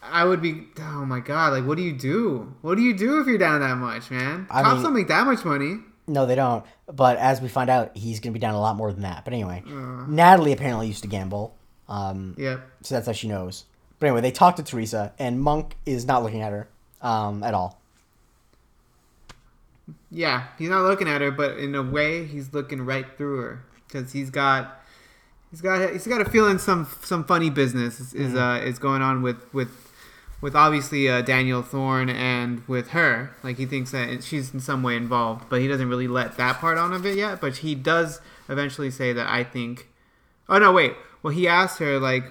I 0.03 0.23
would 0.23 0.41
be. 0.43 0.67
Oh 0.79 1.03
my 1.05 1.19
god! 1.19 1.53
Like, 1.53 1.65
what 1.65 1.75
do 1.75 1.81
you 1.83 1.91
do? 1.93 2.53
What 2.61 2.75
do 2.75 2.83
you 2.83 2.93
do 2.95 3.19
if 3.19 3.25
you're 3.27 3.39
down 3.39 3.61
that 3.61 3.75
much, 3.77 4.11
man? 4.11 4.45
I 4.51 4.61
Cops 4.61 4.75
mean- 4.75 4.83
don't 4.83 4.93
make 4.93 5.07
that 5.07 5.25
much 5.25 5.43
money. 5.43 5.79
No, 6.09 6.25
they 6.27 6.35
don't. 6.35 6.63
But 6.85 7.17
as 7.17 7.41
we 7.41 7.49
find 7.49 7.69
out, 7.69 7.97
he's 7.97 8.19
gonna 8.21 8.31
be 8.31 8.39
down 8.39 8.53
a 8.53 8.61
lot 8.61 8.75
more 8.77 8.93
than 8.93 9.01
that. 9.01 9.25
But 9.25 9.33
anyway, 9.33 9.63
Uh. 9.67 10.05
Natalie 10.07 10.53
apparently 10.53 10.87
used 10.87 11.01
to 11.01 11.09
gamble, 11.09 11.55
um, 11.89 12.35
Yep. 12.37 12.61
so 12.83 12.95
that's 12.95 13.07
how 13.07 13.13
she 13.13 13.27
knows. 13.27 13.65
But 13.99 14.05
anyway, 14.07 14.21
they 14.21 14.31
talk 14.31 14.55
to 14.57 14.63
Teresa, 14.63 15.11
and 15.19 15.41
Monk 15.41 15.75
is 15.85 16.05
not 16.05 16.21
looking 16.23 16.41
at 16.43 16.51
her 16.53 16.67
um, 17.01 17.43
at 17.43 17.53
all. 17.55 17.81
Yeah, 20.11 20.45
he's 20.57 20.69
not 20.69 20.83
looking 20.83 21.07
at 21.07 21.21
her, 21.21 21.31
but 21.31 21.57
in 21.57 21.73
a 21.75 21.83
way, 21.83 22.25
he's 22.25 22.53
looking 22.53 22.85
right 22.85 23.05
through 23.17 23.37
her 23.41 23.63
because 23.87 24.11
he's 24.11 24.29
got, 24.29 24.79
he's 25.51 25.61
got, 25.61 25.91
he's 25.91 26.07
got 26.07 26.21
a 26.21 26.25
feeling 26.25 26.57
some 26.57 26.87
some 27.01 27.23
funny 27.23 27.49
business 27.49 27.99
is 27.99 28.13
is, 28.13 28.35
uh, 28.35 28.61
is 28.63 28.79
going 28.79 29.01
on 29.01 29.21
with 29.21 29.51
with 29.53 29.69
with 30.39 30.55
obviously 30.55 31.09
uh, 31.09 31.21
Daniel 31.21 31.61
Thorne 31.63 32.09
and 32.09 32.67
with 32.67 32.89
her. 32.89 33.31
Like 33.43 33.57
he 33.57 33.65
thinks 33.65 33.91
that 33.91 34.23
she's 34.23 34.53
in 34.53 34.59
some 34.59 34.83
way 34.83 34.95
involved, 34.95 35.45
but 35.49 35.61
he 35.61 35.67
doesn't 35.67 35.89
really 35.89 36.07
let 36.07 36.37
that 36.37 36.57
part 36.59 36.77
on 36.77 36.93
of 36.93 37.05
it 37.05 37.17
yet. 37.17 37.41
But 37.41 37.57
he 37.57 37.73
does 37.75 38.21
eventually 38.49 38.91
say 38.91 39.13
that 39.13 39.27
I 39.27 39.43
think. 39.43 39.87
Oh 40.49 40.59
no! 40.59 40.71
Wait. 40.71 40.93
Well, 41.23 41.33
he 41.33 41.47
asked 41.47 41.79
her 41.79 41.99
like, 41.99 42.25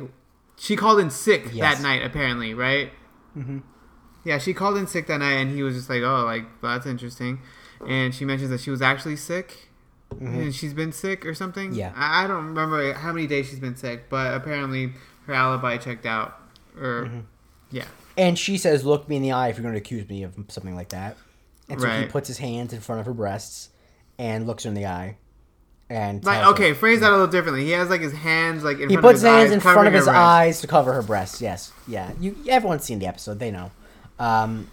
she 0.56 0.76
called 0.76 1.00
in 1.00 1.10
sick 1.10 1.50
Yes. 1.52 1.76
that 1.78 1.82
night 1.82 2.02
apparently, 2.04 2.54
right? 2.54 2.92
Mm-hmm. 3.36 3.58
Yeah, 4.24 4.38
she 4.38 4.54
called 4.54 4.76
in 4.76 4.86
sick 4.86 5.06
that 5.08 5.18
night, 5.18 5.34
and 5.34 5.54
he 5.54 5.62
was 5.62 5.74
just 5.76 5.90
like, 5.90 6.02
"Oh, 6.02 6.24
like 6.24 6.44
well, 6.62 6.72
that's 6.74 6.86
interesting." 6.86 7.40
And 7.86 8.14
she 8.14 8.24
mentions 8.24 8.50
that 8.50 8.60
she 8.60 8.70
was 8.70 8.80
actually 8.82 9.16
sick, 9.16 9.68
and 10.20 10.54
she's 10.54 10.74
been 10.74 10.92
sick 10.92 11.24
or 11.26 11.34
something. 11.34 11.74
Yeah. 11.74 11.92
I, 11.94 12.24
I 12.24 12.26
don't 12.26 12.46
remember 12.46 12.92
how 12.94 13.12
many 13.12 13.26
days 13.26 13.48
she's 13.48 13.60
been 13.60 13.76
sick, 13.76 14.08
but 14.08 14.34
apparently 14.34 14.92
her 15.26 15.34
alibi 15.34 15.76
checked 15.76 16.06
out. 16.06 16.40
Or 16.80 17.10
yeah, 17.70 17.84
And 18.18 18.38
she 18.38 18.58
says, 18.58 18.84
"Look 18.84 19.08
me 19.08 19.16
in 19.16 19.22
the 19.22 19.32
eye 19.32 19.48
if 19.48 19.56
you're 19.56 19.62
going 19.62 19.74
to 19.74 19.78
accuse 19.80 20.08
me 20.08 20.22
of 20.24 20.34
something 20.48 20.74
like 20.74 20.90
that." 20.90 21.16
And 21.68 21.80
so 21.80 21.88
he 21.88 22.06
puts 22.06 22.28
his 22.28 22.38
hands 22.38 22.72
in 22.72 22.80
front 22.80 23.00
of 23.00 23.06
her 23.06 23.14
breasts 23.14 23.70
and 24.18 24.46
looks 24.46 24.64
her 24.64 24.68
in 24.68 24.74
the 24.74 24.86
eye. 24.86 25.16
And 25.88 26.24
like 26.24 26.40
tells 26.40 26.58
her- 26.58 26.64
okay, 26.64 26.72
phrase 26.74 27.00
that 27.00 27.10
a 27.10 27.12
little 27.12 27.26
differently. 27.28 27.64
He 27.64 27.70
has 27.70 27.88
like 27.88 28.00
his 28.00 28.12
hands 28.12 28.62
like 28.64 28.78
in 28.78 28.88
he 28.88 28.96
front 28.96 29.02
puts 29.06 29.22
of 29.22 29.22
his 29.22 29.22
his 29.22 29.30
hands 29.30 29.46
eyes, 29.48 29.52
in 29.52 29.60
front 29.60 29.86
of 29.88 29.94
his 29.94 30.04
her 30.06 30.12
breast. 30.12 30.18
eyes 30.18 30.60
to 30.60 30.66
cover 30.66 30.92
her 30.92 31.02
breasts. 31.02 31.40
Yes, 31.40 31.72
yeah. 31.88 32.12
You 32.20 32.36
everyone's 32.48 32.84
seen 32.84 32.98
the 32.98 33.06
episode; 33.06 33.38
they 33.38 33.50
know. 33.50 33.70
Um, 34.18 34.68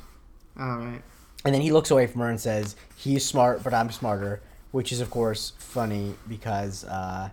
All 0.59 0.77
right. 0.77 1.01
And 1.45 1.53
then 1.53 1.61
he 1.61 1.71
looks 1.71 1.91
away 1.91 2.07
from 2.07 2.21
her 2.21 2.29
and 2.29 2.39
says, 2.39 2.75
"He's 2.95 3.25
smart, 3.25 3.63
but 3.63 3.73
I'm 3.73 3.91
smarter," 3.91 4.41
which 4.73 4.91
is 4.91 4.99
of 4.99 5.09
course 5.09 5.53
funny 5.57 6.15
because, 6.27 6.83
uh, 6.85 7.29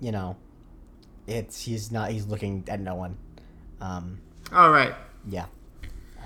you 0.00 0.10
know, 0.10 0.34
it's 1.26 1.60
he's 1.62 1.92
not 1.92 2.10
he's 2.10 2.26
looking 2.26 2.64
at 2.68 2.80
no 2.80 2.94
one. 2.94 3.16
Um, 3.80 4.18
All 4.52 4.70
right. 4.70 4.94
yeah. 5.28 5.44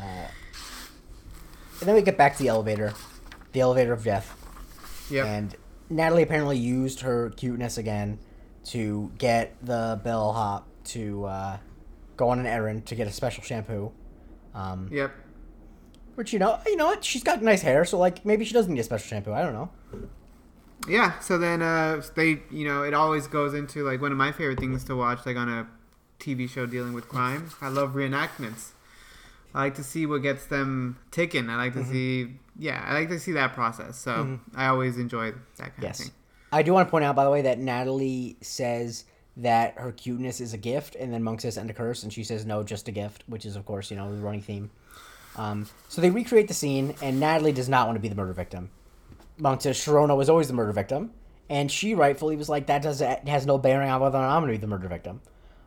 Uh, 0.00 0.28
and 1.80 1.88
then 1.88 1.94
we 1.94 2.02
get 2.02 2.16
back 2.16 2.36
to 2.36 2.42
the 2.42 2.48
elevator, 2.48 2.92
the 3.52 3.60
elevator 3.60 3.92
of 3.92 4.02
death, 4.04 4.34
Yeah. 5.10 5.24
and 5.26 5.54
Natalie 5.90 6.22
apparently 6.22 6.56
used 6.56 7.00
her 7.00 7.30
cuteness 7.30 7.76
again 7.78 8.18
to 8.66 9.10
get 9.18 9.56
the 9.62 10.00
bellhop 10.04 10.66
to 10.84 11.24
uh, 11.24 11.56
go 12.16 12.28
on 12.28 12.38
an 12.38 12.46
errand 12.46 12.86
to 12.86 12.94
get 12.94 13.06
a 13.08 13.12
special 13.12 13.42
shampoo. 13.42 13.90
Um, 14.54 14.88
Yep. 14.92 15.12
Which 16.14 16.32
you 16.32 16.38
know, 16.38 16.58
you 16.66 16.76
know 16.76 16.86
what? 16.86 17.04
She's 17.04 17.22
got 17.24 17.42
nice 17.42 17.62
hair, 17.62 17.84
so 17.84 17.98
like 17.98 18.24
maybe 18.24 18.44
she 18.44 18.52
doesn't 18.54 18.72
need 18.72 18.80
a 18.80 18.84
special 18.84 19.06
shampoo. 19.06 19.32
I 19.32 19.42
don't 19.42 19.52
know. 19.52 19.70
Yeah. 20.86 21.18
So 21.20 21.38
then 21.38 21.62
uh, 21.62 22.02
they, 22.14 22.42
you 22.50 22.66
know, 22.66 22.82
it 22.82 22.94
always 22.94 23.26
goes 23.26 23.54
into 23.54 23.82
like 23.84 24.00
one 24.00 24.12
of 24.12 24.18
my 24.18 24.32
favorite 24.32 24.60
things 24.60 24.84
to 24.84 24.96
watch, 24.96 25.26
like 25.26 25.36
on 25.36 25.48
a 25.48 25.66
TV 26.20 26.48
show 26.48 26.66
dealing 26.66 26.92
with 26.92 27.08
crime. 27.08 27.50
I 27.60 27.68
love 27.68 27.94
reenactments. 27.94 28.70
I 29.54 29.62
like 29.64 29.74
to 29.76 29.84
see 29.84 30.06
what 30.06 30.18
gets 30.22 30.46
them 30.46 30.98
taken. 31.10 31.48
I 31.50 31.56
like 31.56 31.72
to 31.74 31.84
see, 31.84 32.34
yeah, 32.58 32.84
I 32.86 32.92
like 32.94 33.08
to 33.08 33.18
see 33.18 33.32
that 33.32 33.54
process. 33.54 33.96
So 33.98 34.38
I 34.54 34.66
always 34.66 34.98
enjoy 34.98 35.32
that 35.56 35.70
kind 35.74 35.82
Yes. 35.82 35.98
of 36.00 36.06
thing. 36.06 36.14
I 36.52 36.62
do 36.62 36.72
want 36.72 36.86
to 36.86 36.90
point 36.90 37.04
out, 37.04 37.16
by 37.16 37.24
the 37.24 37.30
way, 37.30 37.42
that 37.42 37.58
Natalie 37.58 38.36
says 38.40 39.04
that 39.38 39.74
her 39.78 39.92
cuteness 39.92 40.40
is 40.40 40.52
a 40.52 40.58
gift, 40.58 40.96
and 40.96 41.12
then 41.12 41.22
Monk 41.22 41.40
says 41.40 41.56
and 41.56 41.68
a 41.70 41.74
curse, 41.74 42.02
and 42.02 42.12
she 42.12 42.24
says 42.24 42.44
no, 42.44 42.62
just 42.62 42.88
a 42.88 42.92
gift, 42.92 43.22
which 43.26 43.46
is 43.46 43.54
of 43.56 43.64
course 43.64 43.90
you 43.90 43.96
know 43.96 44.10
the 44.14 44.20
running 44.20 44.42
theme. 44.42 44.70
Um, 45.36 45.66
so 45.88 46.00
they 46.00 46.10
recreate 46.10 46.48
the 46.48 46.54
scene, 46.54 46.94
and 47.02 47.20
Natalie 47.20 47.52
does 47.52 47.68
not 47.68 47.86
want 47.86 47.96
to 47.96 48.00
be 48.00 48.08
the 48.08 48.14
murder 48.16 48.32
victim. 48.32 48.70
Monk 49.38 49.62
says 49.62 49.76
Sharona 49.76 50.16
was 50.16 50.28
always 50.28 50.48
the 50.48 50.54
murder 50.54 50.72
victim, 50.72 51.12
and 51.48 51.70
she 51.70 51.94
rightfully 51.94 52.36
was 52.36 52.48
like 52.48 52.66
that 52.66 52.82
does 52.82 53.00
it 53.00 53.26
has 53.28 53.46
no 53.46 53.58
bearing 53.58 53.88
on 53.90 54.00
whether 54.00 54.18
or 54.18 54.22
not 54.22 54.36
I'm 54.36 54.42
going 54.42 54.52
to 54.52 54.58
be 54.58 54.60
the 54.60 54.66
murder 54.66 54.88
victim. 54.88 55.20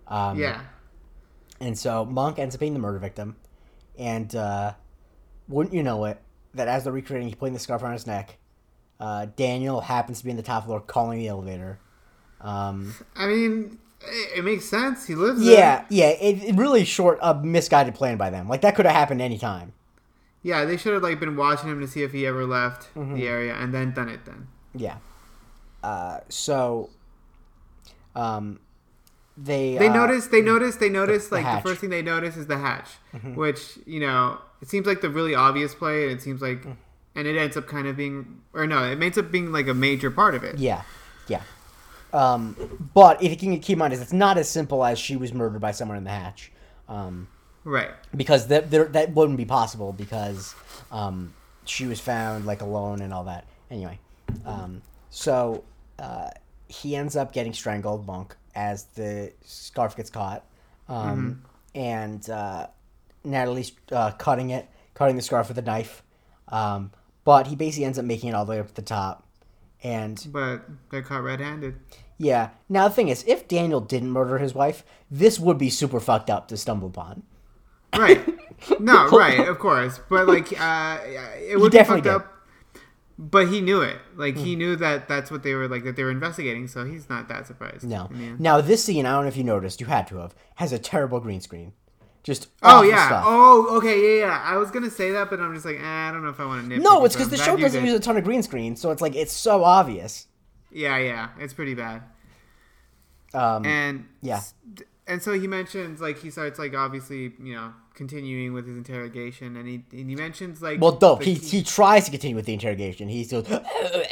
Um, 0.08 0.38
Yeah. 0.40 0.62
And 1.60 1.78
so 1.78 2.06
Monk 2.06 2.40
ends 2.40 2.56
up 2.56 2.60
being 2.60 2.74
the 2.74 2.80
murder 2.80 2.98
victim, 2.98 3.36
and 3.98 4.36
uh, 4.36 4.74
wouldn't 5.48 5.76
you 5.76 5.84
know 5.84 6.06
it, 6.06 6.20
that 6.56 6.68
as 6.68 6.84
they're 6.84 6.94
recreating, 6.94 7.28
he's 7.28 7.36
putting 7.36 7.54
the 7.54 7.60
scarf 7.60 7.84
around 7.84 7.94
his 7.94 8.08
neck. 8.08 8.38
Uh, 9.00 9.28
Daniel 9.36 9.82
happens 9.82 10.20
to 10.20 10.26
be 10.26 10.32
in 10.32 10.38
the 10.38 10.44
top 10.44 10.66
floor 10.66 10.80
calling 10.80 11.20
the 11.20 11.28
elevator. 11.28 11.80
Um, 12.40 12.96
I 13.16 13.28
mean, 13.28 13.78
it, 14.02 14.40
it 14.40 14.44
makes 14.44 14.66
sense. 14.66 15.06
He 15.06 15.16
lives 15.16 15.44
there. 15.44 15.56
yeah, 15.56 15.86
yeah, 15.90 16.10
it, 16.10 16.44
it 16.44 16.56
really 16.56 16.84
short, 16.84 17.20
a 17.22 17.36
misguided 17.36 17.96
plan 17.96 18.18
by 18.18 18.30
them. 18.32 18.48
Like 18.48 18.62
that 18.62 18.76
could 18.76 18.86
have 18.86 18.96
happened 18.96 19.22
any 19.22 19.38
time. 19.38 19.74
Yeah, 20.44 20.66
they 20.66 20.78
should 20.78 20.94
have 20.94 21.04
like 21.04 21.20
been 21.20 21.36
watching 21.36 21.70
him 21.70 21.80
to 21.82 21.88
see 21.88 22.02
if 22.04 22.12
he 22.14 22.26
ever 22.26 22.46
left 22.46 22.94
Mm-hmm. 22.96 23.16
the 23.16 23.28
area 23.28 23.54
and 23.56 23.74
then 23.74 23.94
done 23.94 24.10
it 24.10 24.26
then. 24.26 24.48
Yeah. 24.74 24.98
Uh, 25.84 26.20
so, 26.30 26.90
um, 28.16 28.60
they 29.38 29.78
They 29.78 29.88
uh, 29.88 29.94
notice. 29.94 30.28
They 30.28 30.42
notice. 30.42 30.76
They 30.76 30.90
notice. 30.90 31.28
the 31.30 31.36
like 31.36 31.46
hatch. 31.46 31.64
the 31.64 31.70
first 31.70 31.82
thing 31.82 31.90
they 31.90 32.02
notice 32.02 32.38
is 32.38 32.48
the 32.48 32.58
hatch, 32.58 32.90
which 33.36 33.80
you 33.86 34.00
know 34.00 34.38
it 34.62 34.70
seems 34.70 34.86
like 34.86 35.02
the 35.02 35.10
really 35.10 35.34
obvious 35.34 35.74
play, 35.74 36.04
and 36.04 36.12
it 36.12 36.22
seems 36.22 36.42
like, 36.42 36.66
and 37.16 37.28
it 37.28 37.38
ends 37.38 37.56
up 37.58 37.66
kind 37.68 37.88
of 37.88 37.96
being, 37.98 38.42
or 38.54 38.68
no, 38.68 38.84
it 38.84 39.02
ends 39.02 39.18
up 39.18 39.32
being 39.32 39.52
like 39.52 39.68
a 39.68 39.74
major 39.74 40.12
part 40.12 40.36
of 40.36 40.44
it. 40.44 40.58
Yeah, 40.60 40.84
yeah. 41.28 41.42
Um, 42.14 42.90
but 42.94 43.24
if 43.24 43.32
you 43.32 43.38
can 43.38 43.60
keep 43.62 43.74
in 43.76 43.80
mind 43.80 43.94
is 43.94 44.02
it's 44.02 44.14
not 44.14 44.38
as 44.38 44.50
simple 44.50 44.84
as 44.84 45.00
she 45.00 45.16
was 45.16 45.34
murdered 45.34 45.62
by 45.62 45.72
someone 45.72 45.98
in 45.98 46.04
the 46.04 46.10
hatch. 46.12 46.52
Um, 46.90 47.28
Right. 47.64 47.92
because 48.16 48.48
that 48.48 48.72
there, 48.72 48.86
that 48.86 49.14
wouldn't 49.14 49.38
be 49.38 49.46
possible 49.46 49.94
because 49.94 50.56
um, 50.92 51.34
she 51.66 51.86
was 51.86 52.00
found 52.00 52.46
like 52.46 52.62
alone 52.62 53.02
and 53.02 53.14
all 53.14 53.26
that. 53.26 53.46
Anyway, 53.70 54.00
um, 54.46 54.82
so 55.10 55.64
uh, 56.00 56.30
he 56.68 56.96
ends 56.96 57.16
up 57.16 57.34
getting 57.34 57.54
strangled, 57.54 58.06
Monk, 58.08 58.36
as 58.56 58.86
the 58.96 59.32
scarf 59.46 59.96
gets 59.96 60.10
caught, 60.10 60.44
um, 60.90 61.44
and 61.76 62.28
uh, 62.30 62.68
Natalie's 63.24 63.72
uh, 63.92 64.12
cutting 64.12 64.50
it, 64.50 64.68
cutting 64.94 65.16
the 65.16 65.22
scarf 65.22 65.48
with 65.48 65.58
a 65.58 65.62
knife, 65.62 66.02
um, 66.50 66.92
but 67.24 67.48
he 67.48 67.56
basically 67.56 67.86
ends 67.86 68.00
up 68.00 68.06
making 68.06 68.30
it 68.30 68.36
all 68.36 68.46
the 68.46 68.52
way 68.52 68.60
up 68.60 68.68
to 68.70 68.74
the 68.74 68.82
top, 68.82 69.26
and 69.84 70.26
But 70.32 70.64
they're 70.90 71.02
caught 71.04 71.24
red-handed. 71.24 71.76
yeah. 72.18 72.50
Now 72.68 72.88
the 72.88 72.94
thing 72.96 73.08
is, 73.10 73.24
if 73.28 73.48
Daniel 73.48 73.80
didn't 73.80 74.10
murder 74.12 74.40
his 74.40 74.54
wife, 74.56 74.84
this 75.10 75.40
would 75.40 75.58
be 75.58 75.70
super 75.70 76.00
fucked 76.00 76.30
up 76.30 76.48
to 76.50 76.58
stumble 76.58 76.88
upon. 76.88 77.24
Right. 77.98 78.22
No, 78.80 79.10
right, 79.10 79.48
of 79.48 79.58
course. 79.58 80.00
But 80.08 80.28
like, 80.28 80.54
uh, 80.62 81.00
it 81.04 81.60
would 81.60 81.72
be 81.72 81.84
fucked 81.84 82.04
did. 82.04 82.14
up. 82.14 82.32
But 83.18 83.48
he 83.48 83.60
knew 83.60 83.82
it. 83.82 83.98
Like 84.16 84.36
Hmm. 84.36 84.44
he 84.44 84.56
knew 84.56 84.76
that 84.76 85.08
that's 85.08 85.32
what 85.32 85.42
they 85.42 85.56
were 85.56 85.68
like 85.68 85.84
that 85.84 85.96
they 85.96 86.04
were 86.04 86.12
investigating. 86.12 86.68
So 86.68 86.86
he's 86.86 87.10
not 87.10 87.28
that 87.30 87.48
surprised. 87.48 87.84
No. 87.86 88.08
Now 88.38 88.62
this 88.62 88.84
scene, 88.84 89.08
I 89.08 89.14
don't 89.14 89.24
know 89.24 89.28
if 89.30 89.36
you 89.36 89.44
noticed, 89.44 89.82
you 89.82 89.88
had 89.88 90.06
to 90.10 90.18
have, 90.18 90.36
has 90.56 90.72
a 90.72 90.78
terrible 90.78 91.20
green 91.20 91.42
screen. 91.42 91.74
Just 92.22 92.50
Oh 92.62 92.78
awful 92.78 92.90
yeah. 92.92 93.08
stuff. 93.08 93.24
Oh 93.28 93.78
okay. 93.78 94.20
Yeah, 94.20 94.26
yeah. 94.28 94.42
I 94.44 94.58
was 94.58 94.70
gonna 94.70 94.92
say 94.92 95.10
that, 95.12 95.32
but 95.32 95.40
I'm 95.40 95.56
just 95.56 95.66
like, 95.66 95.80
eh, 95.80 95.84
I 95.84 96.12
don't 96.12 96.22
know 96.24 96.30
if 96.30 96.40
I 96.40 96.46
want 96.46 96.62
to 96.62 96.68
nip. 96.70 96.84
no, 96.84 97.04
it's 97.04 97.16
because 97.16 97.30
the 97.30 97.38
show 97.38 97.58
doesn't 97.58 97.84
use 97.84 97.96
a 97.96 98.00
ton 98.00 98.16
of 98.18 98.24
green 98.24 98.44
screen, 98.44 98.76
so 98.76 98.92
it's 98.92 99.02
like 99.02 99.16
it's 99.16 99.34
so 99.34 99.64
obvious. 99.64 100.28
Yeah, 100.72 100.98
yeah. 101.00 101.30
It's 101.40 101.54
pretty 101.56 101.74
bad. 101.74 102.04
Um, 103.34 103.66
And 103.66 104.06
yeah. 104.22 104.42
And 105.08 105.22
so 105.24 105.38
he 105.38 105.48
mentions 105.48 106.00
like 106.00 106.20
he 106.20 106.30
starts 106.30 106.60
like 106.60 106.76
obviously 106.76 107.34
you 107.42 107.56
know 107.56 107.74
continuing 107.94 108.54
with 108.54 108.68
his 108.68 108.78
interrogation, 108.78 109.56
and 109.58 109.68
he 109.68 109.84
and 109.92 110.10
he 110.10 110.16
mentions 110.16 110.62
like 110.62 110.80
well, 110.80 110.94
dope. 110.94 111.24
He, 111.24 111.34
he 111.36 111.64
tries 111.64 112.06
to 112.06 112.12
continue 112.12 112.36
with 112.36 112.46
the 112.46 112.54
interrogation. 112.54 113.10
He 113.10 113.24
still. 113.24 113.46
Oh 113.50 113.56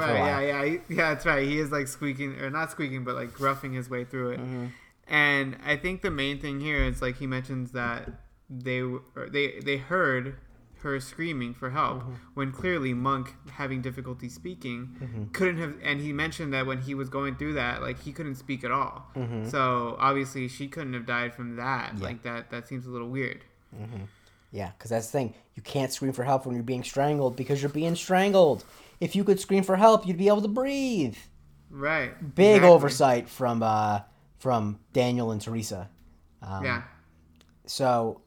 right, 0.00 0.16
yeah, 0.16 0.40
yeah, 0.40 0.64
he, 0.64 0.72
yeah. 0.88 1.14
That's 1.14 1.26
right. 1.26 1.46
He 1.46 1.58
is 1.58 1.70
like 1.70 1.88
squeaking 1.88 2.40
or 2.40 2.50
not 2.50 2.70
squeaking, 2.70 3.04
but 3.04 3.14
like 3.14 3.38
roughing 3.40 3.72
his 3.72 3.90
way 3.90 4.04
through 4.04 4.30
it. 4.32 4.40
Mm-hmm. 4.40 4.66
And 5.06 5.56
I 5.64 5.76
think 5.76 6.02
the 6.02 6.10
main 6.10 6.40
thing 6.40 6.60
here 6.60 6.82
is 6.82 7.02
like 7.02 7.16
he 7.16 7.26
mentions 7.26 7.72
that 7.72 8.08
they 8.48 8.82
they 9.30 9.60
they 9.60 9.76
heard 9.76 10.36
her 10.90 11.00
screaming 11.00 11.52
for 11.54 11.70
help 11.70 12.00
Mm-hmm. 12.02 12.12
when 12.34 12.52
clearly 12.52 12.94
Monk 12.94 13.34
having 13.52 13.82
difficulty 13.82 14.28
speaking 14.28 15.28
couldn't 15.32 15.58
have. 15.58 15.74
And 15.82 16.00
he 16.00 16.12
mentioned 16.12 16.52
that 16.54 16.66
when 16.66 16.80
he 16.82 16.94
was 16.94 17.08
going 17.08 17.36
through 17.36 17.54
that, 17.54 17.82
like 17.82 18.00
he 18.02 18.12
couldn't 18.12 18.36
speak 18.36 18.64
at 18.64 18.70
all. 18.70 19.10
So 19.48 19.96
obviously 19.98 20.48
she 20.48 20.68
couldn't 20.68 20.94
have 20.94 21.06
died 21.06 21.34
from 21.34 21.56
that. 21.56 21.88
Mm-hmm. 21.90 21.98
Yeah. 21.98 22.04
Like 22.04 22.22
that. 22.22 22.50
That 22.50 22.68
seems 22.68 22.86
a 22.86 22.90
little 22.90 23.08
weird. 23.08 23.44
Yeah, 24.52 24.70
because 24.78 24.90
that's 24.90 25.06
the 25.06 25.12
thing. 25.12 25.34
You 25.56 25.62
can't 25.62 25.92
scream 25.92 26.12
for 26.12 26.22
help 26.22 26.46
when 26.46 26.54
you're 26.54 26.62
being 26.62 26.84
strangled 26.84 27.34
because 27.36 27.60
you're 27.60 27.70
being 27.72 27.96
strangled. 27.96 28.64
If 29.00 29.16
you 29.16 29.24
could 29.24 29.40
scream 29.40 29.64
for 29.64 29.74
help, 29.76 30.06
you'd 30.06 30.16
be 30.16 30.28
able 30.28 30.42
to 30.42 30.48
breathe. 30.48 31.16
Right. 31.70 32.12
Big 32.36 32.56
Exactly. 32.56 32.70
oversight 32.70 33.28
from 33.28 33.62
uh, 33.64 34.00
from 34.38 34.78
Daniel 34.92 35.32
and 35.32 35.40
Teresa. 35.40 35.90
Um, 36.40 36.64
Yeah. 36.64 36.82
So 37.66 38.20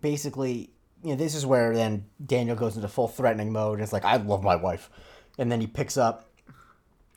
basically, 0.00 0.70
you 1.02 1.10
know, 1.10 1.16
this 1.16 1.34
is 1.34 1.46
where 1.46 1.74
then 1.74 2.06
Daniel 2.24 2.56
goes 2.56 2.76
into 2.76 2.88
full 2.88 3.08
threatening 3.08 3.52
mode. 3.52 3.74
And 3.74 3.82
it's 3.82 3.92
like, 3.92 4.04
I 4.04 4.16
love 4.16 4.42
my 4.42 4.56
wife, 4.56 4.90
and 5.38 5.50
then 5.50 5.60
he 5.60 5.66
picks 5.66 5.96
up. 5.96 6.24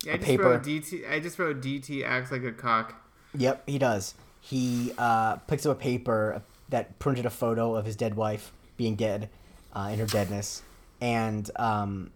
Yeah, 0.03 0.13
I 0.13 0.17
just 0.17 0.27
paper. 0.27 0.43
wrote 0.43 0.63
DT. 0.63 1.09
I 1.09 1.19
just 1.19 1.37
wrote 1.39 1.61
DT 1.61 2.03
acts 2.03 2.31
like 2.31 2.43
a 2.43 2.51
cock. 2.51 2.95
Yep, 3.37 3.63
he 3.67 3.77
does. 3.77 4.15
He 4.41 4.91
uh, 4.97 5.37
picks 5.37 5.65
up 5.65 5.77
a 5.77 5.79
paper 5.79 6.41
that 6.69 6.97
printed 6.99 7.25
a 7.25 7.29
photo 7.29 7.75
of 7.75 7.85
his 7.85 7.95
dead 7.95 8.15
wife 8.15 8.51
being 8.77 8.95
dead, 8.95 9.29
uh, 9.73 9.89
in 9.91 9.99
her 9.99 10.05
deadness, 10.05 10.63
and 10.99 11.49
um, 11.57 12.11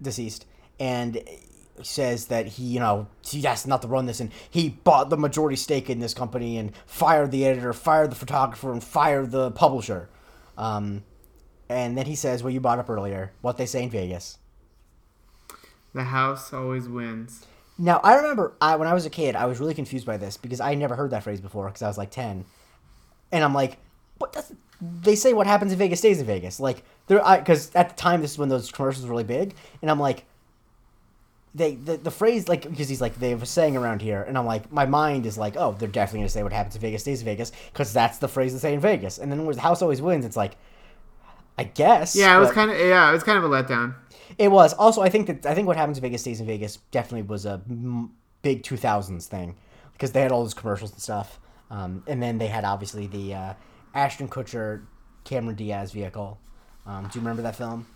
deceased, 0.00 0.46
and 0.78 1.22
says 1.82 2.26
that 2.26 2.46
he, 2.46 2.64
you 2.64 2.80
know, 2.80 3.06
he 3.26 3.42
not 3.66 3.82
to 3.82 3.88
run 3.88 4.06
this, 4.06 4.20
and 4.20 4.30
he 4.48 4.70
bought 4.70 5.10
the 5.10 5.16
majority 5.16 5.56
stake 5.56 5.90
in 5.90 6.00
this 6.00 6.14
company, 6.14 6.56
and 6.56 6.72
fired 6.86 7.30
the 7.30 7.44
editor, 7.46 7.72
fired 7.72 8.10
the 8.10 8.16
photographer, 8.16 8.72
and 8.72 8.82
fired 8.82 9.30
the 9.30 9.50
publisher. 9.50 10.08
Um, 10.60 11.04
and 11.70 11.96
then 11.96 12.04
he 12.04 12.14
says, 12.14 12.44
"What 12.44 12.52
you 12.52 12.60
brought 12.60 12.78
up 12.78 12.90
earlier, 12.90 13.32
what 13.40 13.56
they 13.56 13.66
say 13.66 13.82
in 13.82 13.90
Vegas." 13.90 14.38
The 15.94 16.04
house 16.04 16.52
always 16.52 16.88
wins. 16.88 17.46
Now 17.78 17.98
I 18.04 18.16
remember 18.16 18.52
I 18.60 18.76
when 18.76 18.86
I 18.86 18.92
was 18.92 19.06
a 19.06 19.10
kid, 19.10 19.34
I 19.34 19.46
was 19.46 19.58
really 19.58 19.74
confused 19.74 20.04
by 20.04 20.18
this 20.18 20.36
because 20.36 20.60
I 20.60 20.74
never 20.74 20.94
heard 20.94 21.12
that 21.12 21.22
phrase 21.24 21.40
before 21.40 21.66
because 21.66 21.82
I 21.82 21.88
was 21.88 21.96
like 21.96 22.10
ten, 22.10 22.44
and 23.32 23.42
I'm 23.42 23.54
like, 23.54 23.78
what? 24.18 24.34
That's, 24.34 24.52
they 25.02 25.14
say 25.14 25.32
what 25.32 25.46
happens 25.46 25.72
in 25.72 25.78
Vegas 25.78 26.00
stays 26.00 26.20
in 26.20 26.26
Vegas. 26.26 26.60
Like 26.60 26.84
there, 27.06 27.24
I 27.24 27.38
because 27.38 27.74
at 27.74 27.88
the 27.88 27.96
time 27.96 28.20
this 28.20 28.32
is 28.32 28.38
when 28.38 28.50
those 28.50 28.70
commercials 28.70 29.06
were 29.06 29.12
really 29.12 29.24
big, 29.24 29.54
and 29.80 29.90
I'm 29.90 29.98
like, 29.98 30.26
they 31.54 31.74
the, 31.74 31.96
the 31.96 32.10
phrase 32.10 32.48
like 32.48 32.68
because 32.68 32.88
he's 32.88 33.00
like 33.00 33.16
they 33.16 33.34
were 33.34 33.44
saying 33.44 33.76
around 33.76 34.02
here, 34.02 34.22
and 34.22 34.38
I'm 34.38 34.46
like 34.46 34.70
my 34.72 34.86
mind 34.86 35.26
is 35.26 35.36
like, 35.36 35.56
oh, 35.56 35.74
they're 35.78 35.88
definitely 35.88 36.20
gonna 36.20 36.28
say 36.28 36.42
what 36.42 36.52
happens 36.52 36.76
in 36.76 36.80
Vegas 36.80 37.02
stays 37.02 37.20
in 37.20 37.24
Vegas 37.24 37.50
because 37.72 37.92
that's 37.92 38.18
the 38.18 38.28
phrase 38.28 38.52
they 38.52 38.58
say 38.58 38.74
in 38.74 38.80
Vegas, 38.80 39.18
and 39.18 39.30
then 39.30 39.44
when 39.44 39.56
the 39.56 39.62
house 39.62 39.82
always 39.82 40.00
wins, 40.00 40.24
it's 40.24 40.36
like, 40.36 40.56
I 41.58 41.64
guess. 41.64 42.14
Yeah, 42.14 42.36
it 42.36 42.40
was 42.40 42.52
kind 42.52 42.70
of 42.70 42.78
yeah, 42.78 43.08
it 43.08 43.12
was 43.12 43.22
kind 43.22 43.36
of 43.38 43.44
a 43.44 43.48
letdown. 43.48 43.94
it 44.38 44.48
was 44.48 44.72
also. 44.74 45.02
I 45.02 45.08
think 45.08 45.26
that 45.26 45.46
I 45.50 45.54
think 45.54 45.66
what 45.66 45.76
happens 45.76 45.98
in 45.98 46.02
Vegas 46.02 46.20
stays 46.20 46.40
in 46.40 46.46
Vegas 46.46 46.76
definitely 46.90 47.22
was 47.22 47.46
a 47.46 47.60
m- 47.68 48.12
big 48.42 48.62
two 48.62 48.76
thousands 48.76 49.26
thing 49.26 49.56
because 49.92 50.12
they 50.12 50.20
had 50.22 50.32
all 50.32 50.42
those 50.42 50.54
commercials 50.54 50.92
and 50.92 51.00
stuff, 51.00 51.40
um, 51.70 52.02
and 52.06 52.22
then 52.22 52.38
they 52.38 52.46
had 52.46 52.64
obviously 52.64 53.06
the 53.06 53.34
uh, 53.34 53.54
Ashton 53.94 54.28
Kutcher, 54.28 54.84
Cameron 55.24 55.56
Diaz 55.56 55.92
vehicle. 55.92 56.38
Um, 56.86 57.04
do 57.04 57.18
you 57.18 57.20
remember 57.20 57.42
that 57.42 57.56
film? 57.56 57.86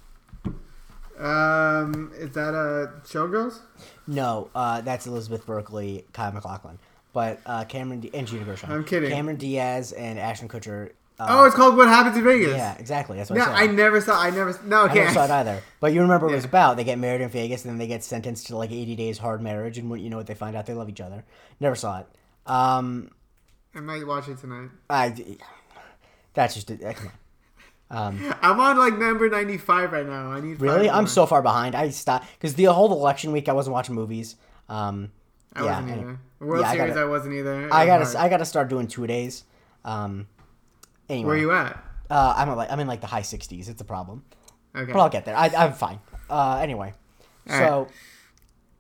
Um, 1.19 2.12
is 2.17 2.31
that 2.33 2.55
a 2.55 2.93
Showgirls? 3.07 3.61
No, 4.07 4.51
uh, 4.55 4.81
that's 4.81 5.07
Elizabeth 5.07 5.47
Berkley, 5.47 6.05
Kyle 6.12 6.33
MacLachlan, 6.33 6.79
but 7.12 7.41
uh, 7.47 7.65
Cameron 7.65 8.01
D- 8.01 8.11
and 8.12 8.27
Gina 8.27 8.45
Gershon. 8.45 8.71
I'm 8.73 8.85
kidding. 8.85 9.11
Cameron 9.11 9.37
Diaz 9.37 9.93
and 9.93 10.19
Ashton 10.19 10.49
Kutcher. 10.49 10.91
Uh, 11.19 11.27
Oh, 11.29 11.45
it's 11.45 11.55
called 11.55 11.77
What 11.77 11.87
Happens 11.87 12.17
in 12.17 12.25
Vegas. 12.25 12.57
yeah, 12.57 12.77
exactly. 12.77 13.17
That's 13.17 13.31
what 13.31 13.37
No, 13.39 13.45
I 13.45 13.62
I 13.62 13.67
never 13.69 14.01
saw. 14.01 14.21
I 14.21 14.31
never. 14.31 14.59
No, 14.65 14.87
I 14.87 14.93
never 14.95 15.11
saw 15.12 15.25
it 15.25 15.31
either. 15.31 15.62
But 15.79 15.93
you 15.93 16.01
remember 16.01 16.27
what 16.27 16.33
it 16.33 16.37
was 16.37 16.45
about. 16.45 16.77
They 16.77 16.83
get 16.83 16.99
married 16.99 17.21
in 17.21 17.29
Vegas, 17.29 17.65
and 17.65 17.71
then 17.71 17.79
they 17.79 17.87
get 17.87 18.03
sentenced 18.03 18.49
to 18.49 18.57
like 18.57 18.73
80 18.73 18.97
days 18.97 19.19
hard 19.19 19.41
marriage, 19.41 19.79
and 19.79 19.89
when 19.89 20.01
you 20.01 20.11
know 20.11 20.17
what 20.17 20.27
they 20.27 20.35
find 20.35 20.57
out, 20.57 20.67
they 20.67 20.75
love 20.75 20.89
each 20.89 21.01
other. 21.01 21.25
Never 21.61 21.77
saw 21.77 22.01
it. 22.01 22.07
Um, 22.47 23.11
I 23.77 23.81
might 23.81 24.05
watch 24.07 24.29
it 24.29 24.39
tonight. 24.39 24.71
I, 24.91 25.37
that's 26.35 26.55
just 26.55 26.69
uh, 26.71 26.93
come 26.95 27.07
on. 27.07 27.12
Um, 27.95 28.34
I'm 28.42 28.59
on 28.59 28.76
like 28.76 28.99
number 28.99 29.28
95 29.28 29.92
right 29.92 30.07
now. 30.07 30.32
I 30.32 30.40
need. 30.40 30.61
really, 30.61 30.90
I'm 30.90 31.07
so 31.07 31.26
far 31.26 31.42
behind. 31.42 31.76
I 31.76 31.90
stopped 31.90 32.26
because 32.32 32.55
the 32.55 32.64
whole 32.64 32.90
election 32.92 33.30
week 33.30 33.49
I 33.49 33.53
wasn't 33.53 33.72
watching 33.74 33.95
movies. 33.95 34.34
Um, 34.68 35.12
I 35.55 35.64
yeah, 35.64 35.80
wasn't 35.80 36.01
either. 36.01 36.18
World 36.40 36.62
yeah, 36.62 36.68
I 36.70 36.74
Series, 36.76 36.95
gotta- 36.95 37.07
I 37.07 37.09
wasn't 37.09 37.34
either. 37.34 37.66
It 37.66 37.72
I 37.72 37.86
gotta 37.86 38.05
hard. 38.05 38.16
I 38.16 38.28
gotta 38.28 38.45
start 38.45 38.68
doing 38.68 38.88
two 38.88 39.07
days. 39.07 39.45
Um, 39.84 40.26
anyway, 41.09 41.26
Where 41.28 41.36
are 41.36 41.40
you 41.40 41.53
at? 41.53 41.84
Uh, 42.11 42.34
I'm 42.36 42.55
like 42.57 42.70
I'm 42.72 42.80
in 42.80 42.88
like 42.88 43.01
the 43.01 43.07
high 43.07 43.22
60s. 43.22 43.68
It's 43.68 43.80
a 43.80 43.84
problem, 43.84 44.24
Okay. 44.74 44.92
but 44.92 44.99
I'll 44.99 45.09
get 45.09 45.24
there. 45.24 45.36
I, 45.36 45.47
I'm 45.57 45.72
fine. 45.72 46.01
Uh, 46.28 46.59
anyway, 46.61 46.95
All 47.49 47.59
so 47.59 47.88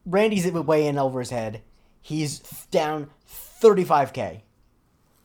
Randy's 0.06 0.50
way 0.50 0.86
in 0.88 0.98
over 0.98 1.20
his 1.20 1.30
head. 1.30 1.62
He's 2.02 2.40
down 2.70 3.10
35k. 3.62 4.40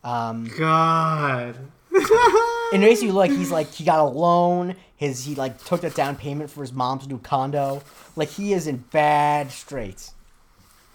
Um, 0.03 0.49
God. 0.57 1.57
it 2.71 2.79
makes 2.79 3.01
you 3.01 3.09
look 3.09 3.29
like 3.29 3.31
he's 3.31 3.51
like 3.51 3.71
he 3.71 3.83
got 3.83 3.99
a 3.99 4.03
loan. 4.03 4.75
His 4.95 5.23
he 5.25 5.35
like 5.35 5.63
took 5.63 5.81
that 5.81 5.95
down 5.95 6.15
payment 6.15 6.49
for 6.49 6.61
his 6.61 6.73
mom's 6.73 7.07
new 7.07 7.19
condo. 7.19 7.81
Like 8.15 8.29
he 8.29 8.53
is 8.53 8.67
in 8.67 8.77
bad 8.91 9.51
straits. 9.51 10.13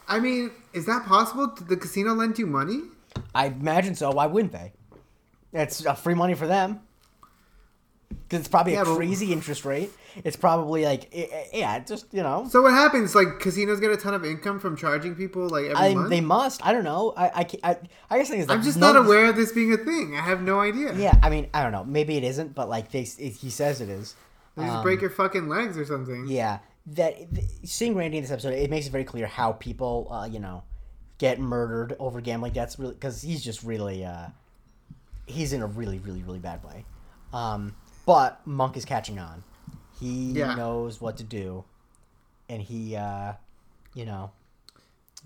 I 0.07 0.21
mean, 0.21 0.51
is 0.73 0.87
that 0.87 1.07
possible? 1.07 1.47
Did 1.49 1.69
the 1.69 1.77
casino 1.77 2.13
lend 2.13 2.39
you 2.39 2.47
money? 2.47 2.83
I 3.35 3.47
imagine 3.47 3.95
so. 3.95 4.11
Why 4.11 4.27
wouldn't 4.27 4.53
they? 4.53 4.73
It's 5.53 5.85
uh, 5.87 5.95
free 5.95 6.15
money 6.15 6.35
for 6.35 6.47
them. 6.47 6.81
It's 8.35 8.49
probably 8.49 8.75
Yeah, 8.75 8.83
a 8.83 8.85
crazy 8.97 9.33
interest 9.33 9.65
rate. 9.65 9.91
It's 10.23 10.37
probably 10.37 10.85
like 10.85 11.13
yeah, 11.53 11.79
just 11.81 12.07
you 12.13 12.23
know. 12.23 12.47
So 12.49 12.63
what 12.63 12.73
happens? 12.73 13.15
Like 13.15 13.41
casinos 13.41 13.81
get 13.81 13.91
a 13.91 13.97
ton 13.97 14.15
of 14.15 14.25
income 14.25 14.61
from 14.61 14.77
charging 14.77 15.15
people 15.17 15.49
like 15.49 15.65
every 15.65 15.77
I, 15.77 15.95
month. 15.95 16.11
they 16.11 16.21
must. 16.21 16.65
I 16.65 16.73
don't 16.73 16.85
know. 16.85 17.13
I 17.17 17.27
I, 17.27 17.49
I, 17.71 17.77
I 18.11 18.19
guess 18.19 18.29
the 18.29 18.33
thing 18.35 18.41
is, 18.43 18.49
like, 18.49 18.59
I'm 18.59 18.65
just 18.65 18.79
not 18.79 18.97
aware 18.97 19.27
of 19.27 19.37
this 19.37 19.53
being 19.53 19.73
a 19.73 19.77
thing. 19.77 20.17
I 20.17 20.21
have 20.23 20.41
no 20.43 20.61
idea. 20.61 20.95
Yeah, 20.95 21.19
I 21.23 21.31
mean, 21.31 21.49
I 21.53 21.63
don't 21.63 21.73
know. 21.73 21.85
Maybe 21.85 22.17
it 22.17 22.25
isn't, 22.25 22.55
but 22.55 22.69
like 22.69 22.91
they, 22.93 23.01
it, 23.03 23.33
he 23.37 23.51
says 23.51 23.81
it 23.81 23.89
is. 23.89 24.15
They 24.57 24.63
just 24.65 24.77
Um, 24.77 24.83
break 24.85 25.01
your 25.01 25.11
fucking 25.11 25.49
legs 25.49 25.77
or 25.77 25.85
something. 25.85 26.27
Yeah, 26.29 26.59
that 26.87 27.17
th- 27.35 27.47
seeing 27.65 27.97
Randy 27.97 28.19
in 28.19 28.23
this 28.23 28.31
episode, 28.31 28.55
it 28.55 28.71
makes 28.71 28.87
it 28.87 28.91
very 28.91 29.05
clear 29.05 29.27
how 29.27 29.53
people, 29.53 30.09
uh, 30.13 30.27
you 30.27 30.39
know, 30.39 30.63
get 31.19 31.41
murdered 31.41 31.97
over 31.99 32.21
gambling 32.21 32.53
debts. 32.53 32.79
Really, 32.79 32.95
because 32.95 33.21
he's 33.23 33.43
just 33.43 33.65
really, 33.65 34.05
uh, 34.05 34.29
he's 35.27 35.53
in 35.53 35.61
a 35.63 35.67
really, 35.67 35.99
really, 35.99 36.23
really 36.23 36.39
bad 36.39 36.63
way. 36.63 36.85
Um, 37.33 37.75
but 38.07 38.41
Monk 38.47 38.77
is 38.77 38.85
catching 38.85 39.19
on. 39.19 39.45
He 39.99 40.33
Yeah. 40.33 40.55
knows 40.55 41.01
what 41.01 41.17
to 41.19 41.23
do, 41.25 41.65
and 42.49 42.61
he, 42.63 42.97
uh, 42.97 43.35
you 43.95 44.05
know, 44.05 44.31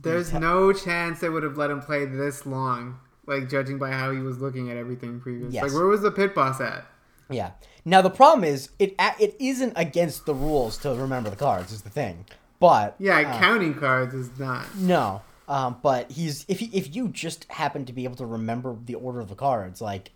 There's 0.00 0.32
Yeah. 0.32 0.38
no 0.38 0.72
chance 0.72 1.18
they 1.18 1.28
would 1.28 1.42
have 1.42 1.56
let 1.56 1.70
him 1.72 1.80
play 1.82 2.04
this 2.04 2.46
long. 2.46 3.00
Like 3.26 3.48
judging 3.50 3.78
by 3.78 3.90
how 3.90 4.12
he 4.12 4.20
was 4.20 4.38
looking 4.38 4.70
at 4.70 4.76
everything 4.76 5.18
previous. 5.20 5.52
Yes. 5.52 5.64
Like 5.64 5.72
where 5.72 5.86
was 5.86 6.02
the 6.02 6.12
pit 6.12 6.36
boss 6.36 6.60
at? 6.60 6.86
yeah. 7.28 7.50
Now 7.84 8.00
the 8.00 8.08
problem 8.10 8.44
is, 8.44 8.68
it 8.78 8.94
it 9.18 9.34
isn't 9.40 9.72
against 9.74 10.24
the 10.24 10.34
rules 10.34 10.78
to 10.78 10.94
remember 10.94 11.30
the 11.30 11.36
cards. 11.36 11.72
Is 11.72 11.82
the 11.82 11.90
thing, 11.90 12.26
but 12.60 12.94
Yeah, 13.00 13.18
uh, 13.18 13.38
counting 13.40 13.74
cards 13.74 14.14
is 14.14 14.30
not. 14.38 14.72
No, 14.76 15.22
um, 15.48 15.78
but 15.82 16.12
he's 16.12 16.44
if 16.46 16.60
he, 16.60 16.66
if 16.72 16.94
you 16.94 17.08
just 17.08 17.50
happen 17.50 17.84
to 17.86 17.92
be 17.92 18.04
able 18.04 18.16
to 18.16 18.26
remember 18.26 18.76
the 18.84 18.94
order 18.94 19.18
of 19.20 19.28
the 19.28 19.34
cards, 19.34 19.80
like 19.80 20.12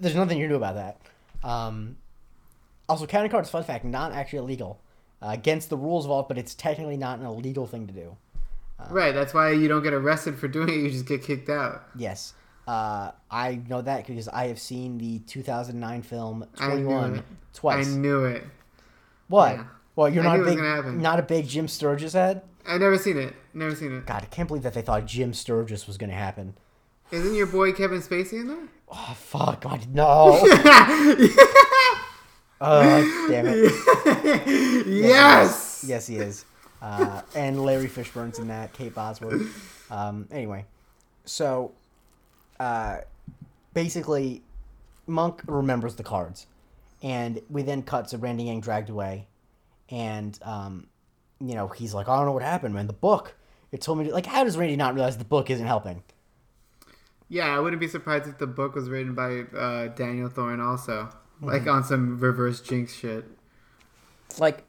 there's 0.00 0.14
nothing 0.14 0.38
you 0.38 0.44
can 0.44 0.50
do 0.50 0.56
about 0.56 0.76
that. 0.76 0.98
Um, 1.46 1.96
also, 2.88 3.06
counting 3.06 3.30
cards, 3.30 3.48
fun 3.50 3.64
fact, 3.64 3.84
not 3.84 4.12
actually 4.12 4.40
illegal, 4.40 4.80
uh, 5.22 5.28
against 5.30 5.70
the 5.70 5.76
rules 5.76 6.04
of 6.04 6.10
all, 6.10 6.24
but 6.24 6.38
it's 6.38 6.54
technically 6.54 6.96
not 6.96 7.18
an 7.18 7.26
illegal 7.26 7.66
thing 7.66 7.86
to 7.86 7.92
do. 7.92 8.16
Right, 8.90 9.12
that's 9.12 9.32
why 9.32 9.52
you 9.52 9.68
don't 9.68 9.82
get 9.82 9.94
arrested 9.94 10.38
for 10.38 10.48
doing 10.48 10.68
it. 10.68 10.74
You 10.74 10.90
just 10.90 11.06
get 11.06 11.22
kicked 11.22 11.48
out. 11.48 11.84
Yes, 11.96 12.34
uh, 12.68 13.12
I 13.30 13.60
know 13.68 13.80
that 13.80 14.06
because 14.06 14.28
I 14.28 14.48
have 14.48 14.58
seen 14.58 14.98
the 14.98 15.20
2009 15.20 16.02
film 16.02 16.46
21 16.56 17.16
it. 17.16 17.24
twice. 17.54 17.86
I 17.86 17.90
knew 17.90 18.24
it. 18.24 18.44
what? 19.28 19.56
yeah. 19.56 19.64
Well, 19.94 20.10
you're 20.10 20.26
I 20.26 20.36
not 20.36 20.40
a 20.40 20.44
big, 20.44 20.94
not 20.98 21.18
a 21.18 21.22
big 21.22 21.48
Jim 21.48 21.68
Sturgess 21.68 22.12
head. 22.12 22.42
I 22.68 22.76
never 22.76 22.98
seen 22.98 23.16
it. 23.16 23.34
Never 23.54 23.74
seen 23.74 23.96
it. 23.96 24.04
God, 24.04 24.22
I 24.24 24.26
can't 24.26 24.46
believe 24.46 24.64
that 24.64 24.74
they 24.74 24.82
thought 24.82 25.06
Jim 25.06 25.32
Sturgess 25.32 25.86
was 25.86 25.96
going 25.96 26.10
to 26.10 26.16
happen. 26.16 26.54
Isn't 27.10 27.34
your 27.34 27.46
boy 27.46 27.72
Kevin 27.72 28.02
Spacey 28.02 28.40
in 28.40 28.48
there? 28.48 28.68
Oh 28.88 29.16
fuck! 29.18 29.64
I 29.66 29.80
no. 29.92 30.42
Oh, 32.60 33.28
damn 33.28 33.46
it. 33.48 34.86
yes. 34.86 35.84
Yes, 35.86 36.06
he 36.06 36.16
is. 36.16 36.44
Uh, 36.80 37.22
and 37.34 37.62
Larry 37.62 37.86
Fishburne's 37.88 38.38
in 38.38 38.48
that. 38.48 38.72
Kate 38.72 38.94
Bosworth. 38.94 39.90
Um, 39.90 40.26
anyway, 40.30 40.64
so 41.24 41.72
uh, 42.58 42.98
basically, 43.74 44.42
Monk 45.06 45.42
remembers 45.46 45.96
the 45.96 46.02
cards, 46.02 46.46
and 47.02 47.40
we 47.50 47.62
then 47.62 47.82
cut 47.82 48.08
to 48.08 48.18
Randy 48.18 48.44
Yang 48.44 48.60
dragged 48.62 48.90
away, 48.90 49.26
and 49.90 50.38
um, 50.42 50.86
you 51.40 51.54
know 51.54 51.68
he's 51.68 51.92
like, 51.92 52.08
I 52.08 52.16
don't 52.16 52.26
know 52.26 52.32
what 52.32 52.42
happened, 52.42 52.74
man. 52.74 52.86
The 52.86 52.92
book. 52.92 53.34
It 53.72 53.80
told 53.80 53.98
me 53.98 54.04
to, 54.06 54.12
like, 54.14 54.26
how 54.26 54.44
does 54.44 54.56
Randy 54.56 54.76
not 54.76 54.94
realize 54.94 55.18
the 55.18 55.24
book 55.24 55.50
isn't 55.50 55.66
helping? 55.66 56.02
Yeah, 57.28 57.54
I 57.56 57.58
wouldn't 57.58 57.80
be 57.80 57.88
surprised 57.88 58.28
if 58.28 58.38
the 58.38 58.46
book 58.46 58.74
was 58.74 58.88
written 58.88 59.14
by 59.14 59.40
uh, 59.56 59.88
Daniel 59.88 60.28
Thorne 60.28 60.60
also. 60.60 61.04
Mm-hmm. 61.36 61.46
Like 61.46 61.66
on 61.66 61.82
some 61.84 62.18
reverse 62.18 62.60
jinx 62.60 62.94
shit. 62.94 63.24
like 64.38 64.64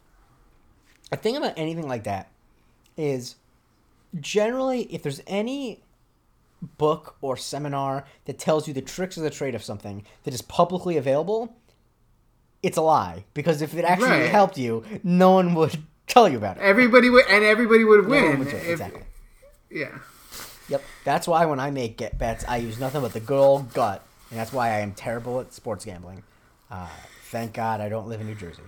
a 1.11 1.15
thing 1.17 1.35
about 1.37 1.53
anything 1.55 1.87
like 1.87 2.03
that 2.03 2.29
is 2.97 3.35
generally 4.19 4.81
if 4.93 5.01
there's 5.03 5.21
any 5.27 5.81
book 6.77 7.15
or 7.21 7.37
seminar 7.37 8.03
that 8.25 8.37
tells 8.39 8.67
you 8.67 8.73
the 8.73 8.81
tricks 8.81 9.15
of 9.17 9.23
the 9.23 9.29
trade 9.29 9.53
of 9.55 9.63
something 9.63 10.03
that 10.23 10.33
is 10.33 10.41
publicly 10.41 10.97
available 10.97 11.55
it's 12.63 12.75
a 12.77 12.81
lie 12.81 13.23
because 13.33 13.61
if 13.61 13.73
it 13.75 13.85
actually 13.85 14.09
Right. 14.09 14.29
helped 14.29 14.57
you 14.57 14.83
no 15.03 15.31
one 15.31 15.53
would 15.53 15.77
tell 16.07 16.27
you 16.27 16.37
about 16.37 16.57
it 16.57 16.63
Everybody 16.63 17.09
would, 17.09 17.25
and 17.29 17.43
everybody 17.43 17.83
would 17.83 18.03
No 18.07 18.09
one 18.09 18.23
win. 18.29 18.39
would 18.39 18.49
do 18.49 18.55
it, 18.55 18.63
if- 18.63 18.69
exactly 18.71 19.03
Yeah. 19.69 19.99
Yep. 20.69 20.83
That's 21.03 21.27
why 21.27 21.45
when 21.45 21.59
i 21.59 21.71
make 21.71 21.97
get 21.97 22.17
bets 22.17 22.43
i 22.47 22.57
use 22.57 22.79
nothing 22.79 23.01
but 23.01 23.13
the 23.13 23.19
good 23.19 23.39
old 23.39 23.73
gut. 23.73 24.03
And 24.29 24.39
that's 24.39 24.51
why 24.51 24.69
i 24.69 24.79
am 24.79 24.93
terrible 24.93 25.39
at 25.39 25.53
sports 25.53 25.85
gambling. 25.85 26.23
Uh, 26.69 26.89
thank 27.25 27.53
god 27.53 27.81
i 27.81 27.89
don't 27.89 28.07
live 28.07 28.21
in 28.21 28.27
new 28.27 28.35
jersey. 28.35 28.63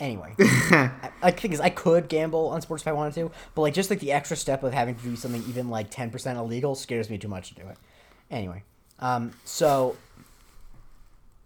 Anyway. 0.00 0.34
I, 0.38 1.10
I 1.22 1.30
think 1.30 1.54
is 1.54 1.60
I 1.60 1.70
could 1.70 2.08
gamble 2.08 2.48
on 2.48 2.60
sports 2.62 2.82
if 2.82 2.88
I 2.88 2.92
wanted 2.92 3.14
to, 3.14 3.30
but 3.54 3.62
like 3.62 3.74
just 3.74 3.90
like 3.90 4.00
the 4.00 4.12
extra 4.12 4.36
step 4.36 4.62
of 4.62 4.72
having 4.72 4.94
to 4.94 5.02
do 5.02 5.16
something 5.16 5.42
even 5.48 5.70
like 5.70 5.90
ten 5.90 6.10
percent 6.10 6.38
illegal 6.38 6.74
scares 6.74 7.10
me 7.10 7.18
too 7.18 7.28
much 7.28 7.48
to 7.48 7.54
do 7.56 7.68
it. 7.68 7.76
Anyway, 8.30 8.62
um, 9.00 9.32
so 9.44 9.96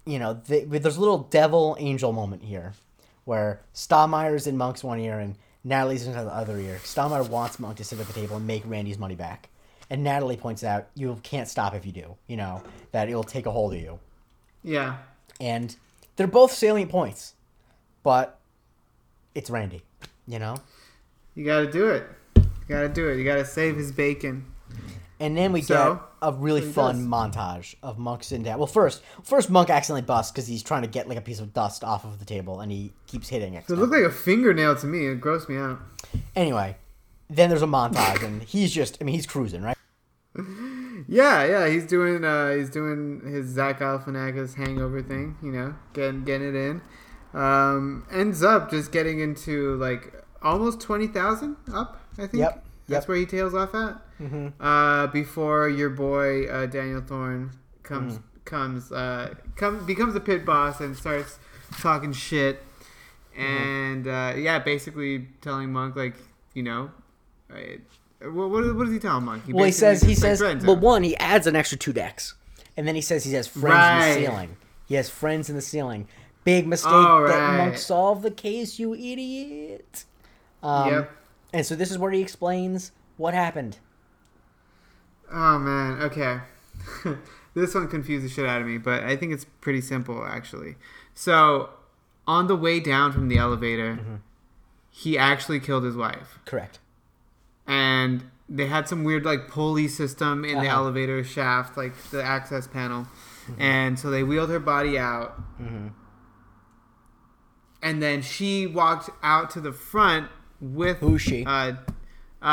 you 0.04 0.18
know, 0.18 0.34
the, 0.34 0.64
there's 0.64 0.96
a 0.96 1.00
little 1.00 1.18
devil 1.18 1.76
angel 1.78 2.12
moment 2.12 2.42
here, 2.42 2.74
where 3.24 3.60
Stottlemeyer's 3.74 4.46
in 4.46 4.56
Monk's 4.56 4.82
one 4.82 4.98
ear 4.98 5.18
and 5.18 5.36
Natalie's 5.64 6.06
in 6.06 6.12
the 6.12 6.20
other 6.20 6.58
ear. 6.58 6.80
Stottlemeyer 6.82 7.28
wants 7.28 7.58
Monk 7.58 7.76
to 7.76 7.84
sit 7.84 8.00
at 8.00 8.06
the 8.06 8.12
table 8.12 8.36
and 8.36 8.46
make 8.46 8.64
Randy's 8.66 8.98
money 8.98 9.14
back, 9.14 9.48
and 9.92 10.02
Natalie 10.02 10.36
points 10.38 10.64
out 10.64 10.88
you 10.94 11.18
can't 11.22 11.46
stop 11.46 11.74
if 11.74 11.84
you 11.84 11.92
do. 11.92 12.16
You 12.26 12.36
know 12.38 12.62
that 12.92 13.08
it'll 13.08 13.22
take 13.22 13.46
a 13.46 13.50
hold 13.50 13.74
of 13.74 13.80
you 13.80 13.98
Yeah. 14.64 14.96
and 15.40 15.76
they're 16.16 16.26
both 16.26 16.52
salient 16.52 16.90
points, 16.90 17.34
but 18.02 18.38
it's 19.34 19.50
Randy, 19.50 19.82
you 20.26 20.38
know. 20.38 20.56
You 21.34 21.44
gotta 21.44 21.70
do 21.70 21.88
it. 21.90 22.06
You 22.36 22.42
gotta 22.68 22.88
do 22.88 23.08
it. 23.08 23.18
You 23.18 23.24
gotta 23.24 23.44
save 23.44 23.76
his 23.76 23.92
bacon. 23.92 24.46
And 25.20 25.36
then 25.36 25.52
we 25.52 25.62
So, 25.62 25.94
get 25.94 26.02
a 26.20 26.32
really 26.32 26.60
fun 26.62 26.96
does. 26.96 27.06
montage 27.06 27.74
of 27.82 27.96
monks 27.96 28.26
sitting 28.26 28.42
down. 28.44 28.58
Well, 28.58 28.66
first, 28.66 29.02
first 29.22 29.50
Monk 29.50 29.70
accidentally 29.70 30.02
busts 30.02 30.32
because 30.32 30.48
he's 30.48 30.62
trying 30.64 30.82
to 30.82 30.88
get 30.88 31.08
like 31.08 31.16
a 31.18 31.20
piece 31.22 31.38
of 31.38 31.52
dust 31.54 31.84
off 31.84 32.04
of 32.04 32.18
the 32.18 32.24
table, 32.24 32.60
and 32.60 32.72
he 32.72 32.92
keeps 33.06 33.28
hitting 33.28 33.54
it. 33.54 33.64
So 33.68 33.74
it 33.74 33.78
looked 33.78 33.92
like 33.92 34.02
a 34.02 34.10
fingernail 34.10 34.74
to 34.76 34.86
me. 34.86 35.06
It 35.06 35.20
grossed 35.20 35.48
me 35.48 35.56
out. 35.58 35.78
Anyway, 36.34 36.76
then 37.30 37.50
there's 37.50 37.62
a 37.62 37.66
montage, 37.66 38.22
and 38.24 38.42
he's 38.42 38.72
just—I 38.72 39.04
mean, 39.04 39.14
he's 39.14 39.26
cruising, 39.26 39.62
right? 39.62 39.76
Yeah, 41.08 41.44
yeah, 41.44 41.68
he's 41.68 41.86
doing 41.86 42.24
uh 42.24 42.52
he's 42.52 42.70
doing 42.70 43.20
his 43.24 43.48
Zach 43.48 43.80
Galifianakis 43.80 44.54
hangover 44.54 45.02
thing, 45.02 45.36
you 45.42 45.52
know, 45.52 45.74
getting 45.92 46.24
getting 46.24 46.48
it 46.48 46.54
in. 46.54 46.82
Um, 47.34 48.06
ends 48.10 48.42
up 48.42 48.70
just 48.70 48.92
getting 48.92 49.20
into 49.20 49.76
like 49.76 50.12
almost 50.42 50.80
twenty 50.80 51.06
thousand 51.06 51.56
up, 51.72 52.00
I 52.14 52.26
think. 52.26 52.34
Yep, 52.34 52.64
That's 52.88 53.02
yep. 53.02 53.08
where 53.08 53.16
he 53.16 53.26
tails 53.26 53.54
off 53.54 53.74
at. 53.74 54.00
Mm-hmm. 54.20 54.48
Uh, 54.62 55.08
before 55.08 55.68
your 55.68 55.90
boy 55.90 56.46
uh, 56.46 56.66
Daniel 56.66 57.00
Thorne 57.00 57.50
comes 57.82 58.20
comes 58.44 58.92
uh 58.92 59.34
come 59.56 59.84
becomes 59.84 60.14
a 60.14 60.20
pit 60.20 60.44
boss 60.44 60.80
and 60.80 60.96
starts 60.96 61.38
talking 61.80 62.12
shit, 62.12 62.62
and 63.36 64.06
uh, 64.06 64.34
yeah, 64.36 64.58
basically 64.58 65.28
telling 65.40 65.72
Monk 65.72 65.96
like 65.96 66.14
you 66.54 66.62
know. 66.62 66.90
What, 68.30 68.76
what, 68.76 68.88
he 68.88 68.98
tell 68.98 69.20
Monk? 69.20 69.44
Well, 69.48 69.64
he 69.64 69.72
says 69.72 70.02
he 70.02 70.14
says 70.14 70.40
well, 70.40 70.76
one 70.76 71.02
he 71.02 71.16
adds 71.16 71.46
an 71.46 71.56
extra 71.56 71.76
two 71.78 71.92
decks, 71.92 72.34
and 72.76 72.86
then 72.86 72.94
he 72.94 73.00
says 73.00 73.24
he 73.24 73.32
has 73.34 73.48
friends 73.48 73.64
Right. 73.74 74.06
in 74.16 74.22
the 74.22 74.26
ceiling. 74.30 74.56
He 74.86 74.94
has 74.96 75.08
friends 75.10 75.48
in 75.50 75.56
the 75.56 75.62
ceiling. 75.62 76.08
Big 76.44 76.66
mistake 76.66 76.92
Oh, 76.92 77.26
that. 77.28 77.56
Monk 77.58 77.78
solved 77.78 78.22
the 78.22 78.30
case, 78.30 78.78
you 78.78 78.94
idiot. 78.94 80.04
Um, 80.62 80.88
Yep. 80.90 81.10
And 81.54 81.66
so 81.66 81.74
this 81.76 81.90
is 81.90 81.98
where 81.98 82.10
he 82.12 82.20
explains 82.20 82.92
what 83.16 83.34
happened. 83.34 83.78
Oh 85.32 85.58
man, 85.58 86.02
okay. 86.02 86.40
this 87.54 87.74
one 87.74 87.88
confused 87.88 88.24
the 88.24 88.28
shit 88.28 88.46
out 88.46 88.60
of 88.60 88.66
me, 88.66 88.78
but 88.78 89.02
I 89.04 89.16
think 89.16 89.32
it's 89.32 89.46
pretty 89.60 89.80
simple 89.80 90.24
actually. 90.24 90.76
So, 91.14 91.70
on 92.26 92.46
the 92.46 92.56
way 92.56 92.80
down 92.80 93.12
from 93.12 93.28
the 93.28 93.38
elevator, 93.38 93.94
Mm-hmm. 93.96 94.14
he 94.90 95.16
actually 95.18 95.60
killed 95.60 95.84
his 95.84 95.96
wife, 95.96 96.38
Correct. 96.44 96.78
And 97.66 98.24
they 98.48 98.66
had 98.66 98.88
some 98.88 99.04
weird 99.04 99.24
like 99.24 99.48
pulley 99.48 99.88
system 99.88 100.44
in 100.44 100.58
the 100.58 100.66
Uh-huh. 100.68 100.78
elevator 100.80 101.22
shaft, 101.24 101.76
like 101.76 101.94
the 102.10 102.22
access 102.22 102.66
panel, 102.66 103.06
and 103.58 103.98
so 103.98 104.10
they 104.10 104.22
wheeled 104.22 104.50
her 104.50 104.60
body 104.60 104.98
out, 104.98 105.40
Mm-hmm. 105.60 105.88
and 107.82 108.02
then 108.02 108.22
she 108.22 108.66
walked 108.66 109.10
out 109.22 109.50
to 109.50 109.60
the 109.60 109.72
front 109.72 110.28
with 110.60 110.98
Who's 110.98 111.22
she? 111.22 111.44
Uh, 111.44 111.72
uh, 112.40 112.44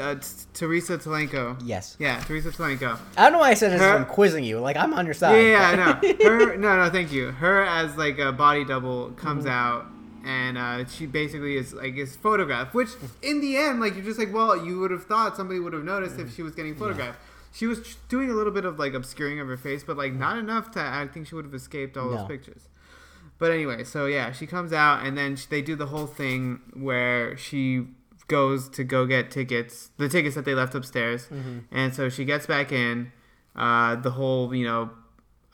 uh, 0.00 0.16
Teresa 0.54 0.98
Telenko. 0.98 1.56
Yes. 1.64 1.96
Yeah, 1.98 2.18
Teresa 2.20 2.50
Telenko. 2.50 2.98
I 3.16 3.22
don't 3.24 3.32
know 3.32 3.38
why 3.38 3.50
I 3.50 3.54
said 3.54 3.72
this 3.72 3.80
Her- 3.80 3.94
I'm 3.96 4.04
quizzing 4.06 4.44
you. 4.44 4.58
Like 4.60 4.76
I'm 4.76 4.92
on 4.94 5.06
your 5.06 5.14
Yeah, 5.14 5.18
side. 5.18 5.36
yeah, 5.40 5.68
I 5.70 5.76
know. 5.76 6.14
Her, 6.24 6.56
no, 6.56 6.76
no, 6.84 6.90
thank 6.90 7.12
you. 7.12 7.30
Her 7.30 7.64
as 7.64 7.96
like 7.96 8.18
a 8.18 8.32
body 8.32 8.64
double 8.64 9.10
comes 9.12 9.44
Mm-hmm. 9.44 9.52
out, 9.52 9.86
and 10.26 10.58
uh, 10.58 10.84
she 10.86 11.06
basically 11.06 11.56
is 11.56 11.72
like 11.72 11.96
is 11.96 12.16
photographed. 12.16 12.74
Which 12.74 12.88
in 13.22 13.40
the 13.40 13.56
end, 13.56 13.80
like 13.80 13.94
you're 13.94 14.04
just 14.04 14.18
like, 14.18 14.32
well, 14.34 14.64
you 14.66 14.78
would 14.80 14.90
have 14.90 15.04
thought 15.04 15.36
somebody 15.36 15.60
would 15.60 15.72
have 15.72 15.84
noticed 15.84 16.18
if 16.18 16.34
she 16.34 16.42
was 16.42 16.54
getting 16.54 16.74
photographed. 16.74 17.18
She 17.52 17.66
was 17.66 17.96
doing 18.08 18.30
a 18.30 18.34
little 18.34 18.52
bit 18.52 18.64
of 18.66 18.78
like 18.78 18.92
obscuring 18.92 19.40
of 19.40 19.46
her 19.48 19.56
face, 19.56 19.82
but 19.82 19.96
like 19.96 20.12
not 20.12 20.36
enough 20.38 20.70
to. 20.72 20.80
I 20.80 21.06
think 21.06 21.26
she 21.28 21.34
would 21.34 21.44
have 21.46 21.54
escaped 21.54 21.96
all 21.96 22.10
No. 22.10 22.16
those 22.18 22.26
pictures. 22.28 22.68
But 23.38 23.50
anyway, 23.52 23.84
so 23.84 24.06
yeah, 24.06 24.32
she 24.32 24.46
comes 24.46 24.72
out, 24.72 25.04
and 25.06 25.16
then 25.16 25.36
sh 25.36 25.46
they 25.46 25.62
do 25.62 25.76
the 25.76 25.86
whole 25.86 26.06
thing 26.06 26.60
where 26.74 27.36
she 27.36 27.86
goes 28.28 28.68
to 28.70 28.82
go 28.82 29.06
get 29.06 29.30
tickets, 29.30 29.90
the 29.98 30.08
tickets 30.08 30.34
that 30.34 30.44
they 30.44 30.54
left 30.54 30.74
upstairs, 30.74 31.26
Mm-hmm. 31.26 31.58
and 31.70 31.94
so 31.94 32.08
she 32.08 32.24
gets 32.24 32.46
back 32.46 32.72
in. 32.72 33.12
Uh, 33.54 33.94
the 33.96 34.10
whole, 34.10 34.54
you 34.54 34.66
know, 34.66 34.90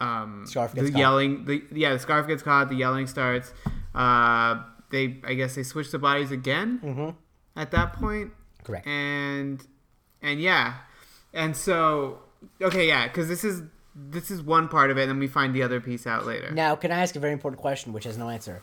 um, 0.01 0.45
Scarf 0.47 0.73
the 0.73 0.91
caught. 0.91 0.99
yelling, 0.99 1.45
the 1.45 1.63
yeah, 1.73 1.93
the 1.93 1.99
scarf 2.01 2.27
gets 2.27 2.43
caught, 2.43 2.69
the 2.69 2.75
yelling 2.75 3.07
starts. 3.07 3.53
Uh, 3.95 4.63
they, 4.91 5.19
I 5.25 5.35
guess, 5.35 5.55
they 5.55 5.63
switch 5.63 5.91
the 5.91 5.99
bodies 5.99 6.31
again 6.31 6.81
Mm-hmm. 6.83 7.11
at 7.61 7.71
that 7.73 7.95
point, 7.95 8.33
Correct. 8.65 8.87
and 8.87 9.65
and 10.23 10.41
yeah, 10.41 10.75
and 11.33 11.57
so 11.57 12.21
okay, 12.61 12.87
yeah, 12.89 13.07
because 13.09 13.29
this 13.29 13.45
is 13.45 13.63
this 13.95 14.31
is 14.31 14.43
one 14.43 14.69
part 14.69 14.91
of 14.91 14.99
it, 14.99 15.03
and 15.03 15.11
then 15.11 15.19
we 15.19 15.27
find 15.29 15.55
the 15.55 15.63
other 15.63 15.81
piece 15.81 16.07
out 16.07 16.27
later. 16.27 16.51
Now, 16.51 16.75
can 16.77 16.91
I 16.91 17.03
ask 17.03 17.15
a 17.17 17.21
very 17.21 17.33
important 17.33 17.61
question, 17.61 17.93
which 17.93 18.05
has 18.05 18.17
no 18.19 18.29
answer? 18.29 18.63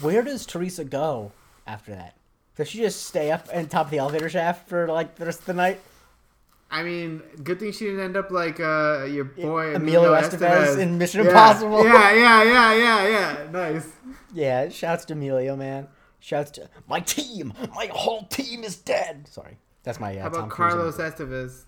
Where 0.00 0.22
does 0.22 0.44
Teresa 0.46 0.84
go 0.84 1.32
after 1.66 1.92
that? 1.92 2.14
Does 2.56 2.68
she 2.68 2.78
just 2.78 3.04
stay 3.04 3.30
up 3.30 3.48
on 3.54 3.66
top 3.66 3.86
of 3.86 3.90
the 3.90 3.98
elevator 3.98 4.28
shaft 4.28 4.68
for 4.68 4.86
like 4.88 5.16
the 5.16 5.24
rest 5.26 5.40
of 5.40 5.46
the 5.46 5.54
night? 5.54 5.80
I 6.70 6.82
mean, 6.82 7.22
good 7.44 7.60
thing 7.60 7.72
she 7.72 7.84
didn't 7.84 8.00
end 8.00 8.16
up 8.16 8.30
like 8.30 8.58
uh, 8.60 9.04
your 9.04 9.24
boy 9.24 9.74
Emilio 9.74 10.12
Estevez 10.14 10.78
in 10.78 10.98
Mission 10.98 11.20
Yeah. 11.22 11.28
Impossible. 11.28 11.84
Yeah, 11.84 12.12
yeah, 12.12 12.42
yeah, 12.42 12.74
yeah, 12.74 13.08
yeah. 13.08 13.50
Nice. 13.52 13.86
Yeah, 14.34 14.68
shouts 14.68 15.04
to 15.06 15.14
Emilio, 15.14 15.56
man. 15.56 15.88
Shouts 16.20 16.50
to 16.52 16.68
my 16.88 17.00
team. 17.00 17.52
My 17.74 17.88
whole 17.92 18.24
team 18.26 18.64
is 18.64 18.76
dead. 18.76 19.28
Sorry, 19.30 19.58
that's 19.82 20.00
my. 20.00 20.16
Uh, 20.16 20.22
How 20.22 20.28
about 20.28 20.40
Tom 20.40 20.50
Carlos. 20.50 20.96
Estevez? 20.96 21.64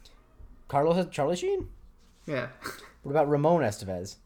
Carlos 0.69 1.07
Charlie 1.11 1.37
Sheen. 1.37 1.69
Yeah. 2.27 2.49
What 3.03 3.13
about 3.13 3.29
Ramon 3.29 3.63
Estevez? 3.63 4.17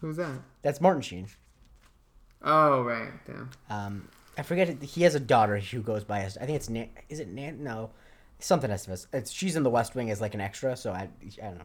Who's 0.00 0.16
that? 0.16 0.40
That's 0.62 0.80
Martin 0.80 1.02
Sheen. 1.02 1.28
Oh 2.42 2.82
right, 2.82 3.10
damn. 3.26 3.50
Um, 3.70 4.08
I 4.36 4.42
forget. 4.42 4.82
He 4.82 5.02
has 5.04 5.14
a 5.14 5.20
daughter 5.20 5.58
who 5.58 5.80
goes 5.80 6.04
by. 6.04 6.20
I 6.20 6.28
think 6.28 6.50
it's 6.56 6.68
Nan. 6.68 6.90
Is 7.08 7.20
it 7.20 7.28
Nan? 7.28 7.62
No, 7.62 7.90
something 8.38 8.70
Estevez. 8.70 9.06
It's 9.12 9.30
she's 9.30 9.56
in 9.56 9.62
the 9.62 9.70
West 9.70 9.94
Wing 9.94 10.10
as 10.10 10.20
like 10.20 10.34
an 10.34 10.40
extra. 10.40 10.76
So 10.76 10.92
I, 10.92 11.08
I 11.42 11.46
don't 11.46 11.58
know. 11.58 11.64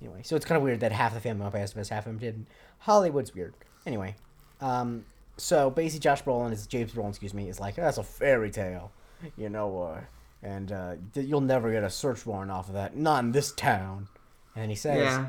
Anyway, 0.00 0.20
so 0.22 0.36
it's 0.36 0.44
kind 0.44 0.56
of 0.56 0.62
weird 0.62 0.80
that 0.80 0.92
half 0.92 1.12
the 1.12 1.20
family 1.20 1.42
went 1.42 1.52
by 1.52 1.60
Estevez, 1.60 1.88
half 1.88 2.06
of 2.06 2.12
them 2.12 2.18
didn't. 2.18 2.48
Hollywood's 2.78 3.34
weird. 3.34 3.54
Anyway, 3.84 4.14
um, 4.60 5.04
so 5.36 5.70
basically, 5.70 6.00
Josh 6.00 6.22
Brolin 6.22 6.52
is 6.52 6.66
James 6.66 6.92
Brolin, 6.92 7.10
excuse 7.10 7.34
me, 7.34 7.48
is 7.48 7.58
like 7.60 7.76
that's 7.76 7.98
a 7.98 8.02
fairy 8.02 8.50
tale, 8.50 8.92
you 9.36 9.48
know, 9.48 9.82
uh, 9.82 10.00
and 10.42 10.70
uh, 10.72 10.94
you'll 11.14 11.40
never 11.40 11.70
get 11.72 11.82
a 11.84 11.90
search 11.90 12.26
warrant 12.26 12.50
off 12.50 12.68
of 12.68 12.74
that, 12.74 12.96
not 12.96 13.24
in 13.24 13.32
this 13.32 13.52
town. 13.52 14.08
And 14.54 14.62
then 14.62 14.68
he 14.70 14.76
says, 14.76 14.98
Yeah. 14.98 15.28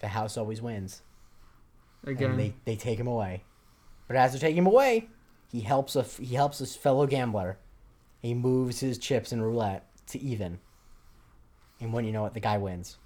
"The 0.00 0.08
house 0.08 0.36
always 0.36 0.60
wins." 0.62 1.02
Again. 2.06 2.30
and 2.30 2.40
they, 2.40 2.54
they 2.64 2.76
take 2.76 2.98
him 2.98 3.06
away. 3.06 3.42
But 4.06 4.16
as 4.16 4.32
they're 4.32 4.40
taking 4.40 4.58
him 4.58 4.66
away, 4.66 5.08
he 5.50 5.60
helps 5.60 5.96
a 5.96 6.02
he 6.02 6.34
helps 6.34 6.58
his 6.58 6.76
fellow 6.76 7.06
gambler. 7.06 7.58
He 8.20 8.34
moves 8.34 8.80
his 8.80 8.98
chips 8.98 9.32
in 9.32 9.40
roulette 9.42 9.86
to 10.08 10.20
even. 10.20 10.60
And 11.80 11.92
when 11.92 12.04
you 12.04 12.12
know 12.12 12.26
it, 12.26 12.34
the 12.34 12.40
guy 12.40 12.58
wins. 12.58 12.98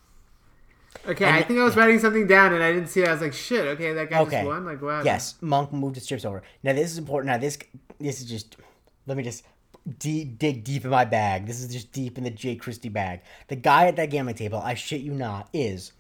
Okay, 1.07 1.25
and- 1.25 1.37
I 1.37 1.43
think 1.43 1.59
I 1.61 1.65
was 1.65 1.77
writing 1.77 1.99
something 1.99 2.27
down 2.27 2.53
and 2.55 2.63
I 2.63 2.73
didn't 2.73 2.89
see 2.89 3.03
it. 3.03 3.09
I 3.09 3.13
was 3.13 3.21
like, 3.21 3.33
shit. 3.33 3.67
Okay, 3.67 3.93
that 3.93 4.09
guy 4.11 4.21
Okay. 4.21 4.31
just 4.39 4.47
won. 4.47 4.65
Like 4.65 4.81
wow. 4.81 5.03
Yes, 5.05 5.35
Monk 5.41 5.73
moved 5.73 5.97
his 5.97 6.07
chips 6.07 6.25
over. 6.25 6.43
Now 6.63 6.73
this 6.73 6.91
is 6.91 6.99
important. 6.99 7.33
Now 7.33 7.39
this 7.39 7.59
this 8.01 8.21
is 8.21 8.29
just 8.29 8.57
let 9.07 9.17
me 9.17 9.23
just 9.23 9.45
de- 9.99 10.25
dig 10.25 10.65
deep 10.65 10.85
in 10.85 10.91
my 10.91 11.05
bag. 11.05 11.47
This 11.47 11.61
is 11.63 11.73
just 11.73 11.93
deep 11.93 12.17
in 12.19 12.25
the 12.25 12.31
Jay 12.31 12.57
Christie 12.57 12.89
bag. 12.89 13.21
The 13.49 13.57
guy 13.57 13.87
at 13.87 13.97
that 13.97 14.11
gambling 14.11 14.37
table, 14.37 14.59
I 14.59 14.75
shit 14.75 15.01
you 15.03 15.13
not, 15.13 15.49
is 15.53 15.93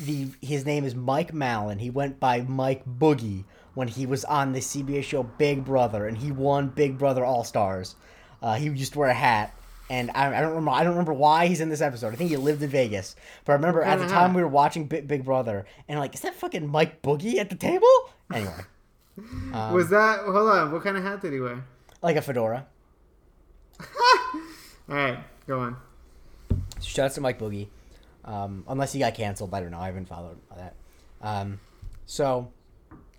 the 0.00 0.28
his 0.40 0.64
name 0.66 0.84
is 0.84 0.94
Mike 0.94 1.32
Malin. 1.34 1.78
He 1.78 1.90
went 1.90 2.18
by 2.20 2.42
Mike 2.42 2.84
Boogie 2.84 3.44
when 3.74 3.88
he 3.88 4.04
was 4.06 4.24
on 4.26 4.52
the 4.52 4.60
CBS 4.60 5.04
show 5.04 5.22
Big 5.22 5.64
Brother, 5.64 6.06
and 6.06 6.18
he 6.18 6.30
won 6.30 6.68
Big 6.68 6.98
Brother 6.98 7.24
All 7.24 7.44
Stars. 7.44 7.94
Uh, 8.42 8.54
he 8.54 8.66
used 8.66 8.92
to 8.94 8.98
wear 8.98 9.08
a 9.08 9.14
hat, 9.14 9.54
and 9.92 10.10
I, 10.14 10.38
I 10.38 10.40
don't 10.40 10.50
remember. 10.50 10.70
I 10.70 10.84
don't 10.84 10.94
remember 10.94 11.12
why 11.12 11.46
he's 11.46 11.60
in 11.60 11.68
this 11.68 11.82
episode. 11.82 12.14
I 12.14 12.16
think 12.16 12.30
he 12.30 12.38
lived 12.38 12.62
in 12.62 12.70
Vegas, 12.70 13.14
but 13.44 13.52
I 13.52 13.56
remember 13.56 13.82
at 13.82 13.98
the 13.98 14.08
time 14.08 14.32
we 14.32 14.40
were 14.40 14.48
watching 14.48 14.86
Big, 14.86 15.06
Big 15.06 15.22
Brother, 15.22 15.66
and 15.86 16.00
like, 16.00 16.14
is 16.14 16.22
that 16.22 16.34
fucking 16.34 16.66
Mike 16.66 17.02
Boogie 17.02 17.36
at 17.36 17.50
the 17.50 17.56
table? 17.56 17.86
Anyway, 18.32 18.54
um, 19.52 19.74
was 19.74 19.90
that? 19.90 20.20
Hold 20.20 20.48
on. 20.48 20.72
What 20.72 20.82
kind 20.82 20.96
of 20.96 21.02
hat 21.02 21.20
did 21.20 21.34
he 21.34 21.40
wear? 21.40 21.62
like 22.00 22.16
a 22.16 22.22
fedora. 22.22 22.66
All 23.80 23.86
right, 24.88 25.18
go 25.46 25.60
on. 25.60 25.76
Shouts 26.80 27.16
to 27.16 27.20
Mike 27.20 27.38
Boogie. 27.38 27.68
Um, 28.24 28.64
unless 28.68 28.94
he 28.94 28.98
got 28.98 29.14
canceled, 29.14 29.52
I 29.52 29.60
don't 29.60 29.70
know. 29.72 29.78
I 29.78 29.86
haven't 29.86 30.06
followed 30.06 30.38
that. 30.56 30.74
Um, 31.20 31.60
so 32.06 32.50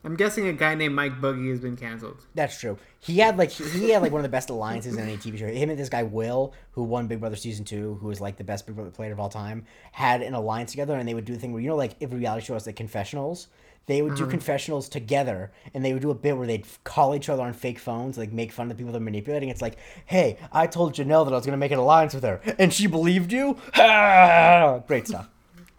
I'm 0.06 0.16
guessing 0.18 0.48
a 0.48 0.54
guy 0.54 0.76
named 0.76 0.96
Mike 0.96 1.22
Boogie 1.22 1.50
has 1.50 1.60
been 1.62 1.78
canceled. 1.78 2.26
That's 2.36 2.60
true. 2.60 2.78
He 3.00 3.20
had 3.20 3.38
like 3.38 3.52
he 3.52 3.90
had 3.92 4.02
like 4.02 4.12
one 4.12 4.20
of 4.20 4.24
the 4.24 4.30
best 4.30 4.50
alliances 4.50 4.96
in 4.98 5.04
any 5.04 5.16
TV 5.18 5.38
show. 5.38 5.48
Him 5.48 5.70
and 5.70 5.80
this 5.80 5.88
guy 5.90 6.04
Will, 6.04 6.54
who 6.72 6.84
won 6.84 7.08
Big 7.08 7.20
Brother 7.22 7.38
season 7.38 7.64
two, 7.64 7.98
who 8.02 8.08
was 8.08 8.20
like 8.20 8.36
the 8.38 8.44
best 8.44 8.66
Big 8.66 8.76
Brother 8.76 8.92
player 8.92 9.14
of 9.14 9.20
all 9.20 9.30
time, 9.30 9.66
had 9.94 10.22
an 10.22 10.34
alliance 10.34 10.72
together, 10.72 10.96
and 10.96 11.08
they 11.08 11.14
would 11.14 11.24
do 11.26 11.34
the 11.34 11.40
thing 11.40 11.54
where 11.54 11.62
you 11.62 11.70
know 11.70 11.78
like 11.78 11.96
if 12.02 12.12
a 12.12 12.16
reality 12.16 12.46
show 12.46 12.54
has 12.54 12.66
like 12.66 12.76
confessionals, 12.76 13.48
they 13.86 14.02
would 14.02 14.16
do 14.16 14.26
confessionals 14.28 14.90
together, 14.90 15.52
and 15.74 15.86
they 15.86 15.94
would 15.94 16.02
do 16.02 16.12
a 16.12 16.16
bit 16.16 16.38
where 16.38 16.48
they'd 16.48 16.66
call 16.84 17.16
each 17.16 17.30
other 17.30 17.42
on 17.44 17.54
fake 17.54 17.80
phones, 17.80 18.18
like 18.18 18.32
make 18.34 18.52
fun 18.52 18.66
of 18.66 18.70
the 18.70 18.76
people 18.76 18.92
they're 18.92 19.02
manipulating. 19.02 19.48
It's 19.50 19.62
like, 19.62 19.78
hey, 20.06 20.38
I 20.52 20.68
told 20.68 20.94
Janelle 20.94 21.24
that 21.26 21.34
I 21.34 21.38
was 21.38 21.46
gonna 21.46 21.58
make 21.58 21.72
an 21.72 21.80
alliance 21.80 22.14
with 22.14 22.24
her, 22.24 22.42
and 22.60 22.74
she 22.74 22.88
believed 22.88 23.32
you. 23.32 23.58
Great 24.88 25.08
stuff. 25.08 25.30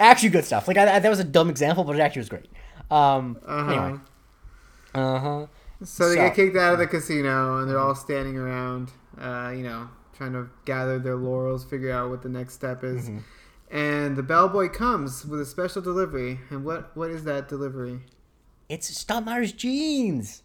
Actually, 0.00 0.30
good 0.30 0.44
stuff. 0.46 0.66
Like 0.66 0.76
I, 0.78 0.96
I, 0.96 0.98
that 0.98 1.08
was 1.10 1.20
a 1.20 1.24
dumb 1.24 1.50
example, 1.50 1.84
but 1.84 1.94
it 1.94 2.00
actually 2.00 2.20
was 2.20 2.28
great. 2.30 2.46
Um, 2.90 3.38
Uh-huh. 3.46 3.70
Anyway. 3.72 4.00
Uh 4.94 5.18
huh. 5.18 5.46
So 5.84 6.08
they 6.08 6.14
So- 6.16 6.20
get 6.22 6.34
kicked 6.34 6.56
out 6.56 6.72
of 6.74 6.78
the 6.78 6.86
casino, 6.86 7.58
and 7.58 7.68
they're 7.70 7.78
all 7.78 7.94
standing 7.94 8.36
around, 8.36 8.92
uh, 9.20 9.52
you 9.54 9.62
know, 9.64 9.88
trying 10.16 10.32
to 10.32 10.48
gather 10.64 10.98
their 10.98 11.16
laurels, 11.16 11.64
figure 11.64 11.90
out 11.90 12.10
what 12.10 12.22
the 12.22 12.28
next 12.28 12.54
step 12.54 12.84
is. 12.84 13.04
Mm-hmm. 13.08 13.18
And 13.70 14.16
the 14.16 14.22
bellboy 14.22 14.68
comes 14.68 15.24
with 15.26 15.40
a 15.40 15.46
special 15.46 15.82
delivery. 15.82 16.38
And 16.50 16.64
what 16.64 16.96
what 16.96 17.10
is 17.10 17.24
that 17.24 17.48
delivery? 17.48 18.00
It's 18.68 18.88
Stottlemeyer's 19.04 19.52
jeans. 19.52 20.42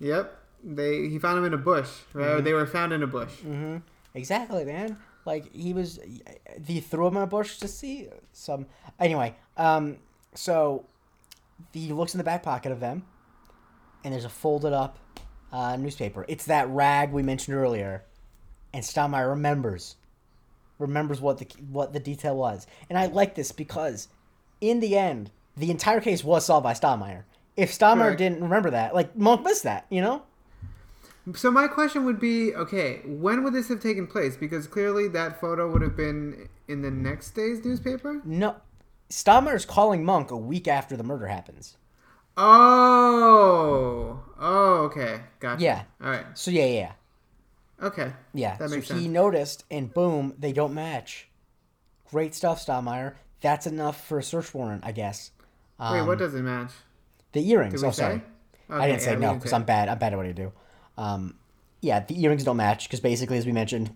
Yep, 0.00 0.36
they 0.64 1.08
he 1.08 1.18
found 1.18 1.36
them 1.38 1.44
in 1.44 1.54
a 1.54 1.58
bush. 1.62 1.88
Right, 2.12 2.24
Mm-hmm. 2.26 2.38
Or 2.38 2.40
they 2.40 2.52
were 2.54 2.66
found 2.66 2.92
in 2.92 3.02
a 3.02 3.06
bush. 3.06 3.32
Mm-hmm. 3.40 3.76
Exactly, 4.14 4.64
man. 4.64 4.96
Like 5.26 5.52
he 5.52 5.72
was, 5.72 5.98
he 6.66 6.80
threw 6.80 7.08
him 7.08 7.16
in 7.16 7.22
a 7.24 7.26
bush 7.26 7.58
to 7.58 7.68
see 7.68 8.08
some. 8.32 8.66
Anyway, 8.98 9.34
um, 9.56 9.98
so 10.34 10.86
he 11.72 11.92
looks 11.92 12.14
in 12.14 12.18
the 12.18 12.24
back 12.24 12.42
pocket 12.44 12.70
of 12.72 12.78
them, 12.80 13.04
and 14.06 14.12
there's 14.12 14.24
a 14.24 14.28
folded 14.28 14.72
up 14.72 14.98
uh, 15.52 15.74
newspaper. 15.74 16.24
It's 16.28 16.46
that 16.46 16.68
rag 16.68 17.12
we 17.12 17.24
mentioned 17.24 17.56
earlier, 17.56 18.04
and 18.72 18.84
Stottlemeyer 18.84 19.28
remembers, 19.28 19.96
remembers 20.78 21.20
what 21.20 21.38
the 21.38 21.46
what 21.72 21.92
the 21.92 21.98
detail 21.98 22.36
was, 22.36 22.68
and 22.88 22.96
I 22.96 23.06
like 23.06 23.34
this 23.34 23.50
because, 23.50 24.06
in 24.60 24.78
the 24.78 24.96
end, 24.96 25.32
the 25.56 25.72
entire 25.72 26.00
case 26.00 26.22
was 26.22 26.46
solved 26.46 26.62
by 26.62 26.72
Stottlemeyer. 26.72 27.24
If 27.56 27.76
Correct. 27.78 28.18
didn't 28.18 28.42
remember 28.42 28.70
that, 28.70 28.94
like 28.94 29.16
Monk 29.16 29.42
missed 29.42 29.64
that, 29.64 29.86
you 29.90 30.00
know. 30.00 30.22
So 31.34 31.50
my 31.50 31.66
question 31.66 32.04
would 32.04 32.20
be, 32.20 32.54
okay, 32.54 33.00
when 33.04 33.42
would 33.42 33.54
this 33.54 33.68
have 33.70 33.80
taken 33.80 34.06
place? 34.06 34.36
Because 34.36 34.68
clearly 34.68 35.08
that 35.08 35.40
photo 35.40 35.68
would 35.72 35.82
have 35.82 35.96
been 35.96 36.48
in 36.68 36.82
the 36.82 36.90
next 36.92 37.32
day's 37.32 37.64
newspaper. 37.64 38.22
No, 38.24 38.54
Stottlemeyer's 39.10 39.64
calling 39.64 40.04
Monk 40.04 40.30
a 40.30 40.36
week 40.36 40.68
after 40.68 40.96
the 40.96 41.02
murder 41.02 41.26
happens. 41.26 41.76
Oh, 42.36 44.20
oh, 44.38 44.74
okay, 44.84 45.20
gotcha. 45.40 45.62
Yeah. 45.62 45.82
All 46.02 46.10
right. 46.10 46.26
So 46.34 46.50
yeah, 46.50 46.66
yeah, 46.66 46.92
Okay. 47.82 48.12
yeah. 48.34 48.56
That 48.56 48.70
so 48.70 48.76
makes 48.76 48.90
he 48.90 49.08
noticed, 49.08 49.64
and 49.70 49.92
boom, 49.92 50.34
they 50.38 50.52
don't 50.52 50.74
match. 50.74 51.28
Great 52.10 52.34
stuff, 52.34 52.64
Stottlemeyer. 52.64 53.14
that's 53.40 53.66
enough 53.66 54.06
for 54.06 54.18
a 54.18 54.22
search 54.22 54.52
warrant, 54.54 54.84
I 54.84 54.92
guess. 54.92 55.30
Um, 55.78 55.94
Wait, 55.98 56.06
what 56.06 56.18
doesn't 56.18 56.44
match? 56.44 56.72
the 57.32 57.48
earrings? 57.50 57.82
Oh, 57.82 57.90
say? 57.90 58.02
sorry. 58.02 58.22
I 58.70 58.86
didn't 58.88 59.02
say 59.02 59.12
yeah, 59.12 59.18
no 59.18 59.34
because. 59.34 59.52
I'm 59.52 59.64
bad. 59.64 59.88
I'm 59.88 59.98
bad 59.98 60.12
at 60.12 60.16
what 60.16 60.26
I 60.26 60.32
do. 60.32 60.52
Um, 60.98 61.34
yeah, 61.80 62.00
the 62.04 62.20
earrings 62.22 62.44
don't 62.44 62.56
match 62.56 62.84
because 62.88 63.00
basically, 63.00 63.38
as 63.38 63.46
we 63.46 63.52
mentioned, 63.52 63.90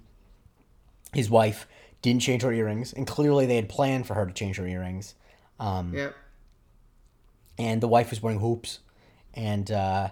his 1.12 1.28
wife 1.30 1.66
didn't 2.02 2.22
change 2.22 2.42
her 2.42 2.52
earrings, 2.52 2.92
and 2.92 3.06
clearly 3.06 3.46
they 3.46 3.56
had 3.56 3.68
planned 3.68 4.06
for 4.06 4.14
her 4.14 4.26
to 4.26 4.32
change 4.32 4.56
her 4.56 4.66
earrings. 4.66 5.14
Um, 5.58 5.92
Yep. 5.94 6.14
And 7.60 7.80
the 7.80 7.88
wife 7.88 8.10
was 8.10 8.22
wearing 8.22 8.40
hoops, 8.40 8.78
and 9.34 9.70
uh, 9.70 10.08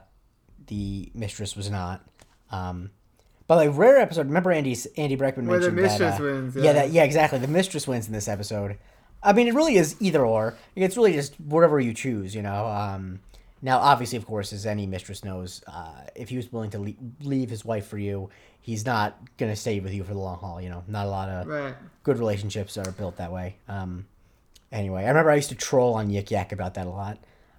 the 0.67 1.11
mistress 1.15 1.57
was 1.57 1.71
not. 1.71 2.05
Um, 2.51 2.91
but 3.47 3.57
like 3.57 3.77
rare 3.79 3.99
episode. 3.99 4.27
Remember 4.27 4.53
Andy's 4.53 4.87
Andy 4.97 5.17
Breckman 5.17 5.47
Where 5.47 5.59
the 5.59 5.71
mistress 5.73 6.17
that, 6.17 6.21
uh, 6.21 6.25
wins, 6.25 6.57
Yeah, 6.57 6.63
yeah. 6.63 6.73
that, 6.75 6.91
yeah, 6.91 7.05
exactly. 7.05 7.39
The 7.39 7.49
mistress 7.49 7.89
wins 7.89 8.07
in 8.07 8.13
this 8.13 8.29
episode. 8.29 8.77
I 9.23 9.33
mean, 9.33 9.49
it 9.49 9.55
really 9.55 9.77
is 9.77 9.97
either 10.01 10.25
or. 10.25 10.55
It's 10.77 10.97
really 10.97 11.13
just 11.15 11.35
whatever 11.41 11.81
you 11.81 11.93
choose, 11.95 12.35
you 12.35 12.43
know. 12.43 12.67
Um, 12.67 13.21
now, 13.63 13.79
obviously, 13.79 14.17
of 14.19 14.27
course, 14.27 14.53
as 14.53 14.67
any 14.67 14.87
mistress 14.87 15.25
knows, 15.25 15.63
uh, 15.67 16.03
if 16.15 16.29
he 16.29 16.37
was 16.37 16.53
willing 16.53 16.71
to 16.71 16.79
le- 16.79 16.93
leave 17.23 17.51
his 17.51 17.65
wife 17.65 17.87
for 17.89 17.99
you, 17.99 18.29
he's 18.61 18.85
not 18.87 19.19
gonna 19.39 19.57
stay 19.57 19.81
with 19.81 19.93
you 19.93 20.05
for 20.05 20.13
the 20.15 20.21
long 20.21 20.39
haul. 20.39 20.61
You 20.61 20.69
know, 20.69 20.85
not 20.87 21.07
a 21.07 21.11
lot 21.11 21.29
of 21.31 21.47
Right. 21.49 21.75
good 22.05 22.19
relationships 22.19 22.77
are 22.79 22.93
built 22.93 23.17
that 23.17 23.33
way. 23.33 23.57
Um, 23.67 24.07
anyway, 24.71 25.05
I 25.05 25.09
remember 25.09 25.31
I 25.33 25.37
used 25.37 25.49
to 25.49 25.55
troll 25.57 25.95
on 25.95 26.11
Yik 26.11 26.31
Yak 26.31 26.53
about 26.53 26.75
that 26.75 26.87
a 26.87 26.91
lot. 26.91 27.19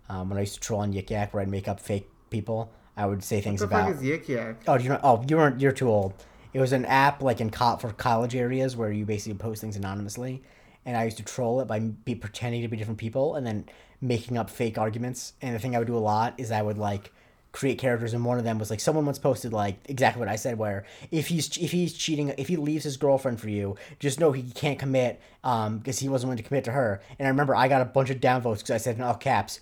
Um, 0.10 0.30
when 0.30 0.38
I 0.38 0.42
used 0.42 0.56
to 0.56 0.60
troll 0.60 0.82
on 0.82 0.92
Yik 0.94 1.10
Yak, 1.10 1.34
where 1.34 1.42
I'd 1.42 1.48
make 1.50 1.68
up 1.68 1.80
fake 1.80 2.10
people, 2.30 2.72
I 2.98 3.06
would 3.06 3.24
say 3.24 3.42
things 3.42 3.62
What 3.62 3.70
the 3.70 3.76
about. 3.76 3.92
fuck 3.94 4.02
is 4.02 4.08
Yik 4.08 4.28
Yak? 4.28 4.56
Oh, 4.68 4.76
you 4.78 4.90
know, 4.90 5.00
oh, 5.04 5.24
you 5.28 5.38
weren't. 5.38 5.62
You're 5.62 5.72
too 5.72 5.90
old. 5.90 6.14
It 6.54 6.60
was 6.60 6.74
an 6.74 6.86
app 6.86 7.22
like 7.22 7.40
in 7.42 7.52
co- 7.52 7.78
for 7.78 7.92
college 7.94 8.36
areas 8.36 8.76
where 8.76 8.92
you 8.92 9.06
basically 9.06 9.38
post 9.38 9.62
things 9.62 9.76
anonymously, 9.76 10.42
and 10.86 10.98
I 10.98 11.04
used 11.06 11.18
to 11.18 11.24
troll 11.24 11.62
it 11.62 11.68
by 11.68 11.80
be 11.80 12.16
pretending 12.16 12.62
to 12.64 12.68
be 12.68 12.76
different 12.78 12.98
people 13.00 13.36
and 13.36 13.46
then 13.46 13.66
making 14.02 14.38
up 14.38 14.50
fake 14.50 14.78
arguments. 14.78 15.34
And 15.42 15.54
the 15.54 15.60
thing 15.60 15.76
I 15.76 15.80
would 15.80 15.88
do 15.88 15.96
a 15.98 16.00
lot 16.00 16.34
is 16.38 16.52
I 16.52 16.62
would 16.62 16.78
like 16.78 17.14
create 17.52 17.78
characters, 17.78 18.14
and 18.14 18.24
one 18.24 18.38
of 18.38 18.44
them 18.44 18.60
was 18.60 18.70
like 18.70 18.80
someone 18.80 19.06
once 19.06 19.20
posted 19.20 19.54
like 19.54 19.78
exactly 19.86 20.20
what 20.20 20.30
I 20.30 20.36
said, 20.36 20.58
where 20.58 20.86
if 21.12 21.28
he's 21.28 21.58
if 21.58 21.72
he's 21.72 21.94
cheating, 21.94 22.34
if 22.38 22.48
he 22.48 22.56
leaves 22.56 22.84
his 22.84 22.98
girlfriend 22.98 23.40
for 23.40 23.50
you, 23.50 23.76
just 24.00 24.20
know 24.20 24.32
he 24.32 24.44
can't 24.44 24.80
commit 24.80 25.20
um 25.44 25.78
because 25.80 26.00
he 26.00 26.10
wasn't 26.10 26.30
willing 26.30 26.44
to 26.44 26.48
commit 26.48 26.64
to 26.66 26.72
her. 26.72 27.02
And 27.18 27.28
I 27.28 27.30
remember 27.30 27.56
I 27.56 27.68
got 27.68 27.82
a 27.82 27.86
bunch 27.86 28.10
of 28.10 28.18
downvotes 28.18 28.58
because 28.58 28.72
I 28.72 28.78
said 28.78 28.96
in 28.96 29.02
all 29.02 29.16
caps. 29.16 29.60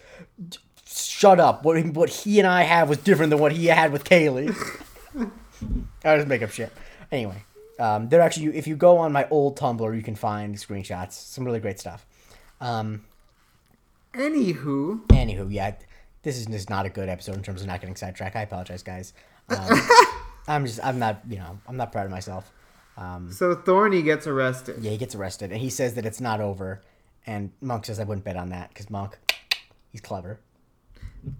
Shut 0.86 1.40
up! 1.40 1.64
What 1.64 1.84
what 1.88 2.10
he 2.10 2.40
and 2.40 2.48
I 2.48 2.64
have 2.64 2.88
was 2.90 3.00
different 3.00 3.30
than 3.30 3.40
what 3.40 3.52
he 3.52 3.66
had 3.66 3.92
with 3.92 4.04
Kaylee. 4.04 4.56
I 6.06 6.16
just 6.16 6.28
make 6.28 6.42
up 6.42 6.52
shit. 6.52 6.72
Anyway, 7.12 7.44
um, 7.80 8.08
they're 8.10 8.22
actually 8.22 8.58
if 8.58 8.68
you 8.68 8.76
go 8.76 8.98
on 8.98 9.12
my 9.12 9.28
old 9.30 9.58
Tumblr, 9.58 9.96
you 9.96 10.02
can 10.02 10.16
find 10.16 10.56
screenshots, 10.56 11.14
some 11.14 11.44
really 11.44 11.60
great 11.60 11.80
stuff. 11.80 12.06
Um, 12.62 13.04
Anywho, 14.18 15.06
anywho, 15.10 15.48
yeah, 15.52 15.76
this 16.24 16.38
is 16.38 16.46
just 16.48 16.70
not 16.70 16.86
a 16.86 16.90
good 16.90 17.10
episode 17.10 17.36
in 17.36 17.44
terms 17.44 17.62
of 17.62 17.68
not 17.68 17.80
getting 17.82 17.96
sidetracked. 17.96 18.36
I 18.36 18.42
apologize, 18.42 18.84
guys. 18.84 19.14
Um, 19.50 19.80
I'm 20.50 20.66
just 20.66 20.80
I'm 20.84 21.00
not 21.00 21.22
you 21.30 21.38
know 21.38 21.58
I'm 21.68 21.78
not 21.78 21.92
proud 21.94 22.06
of 22.06 22.12
myself. 22.12 22.52
Um, 22.98 23.32
so 23.32 23.56
Thorny 23.56 24.02
gets 24.02 24.28
arrested. 24.28 24.78
yeah, 24.82 24.92
he 24.92 24.98
gets 24.98 25.16
arrested 25.16 25.52
and 25.54 25.62
he 25.62 25.70
says 25.70 25.94
that 25.94 26.06
it's 26.06 26.20
not 26.20 26.42
over, 26.42 26.82
and 27.26 27.52
Monk 27.62 27.86
says 27.86 27.98
I 28.00 28.04
wouldn't 28.04 28.26
bet 28.26 28.36
on 28.36 28.50
that 28.50 28.70
because 28.70 28.90
Monk, 28.90 29.18
he's 29.92 30.02
clever. 30.02 30.40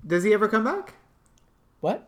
Does 0.06 0.24
he 0.24 0.34
ever 0.34 0.48
come 0.48 0.64
back? 0.64 0.94
What? 1.82 2.08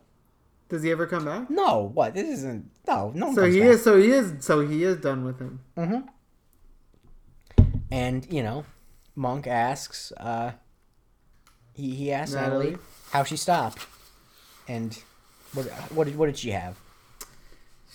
Does 0.70 0.82
he 0.82 0.90
ever 0.90 1.06
come 1.06 1.24
back? 1.26 1.50
No, 1.50 1.90
what? 1.92 2.14
This 2.14 2.28
isn't. 2.28 2.70
No, 2.88 3.12
no 3.14 3.34
So 3.34 3.44
he 3.44 3.60
back. 3.60 3.68
is. 3.70 3.82
So 3.84 3.98
he 4.00 4.10
is. 4.10 4.32
So 4.40 4.66
he 4.66 4.84
is 4.84 4.96
done 4.98 5.24
with 5.24 5.38
him. 5.38 5.60
Mhm. 5.76 6.06
And 7.90 8.26
you 8.32 8.42
know, 8.42 8.64
Monk 9.16 9.46
asks, 9.46 10.12
uh, 10.16 10.52
he 11.72 11.94
he 11.94 12.12
asks 12.12 12.34
Natalie, 12.34 12.70
Natalie. 12.70 12.78
how 13.12 13.24
she 13.24 13.36
stopped, 13.36 13.86
and 14.68 14.98
what 15.54 15.66
what 15.92 16.04
did 16.06 16.16
what 16.16 16.26
did 16.26 16.38
she 16.38 16.50
have? 16.50 16.76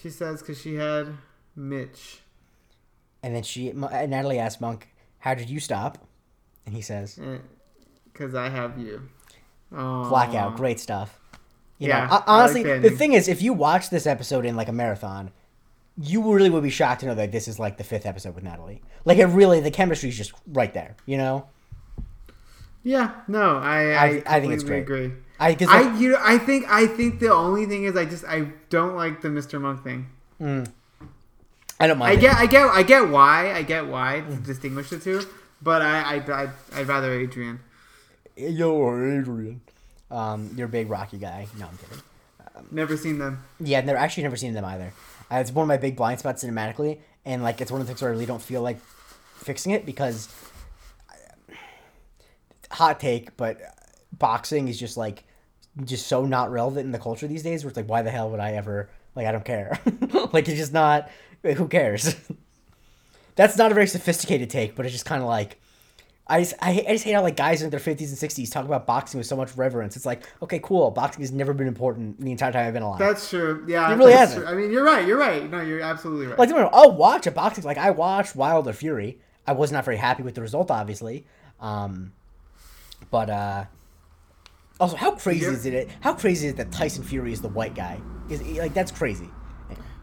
She 0.01 0.09
says 0.09 0.41
because 0.41 0.59
she 0.61 0.75
had 0.75 1.15
Mitch. 1.55 2.19
And 3.23 3.35
then 3.35 3.43
she 3.43 3.71
Natalie 3.71 4.37
asks 4.39 4.61
Monk, 4.61 4.87
how 5.19 5.33
did 5.33 5.49
you 5.49 5.59
stop? 5.59 5.97
And 6.65 6.75
he 6.75 6.81
says, 6.81 7.17
eh, 7.19 7.37
Because 8.11 8.35
I 8.35 8.49
have 8.49 8.77
you. 8.77 9.09
Oh. 9.71 10.07
blackout, 10.09 10.57
great 10.57 10.79
stuff. 10.79 11.19
You 11.79 11.87
Yeah, 11.89 12.05
know, 12.07 12.23
honestly, 12.27 12.63
like 12.63 12.83
the 12.83 12.91
thing 12.91 13.13
is, 13.13 13.27
if 13.27 13.41
you 13.41 13.51
watch 13.53 13.89
this 13.89 14.05
episode 14.05 14.45
in 14.45 14.55
like 14.55 14.67
a 14.69 14.71
marathon, 14.71 15.31
you 15.97 16.33
really 16.33 16.49
would 16.51 16.61
be 16.63 16.69
shocked 16.69 16.99
to 17.01 17.07
know 17.07 17.15
that 17.15 17.31
this 17.31 17.47
is 17.47 17.57
like 17.57 17.77
the 17.77 17.83
fifth 17.83 18.05
episode 18.05 18.35
with 18.35 18.43
Natalie. 18.43 18.81
Like 19.05 19.17
it 19.17 19.25
really, 19.25 19.59
the 19.59 19.71
chemistry 19.71 20.09
is 20.09 20.17
just 20.17 20.33
right 20.47 20.73
there. 20.73 20.95
You 21.05 21.17
know, 21.17 21.47
Yeah. 22.85 23.11
No, 23.27 23.57
I. 23.57 23.91
I- 23.91 24.05
I, 24.05 24.23
I 24.27 24.39
think 24.39 24.53
it's 24.53 24.63
great. 24.63 24.83
Agree. 24.83 25.11
I 25.37 25.57
I 25.67 25.97
you 25.97 26.09
know, 26.11 26.19
I 26.21 26.37
think 26.37 26.65
I 26.69 26.87
think 26.87 27.19
the 27.19 27.33
only 27.33 27.65
thing 27.65 27.83
is 27.83 27.97
I 27.97 28.05
just 28.05 28.23
I 28.23 28.51
don't 28.69 28.95
like 28.95 29.19
the 29.21 29.27
Mr. 29.27 29.59
Monk 29.59 29.83
thing. 29.83 30.07
I 31.79 31.87
don't 31.87 31.97
mind. 31.97 32.11
I 32.11 32.13
it. 32.13 32.21
get 32.21 32.35
I 32.37 32.45
get 32.45 32.65
I 32.67 32.83
get 32.83 33.09
why 33.09 33.51
I 33.51 33.63
get 33.63 33.87
why 33.87 34.21
Mm. 34.25 34.29
to 34.29 34.35
distinguish 34.43 34.89
the 34.91 34.99
two, 34.99 35.21
but 35.61 35.81
I 35.81 36.15
I 36.15 36.43
I 36.43 36.49
I'd 36.75 36.87
rather 36.87 37.11
Adrian. 37.11 37.59
Yo, 38.37 38.71
Adrian. 39.19 39.59
Um, 40.09 40.51
you're 40.55 40.67
a 40.67 40.69
big 40.69 40.89
Rocky 40.89 41.17
guy. 41.17 41.47
No, 41.59 41.65
I'm 41.67 41.77
kidding. 41.77 42.03
Never 42.71 42.95
seen 42.95 43.19
them. 43.19 43.43
Yeah, 43.59 43.81
never 43.81 43.97
actually 43.97 44.23
never 44.23 44.37
seen 44.37 44.53
them 44.53 44.63
either. 44.63 44.93
Uh, 45.29 45.37
it's 45.37 45.51
one 45.51 45.63
of 45.63 45.67
my 45.67 45.77
big 45.77 45.97
blind 45.97 46.19
spots 46.19 46.43
cinematically, 46.45 46.99
and 47.25 47.43
like 47.43 47.59
it's 47.59 47.71
one 47.71 47.81
of 47.81 47.87
the 47.87 47.91
things 47.91 48.01
where 48.01 48.09
I 48.11 48.13
really 48.13 48.25
don't 48.25 48.41
feel 48.41 48.61
like 48.61 48.79
fixing 49.35 49.73
it 49.73 49.85
because 49.85 50.29
hot 52.71 52.99
take, 52.99 53.35
but 53.37 53.59
boxing 54.17 54.67
is 54.67 54.79
just 54.79 54.97
like 54.97 55.23
just 55.83 56.07
so 56.07 56.25
not 56.25 56.51
relevant 56.51 56.85
in 56.85 56.91
the 56.91 56.99
culture 56.99 57.27
these 57.27 57.43
days. 57.43 57.63
Where 57.63 57.69
it's 57.69 57.77
like, 57.77 57.89
why 57.89 58.01
the 58.01 58.11
hell 58.11 58.29
would 58.31 58.39
I 58.39 58.53
ever 58.53 58.89
like? 59.15 59.27
I 59.27 59.31
don't 59.31 59.45
care. 59.45 59.79
like 60.33 60.47
it's 60.47 60.57
just 60.57 60.73
not. 60.73 61.09
Who 61.43 61.67
cares? 61.67 62.15
That's 63.35 63.57
not 63.57 63.71
a 63.71 63.73
very 63.75 63.87
sophisticated 63.87 64.49
take, 64.49 64.75
but 64.75 64.85
it's 64.85 64.93
just 64.93 65.05
kind 65.05 65.21
of 65.21 65.27
like. 65.27 65.59
I 66.27 66.39
just, 66.39 66.55
I, 66.59 66.83
I 66.87 66.93
just 66.93 67.03
hate 67.05 67.11
how 67.11 67.21
like 67.21 67.35
guys 67.35 67.61
in 67.61 67.69
their 67.69 67.79
50s 67.79 67.99
and 67.99 68.17
60s 68.17 68.51
talk 68.51 68.65
about 68.65 68.87
boxing 68.87 69.19
with 69.19 69.27
so 69.27 69.35
much 69.35 69.55
reverence. 69.55 69.95
It's 69.95 70.07
like, 70.07 70.23
okay, 70.41 70.57
cool. 70.57 70.89
Boxing 70.89 71.21
has 71.21 71.31
never 71.31 71.53
been 71.53 71.67
important 71.67 72.19
the 72.19 72.31
entire 72.31 72.51
time 72.51 72.65
I've 72.65 72.73
been 72.73 72.81
alive. 72.81 72.97
That's 72.97 73.29
true. 73.29 73.63
Yeah, 73.67 73.91
It 73.93 73.95
really 73.97 74.13
hasn't. 74.13 74.43
true. 74.43 74.51
I 74.51 74.55
mean, 74.55 74.71
you're 74.71 74.83
right. 74.83 75.05
You're 75.07 75.19
right. 75.19 75.47
No, 75.47 75.61
you're 75.61 75.81
absolutely 75.81 76.25
right. 76.25 76.39
Like, 76.39 76.49
don't 76.49 76.57
get 76.57 76.61
me 76.63 76.63
wrong, 76.63 76.71
I'll 76.73 76.97
watch 76.97 77.27
a 77.27 77.31
boxing. 77.31 77.63
Like, 77.63 77.77
I 77.77 77.91
watched 77.91 78.35
Wilder 78.35 78.73
Fury. 78.73 79.19
I 79.45 79.51
was 79.51 79.71
not 79.71 79.85
very 79.85 79.97
happy 79.97 80.23
with 80.23 80.33
the 80.33 80.41
result, 80.41 80.71
obviously. 80.71 81.27
Um, 81.59 82.11
but 83.15 83.29
uh, 83.29 83.63
also, 84.77 84.97
how 84.97 85.11
crazy 85.11 85.45
Yeah. 85.45 85.51
is 85.53 85.65
it? 85.65 85.89
How 86.01 86.13
crazy 86.15 86.47
is 86.47 86.51
it 86.53 86.57
that 86.57 86.69
Tyson 86.69 87.01
Fury 87.01 87.31
is 87.31 87.39
the 87.41 87.47
white 87.47 87.73
guy? 87.73 88.01
Is 88.27 88.41
like 88.57 88.73
that's 88.73 88.91
crazy. 88.91 89.29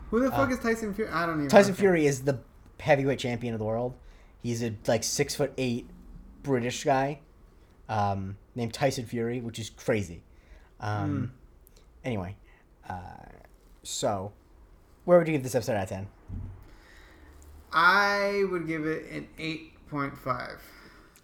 Who 0.09 0.21
the 0.21 0.31
fuck 0.31 0.51
is 0.51 0.59
Tyson 0.59 0.95
Fury? 0.95 1.11
I 1.11 1.27
don't 1.27 1.35
even. 1.35 1.47
uh, 1.49 1.51
Tyson. 1.51 1.75
Fury 1.75 2.07
is 2.07 2.23
the 2.23 2.39
heavyweight 2.81 3.19
champion 3.19 3.53
of 3.53 3.59
the 3.59 3.67
world. 3.67 3.99
He's 4.43 4.63
a 4.63 4.75
like 4.87 5.05
six 5.05 5.35
foot 5.35 5.53
eight 5.59 5.91
British 6.43 6.85
guy 6.85 7.21
um, 7.87 8.39
named 8.55 8.73
Tyson 8.73 9.05
Fury, 9.05 9.43
which 9.43 9.59
is 9.59 9.69
crazy. 9.69 10.23
Um, 10.81 11.33
Anyway, 12.05 12.35
uh, 12.89 13.27
so 13.83 14.33
where 15.05 15.19
would 15.19 15.27
you 15.29 15.35
give 15.35 15.43
this 15.43 15.55
episode 15.55 15.75
out 15.75 15.83
of 15.83 15.89
ten? 15.91 16.09
I 17.75 18.45
would 18.51 18.67
give 18.67 18.87
it 18.87 19.05
an 19.13 19.29
eight 19.39 19.75
point 19.91 20.17
five. 20.17 20.63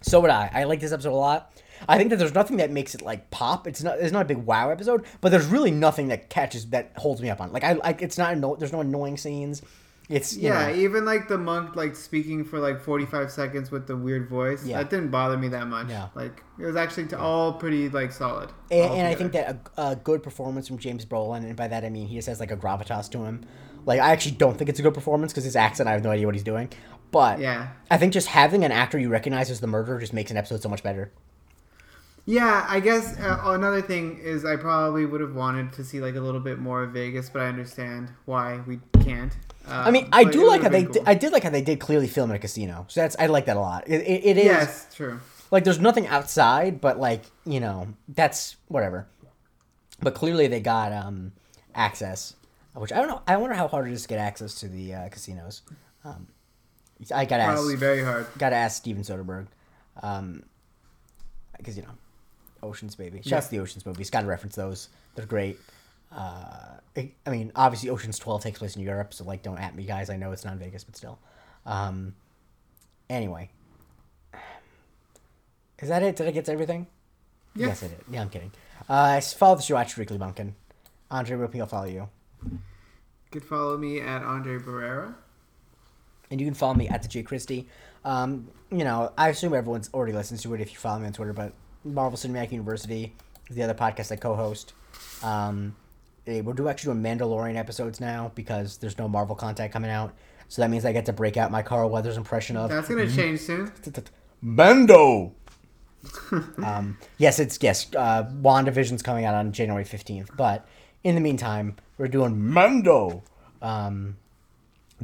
So 0.01 0.21
would 0.21 0.31
I. 0.31 0.51
I 0.53 0.65
like 0.65 0.81
this 0.81 0.93
episode 0.93 1.13
a 1.13 1.15
lot. 1.15 1.53
I 1.89 1.97
think 1.97 2.11
that 2.11 2.17
there's 2.19 2.35
nothing 2.35 2.57
that 2.57 2.71
makes 2.71 2.95
it 2.95 3.03
like 3.03 3.31
pop. 3.31 3.67
It's 3.67 3.83
not. 3.83 3.99
It's 3.99 4.13
not 4.13 4.23
a 4.23 4.25
big 4.25 4.39
wow 4.39 4.71
episode, 4.71 5.05
but 5.21 5.31
there's 5.31 5.47
really 5.47 5.71
nothing 5.71 6.09
that 6.09 6.29
catches 6.29 6.67
that 6.71 6.93
holds 6.97 7.21
me 7.23 7.31
up 7.31 7.41
on. 7.41 7.53
Like 7.53 7.65
I, 7.65 7.75
like 7.75 8.03
it's 8.03 8.19
not. 8.19 8.33
Anno- 8.33 8.57
there's 8.57 8.73
no 8.73 8.81
annoying 8.81 9.17
scenes. 9.17 9.63
It's 10.09 10.35
you 10.37 10.49
Yeah, 10.49 10.69
know, 10.69 10.75
even 10.75 11.05
like 11.05 11.29
the 11.29 11.37
monk 11.37 11.77
like 11.77 11.95
speaking 11.95 12.43
for 12.43 12.59
like 12.59 12.81
forty 12.81 13.05
five 13.05 13.31
seconds 13.31 13.71
with 13.71 13.87
the 13.87 13.95
weird 13.97 14.29
voice. 14.29 14.65
Yeah. 14.65 14.79
That 14.79 14.89
didn't 14.91 15.11
bother 15.11 15.37
me 15.37 15.49
that 15.49 15.67
much. 15.67 15.89
Yeah. 15.91 16.09
Like 16.15 16.43
it 16.59 16.65
was 16.65 16.77
actually 16.77 17.09
to 17.09 17.19
all 17.19 17.53
pretty 17.53 17.89
like 17.91 18.11
solid. 18.11 18.51
and, 18.71 18.91
and 18.95 19.07
I 19.07 19.15
think 19.15 19.33
that 19.33 19.69
a, 19.77 19.91
a 19.91 19.97
good 19.97 20.23
performance 20.23 20.67
from 20.67 20.79
James 20.79 21.05
Brolin, 21.05 21.45
and 21.45 21.55
by 21.55 21.69
that 21.69 21.85
I 21.85 21.91
mean 21.91 22.07
he 22.09 22.17
just 22.17 22.27
has 22.29 22.41
like 22.41 22.51
a 22.51 22.57
gravitas 22.57 23.11
to 23.11 23.19
him. 23.19 23.45
Like 23.85 24.01
I 24.01 24.11
actually 24.13 24.37
don't 24.37 24.57
think 24.57 24.71
it's 24.71 24.81
a 24.81 24.83
good 24.83 24.95
performance 24.95 25.33
because 25.33 25.45
his 25.45 25.57
accent, 25.57 25.89
I 25.91 25.93
have 25.93 26.03
no 26.03 26.11
idea 26.11 26.25
what 26.25 26.35
he's 26.35 26.43
doing. 26.45 26.71
But 27.11 27.39
Yeah. 27.41 27.69
I 27.91 27.97
think 27.97 28.13
just 28.13 28.29
having 28.29 28.65
an 28.65 28.73
actor 28.73 28.99
you 28.99 29.09
recognize 29.09 29.51
as 29.51 29.61
the 29.61 29.67
murderer 29.67 29.99
just 30.01 30.13
makes 30.13 30.31
an 30.31 30.37
episode 30.37 30.63
so 30.63 30.69
much 30.69 30.83
better. 30.83 31.11
Yeah, 32.27 32.67
I 32.69 32.81
guess 32.81 33.19
uh, 33.19 33.41
another 33.47 33.81
thing 33.81 34.19
is 34.23 34.45
I 34.45 34.57
probably 34.57 35.07
would 35.07 35.23
have 35.23 35.35
wanted 35.35 35.73
to 35.75 35.85
see 35.85 36.01
like 36.01 36.15
a 36.15 36.21
little 36.21 36.41
bit 36.41 36.59
more 36.59 36.83
of 36.83 36.91
Vegas, 36.93 37.31
but 37.31 37.41
I 37.41 37.47
understand 37.47 38.11
why 38.27 38.61
we 38.67 38.81
can't. 39.01 39.33
Uh, 39.67 39.85
I 39.87 39.91
mean, 39.91 40.09
I 40.13 40.25
do 40.25 40.47
like 40.47 40.61
how 40.63 40.69
they. 40.69 40.85
Di- 40.85 41.01
I 41.07 41.15
did 41.15 41.33
like 41.33 41.43
how 41.43 41.49
they 41.51 41.63
did 41.63 41.81
clearly 41.81 42.07
film 42.07 42.29
in 42.29 42.37
a 42.37 42.39
casino. 42.39 42.85
So 42.89 43.01
that's 43.01 43.17
I 43.19 43.27
like 43.27 43.47
that 43.47 43.57
a 43.57 43.61
lot. 43.61 43.85
It, 43.89 44.03
it, 44.03 44.25
it 44.27 44.37
is 44.39 44.45
Yes, 44.45 44.95
true. 44.95 45.21
like 45.51 45.65
there's 45.65 45.79
nothing 45.81 46.07
outside, 46.07 46.83
but 46.83 46.99
like 46.99 47.23
you 47.47 47.61
know 47.61 47.89
that's 48.09 48.57
whatever. 48.69 49.07
But 50.01 50.15
clearly 50.15 50.49
they 50.49 50.61
got 50.61 50.93
um 50.93 51.33
access, 51.75 52.35
which 52.75 52.93
I 52.93 52.97
don't 52.97 53.09
know. 53.09 53.23
I 53.27 53.39
wonder 53.39 53.57
how 53.57 53.69
hard 53.69 53.89
it 53.89 53.93
is 53.93 54.03
to 54.03 54.09
get 54.09 54.19
access 54.19 54.55
to 54.57 54.69
the 54.69 54.95
uh, 54.95 55.09
casinos. 55.09 55.63
Um, 56.05 56.29
I 57.15 57.25
gotta 57.25 57.45
Probably 57.45 57.75
ask. 57.75 57.81
very 57.81 58.03
hard. 58.03 58.27
Gotta 58.39 58.57
ask 58.57 58.77
Steven 58.77 59.03
Soderbergh, 59.03 59.47
um, 60.03 60.43
because 61.57 61.77
you 61.77 61.83
know, 61.85 61.95
Ocean's 62.63 62.95
Baby. 62.97 63.23
Shouts 63.25 63.47
to 63.47 63.53
the 63.53 63.61
Ocean's 63.61 63.87
movies. 63.87 64.11
Gotta 64.11 64.27
reference 64.27 64.57
those. 64.57 64.89
They're 65.15 65.27
great. 65.27 65.59
Uh, 66.11 66.79
I 66.97 67.31
mean, 67.31 67.53
obviously, 67.55 67.91
Ocean's 67.91 68.19
Twelve 68.19 68.43
takes 68.43 68.59
place 68.59 68.75
in 68.77 68.83
Europe, 68.83 69.15
so 69.15 69.25
like, 69.25 69.43
don't 69.43 69.59
at 69.59 69.75
me, 69.77 69.85
guys. 69.85 70.11
I 70.11 70.17
know 70.17 70.33
it's 70.33 70.45
not 70.45 70.55
in 70.55 70.59
Vegas, 70.59 70.83
but 70.85 70.97
still. 70.97 71.19
Um, 71.67 72.15
anyway, 73.09 73.51
is 75.79 75.89
that 75.89 76.03
it? 76.03 76.17
Did 76.17 76.27
I 76.27 76.31
get 76.33 76.47
to 76.47 76.53
everything? 76.53 76.87
Yeah. 77.55 77.69
Yes, 77.69 77.83
I 77.83 77.89
did. 77.89 78.01
Yeah, 78.11 78.23
I'm 78.23 78.31
kidding. 78.31 78.53
Uh, 78.89 79.21
follow 79.21 79.57
the 79.57 79.63
show 79.63 79.77
at 79.77 79.91
Strictly 79.91 80.19
Monkin. 80.19 80.55
Andre, 81.11 81.37
can 81.37 81.49
people 81.49 81.67
follow 81.67 81.87
you? 81.87 82.09
You 82.51 82.59
could 83.31 83.45
follow 83.45 83.77
me 83.77 84.01
at 84.01 84.23
Andre 84.23 84.59
Barrera. 84.59 85.15
And 86.31 86.41
you 86.41 86.47
can 86.47 86.55
follow 86.55 86.75
me 86.75 86.89
at 86.89 87.03
the 87.03 87.09
J 87.09 87.23
Christie. 87.23 87.67
Um, 88.05 88.49
you 88.71 88.85
know, 88.85 89.13
I 89.17 89.29
assume 89.31 89.55
everyone's 89.55 89.91
already 89.95 90.13
listens 90.13 90.43
to 90.43 90.55
it 90.55 90.61
if 90.61 90.73
you 90.73 90.79
follow 90.79 90.99
me 90.99 91.07
on 91.07 91.13
Twitter, 91.13 91.33
but 91.33 91.53
Marvel 91.85 92.19
Cinematic 92.19 92.53
University 92.53 93.15
is 93.49 93.57
the 93.57 93.63
other 93.63 93.75
podcast 93.75 94.13
I 94.13 94.17
co-host. 94.17 94.75
Um, 95.23 95.75
eh, 96.27 96.41
we're 96.41 96.53
do 96.53 96.69
actually 96.69 96.95
doing 96.95 97.05
Mandalorian 97.19 97.57
episodes 97.57 98.01
now 98.01 98.31
because 98.35 98.77
there's 98.77 98.99
no 98.99 99.09
Marvel 99.09 99.35
content 99.35 99.73
coming 99.73 99.91
out. 99.91 100.15
So 100.49 100.63
that 100.63 100.71
means 100.71 100.85
I 100.85 100.93
get 100.93 101.07
to 101.07 101.13
break 101.13 101.37
out 101.37 101.51
my 101.51 101.63
Carl 101.63 101.91
Weathers 101.91 102.17
impression 102.17 102.57
of 102.57 102.71
That's 102.71 102.89
gonna 102.89 103.11
change 103.11 103.41
soon. 103.41 103.71
Mando. 104.41 105.35
um, 106.65 106.97
yes, 107.19 107.39
it's 107.39 107.59
yes. 107.61 107.89
Uh, 107.95 108.25
WandaVision's 108.41 109.03
coming 109.03 109.25
out 109.25 109.35
on 109.35 109.53
January 109.53 109.85
fifteenth, 109.85 110.31
but 110.37 110.67
in 111.05 111.15
the 111.15 111.21
meantime, 111.21 111.77
we're 111.99 112.09
doing 112.09 112.41
Mando. 112.51 113.23
Um, 113.61 114.17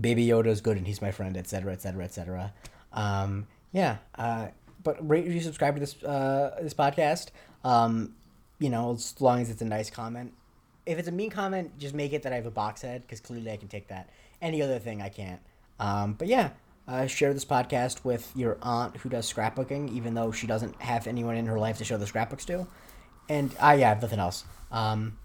Baby 0.00 0.26
Yoda 0.26 0.46
is 0.48 0.60
good, 0.60 0.76
and 0.76 0.86
he's 0.86 1.00
my 1.00 1.10
friend, 1.10 1.36
etc., 1.36 1.72
etc., 1.72 2.04
etc. 2.04 2.52
Um, 2.92 3.46
yeah, 3.72 3.98
uh, 4.16 4.48
but 4.82 5.08
rate, 5.08 5.24
you 5.26 5.40
subscribe 5.40 5.74
to 5.74 5.80
this 5.80 6.02
uh, 6.02 6.58
this 6.62 6.74
podcast. 6.74 7.28
Um, 7.64 8.14
you 8.58 8.70
know, 8.70 8.92
as 8.92 9.20
long 9.20 9.40
as 9.40 9.50
it's 9.50 9.62
a 9.62 9.64
nice 9.66 9.90
comment. 9.90 10.32
If 10.86 10.98
it's 10.98 11.08
a 11.08 11.12
mean 11.12 11.30
comment, 11.30 11.78
just 11.78 11.94
make 11.94 12.12
it 12.12 12.22
that 12.24 12.32
I 12.32 12.36
have 12.36 12.46
a 12.46 12.50
box 12.50 12.82
head, 12.82 13.02
because 13.02 13.20
clearly 13.20 13.50
I 13.50 13.56
can 13.56 13.68
take 13.68 13.88
that. 13.88 14.10
Any 14.42 14.60
other 14.60 14.78
thing, 14.78 15.00
I 15.00 15.08
can't. 15.08 15.40
Um, 15.80 16.12
but 16.12 16.28
yeah, 16.28 16.50
uh, 16.86 17.06
share 17.06 17.32
this 17.32 17.44
podcast 17.44 18.04
with 18.04 18.30
your 18.36 18.58
aunt 18.62 18.98
who 18.98 19.08
does 19.08 19.30
scrapbooking, 19.32 19.90
even 19.92 20.14
though 20.14 20.30
she 20.30 20.46
doesn't 20.46 20.80
have 20.82 21.06
anyone 21.06 21.36
in 21.36 21.46
her 21.46 21.58
life 21.58 21.78
to 21.78 21.84
show 21.84 21.96
the 21.96 22.06
scrapbooks 22.06 22.44
to. 22.46 22.66
And 23.28 23.54
I 23.60 23.74
yeah, 23.74 23.86
I 23.86 23.88
have 23.90 24.02
nothing 24.02 24.18
else. 24.18 24.44
Um, 24.70 25.16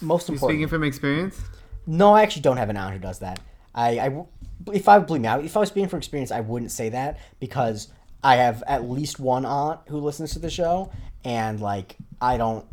most 0.00 0.28
You 0.28 0.34
important, 0.34 0.56
speaking 0.56 0.68
from 0.68 0.84
experience? 0.84 1.40
no, 1.86 2.14
I 2.14 2.22
actually 2.22 2.42
don't 2.42 2.56
have 2.58 2.70
an 2.70 2.76
aunt 2.76 2.92
who 2.94 3.00
does 3.00 3.18
that. 3.18 3.40
I, 3.74 3.98
I 3.98 4.24
if 4.72 4.88
I 4.88 4.98
believe 4.98 5.22
me, 5.22 5.28
I- 5.28 5.40
if 5.40 5.56
I 5.56 5.60
was 5.60 5.68
speaking 5.70 5.88
from 5.88 5.98
experience, 5.98 6.30
I 6.30 6.40
wouldn't 6.40 6.70
say 6.70 6.88
that 6.90 7.18
because 7.40 7.88
I 8.22 8.36
have 8.36 8.62
at 8.66 8.88
least 8.88 9.18
one 9.18 9.44
aunt 9.44 9.80
who 9.88 9.98
listens 9.98 10.32
to 10.34 10.38
the 10.38 10.50
show, 10.50 10.90
and 11.24 11.60
like 11.60 11.96
I 12.20 12.36
don't 12.36 12.64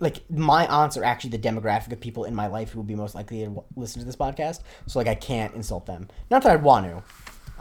like 0.00 0.28
my 0.30 0.66
aunts 0.66 0.96
are 0.96 1.04
actually 1.04 1.30
the 1.30 1.38
demographic 1.38 1.92
of 1.92 2.00
people 2.00 2.24
in 2.24 2.34
my 2.34 2.46
life 2.46 2.70
who 2.70 2.80
would 2.80 2.86
be 2.86 2.94
most 2.94 3.14
likely 3.14 3.40
to 3.40 3.44
w- 3.46 3.62
listen 3.76 4.00
to 4.00 4.06
this 4.06 4.16
podcast. 4.16 4.60
So 4.86 4.98
like 4.98 5.08
I 5.08 5.14
can't 5.14 5.54
insult 5.54 5.86
them. 5.86 6.08
Not 6.30 6.42
that 6.42 6.52
I'd 6.52 6.62
want 6.62 6.86
to. 6.86 7.02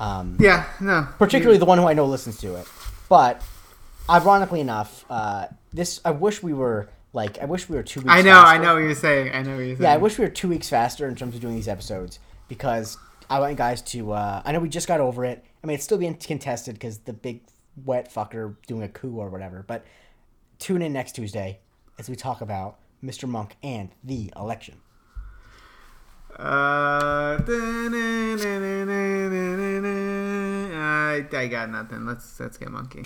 Um, 0.01 0.37
Yeah, 0.39 0.65
no. 0.79 1.07
particularly 1.17 1.57
the 1.59 1.65
one 1.65 1.77
who 1.77 1.85
I 1.85 1.93
know 1.93 2.05
listens 2.05 2.39
to 2.39 2.55
it. 2.55 2.65
But 3.09 3.41
ironically 4.09 4.61
enough, 4.61 5.05
uh, 5.09 5.47
this 5.73 5.99
I 6.05 6.11
wish 6.11 6.41
we 6.41 6.53
were 6.53 6.89
like 7.13 7.39
I 7.41 7.45
wish 7.45 7.67
we 7.69 7.75
were 7.75 7.83
two 7.83 8.01
weeks. 8.01 8.11
I 8.11 8.21
know, 8.21 8.39
I 8.39 8.57
know 8.57 8.75
what 8.75 8.83
you're 8.83 8.95
saying. 8.95 9.31
I 9.33 9.41
know 9.41 9.51
what 9.55 9.57
you're 9.59 9.75
saying. 9.75 9.81
Yeah, 9.83 9.93
I 9.93 9.97
wish 9.97 10.17
we 10.17 10.23
were 10.25 10.31
two 10.31 10.47
weeks 10.49 10.69
faster 10.69 11.07
in 11.07 11.15
terms 11.15 11.35
of 11.35 11.41
doing 11.41 11.55
these 11.55 11.67
episodes 11.67 12.19
because 12.49 12.97
I 13.29 13.39
want 13.39 13.51
you 13.51 13.57
guys 13.57 13.81
to. 13.83 14.11
Uh, 14.11 14.41
I 14.43 14.51
know 14.51 14.59
we 14.59 14.67
just 14.67 14.89
got 14.89 14.99
over 14.99 15.23
it. 15.23 15.45
I 15.63 15.67
mean, 15.67 15.75
it's 15.75 15.85
still 15.85 15.97
being 15.97 16.15
contested 16.15 16.75
because 16.75 16.97
the 16.99 17.13
big 17.13 17.43
wet 17.85 18.13
fucker 18.13 18.55
doing 18.67 18.83
a 18.83 18.89
coup 18.89 19.15
or 19.15 19.29
whatever. 19.29 19.63
But 19.65 19.85
tune 20.57 20.81
in 20.81 20.91
next 20.91 21.13
Tuesday 21.13 21.59
as 21.97 22.09
we 22.09 22.17
talk 22.17 22.41
about 22.41 22.77
Mr. 23.01 23.29
Monk 23.29 23.55
and 23.63 23.89
the 24.03 24.33
election. 24.35 24.81
Uh, 26.37 27.37
I, 30.71 31.25
I 31.33 31.47
got 31.47 31.69
nothing. 31.69 32.05
Let's 32.05 32.39
let's 32.39 32.57
get 32.57 32.69
monkin. 32.69 33.05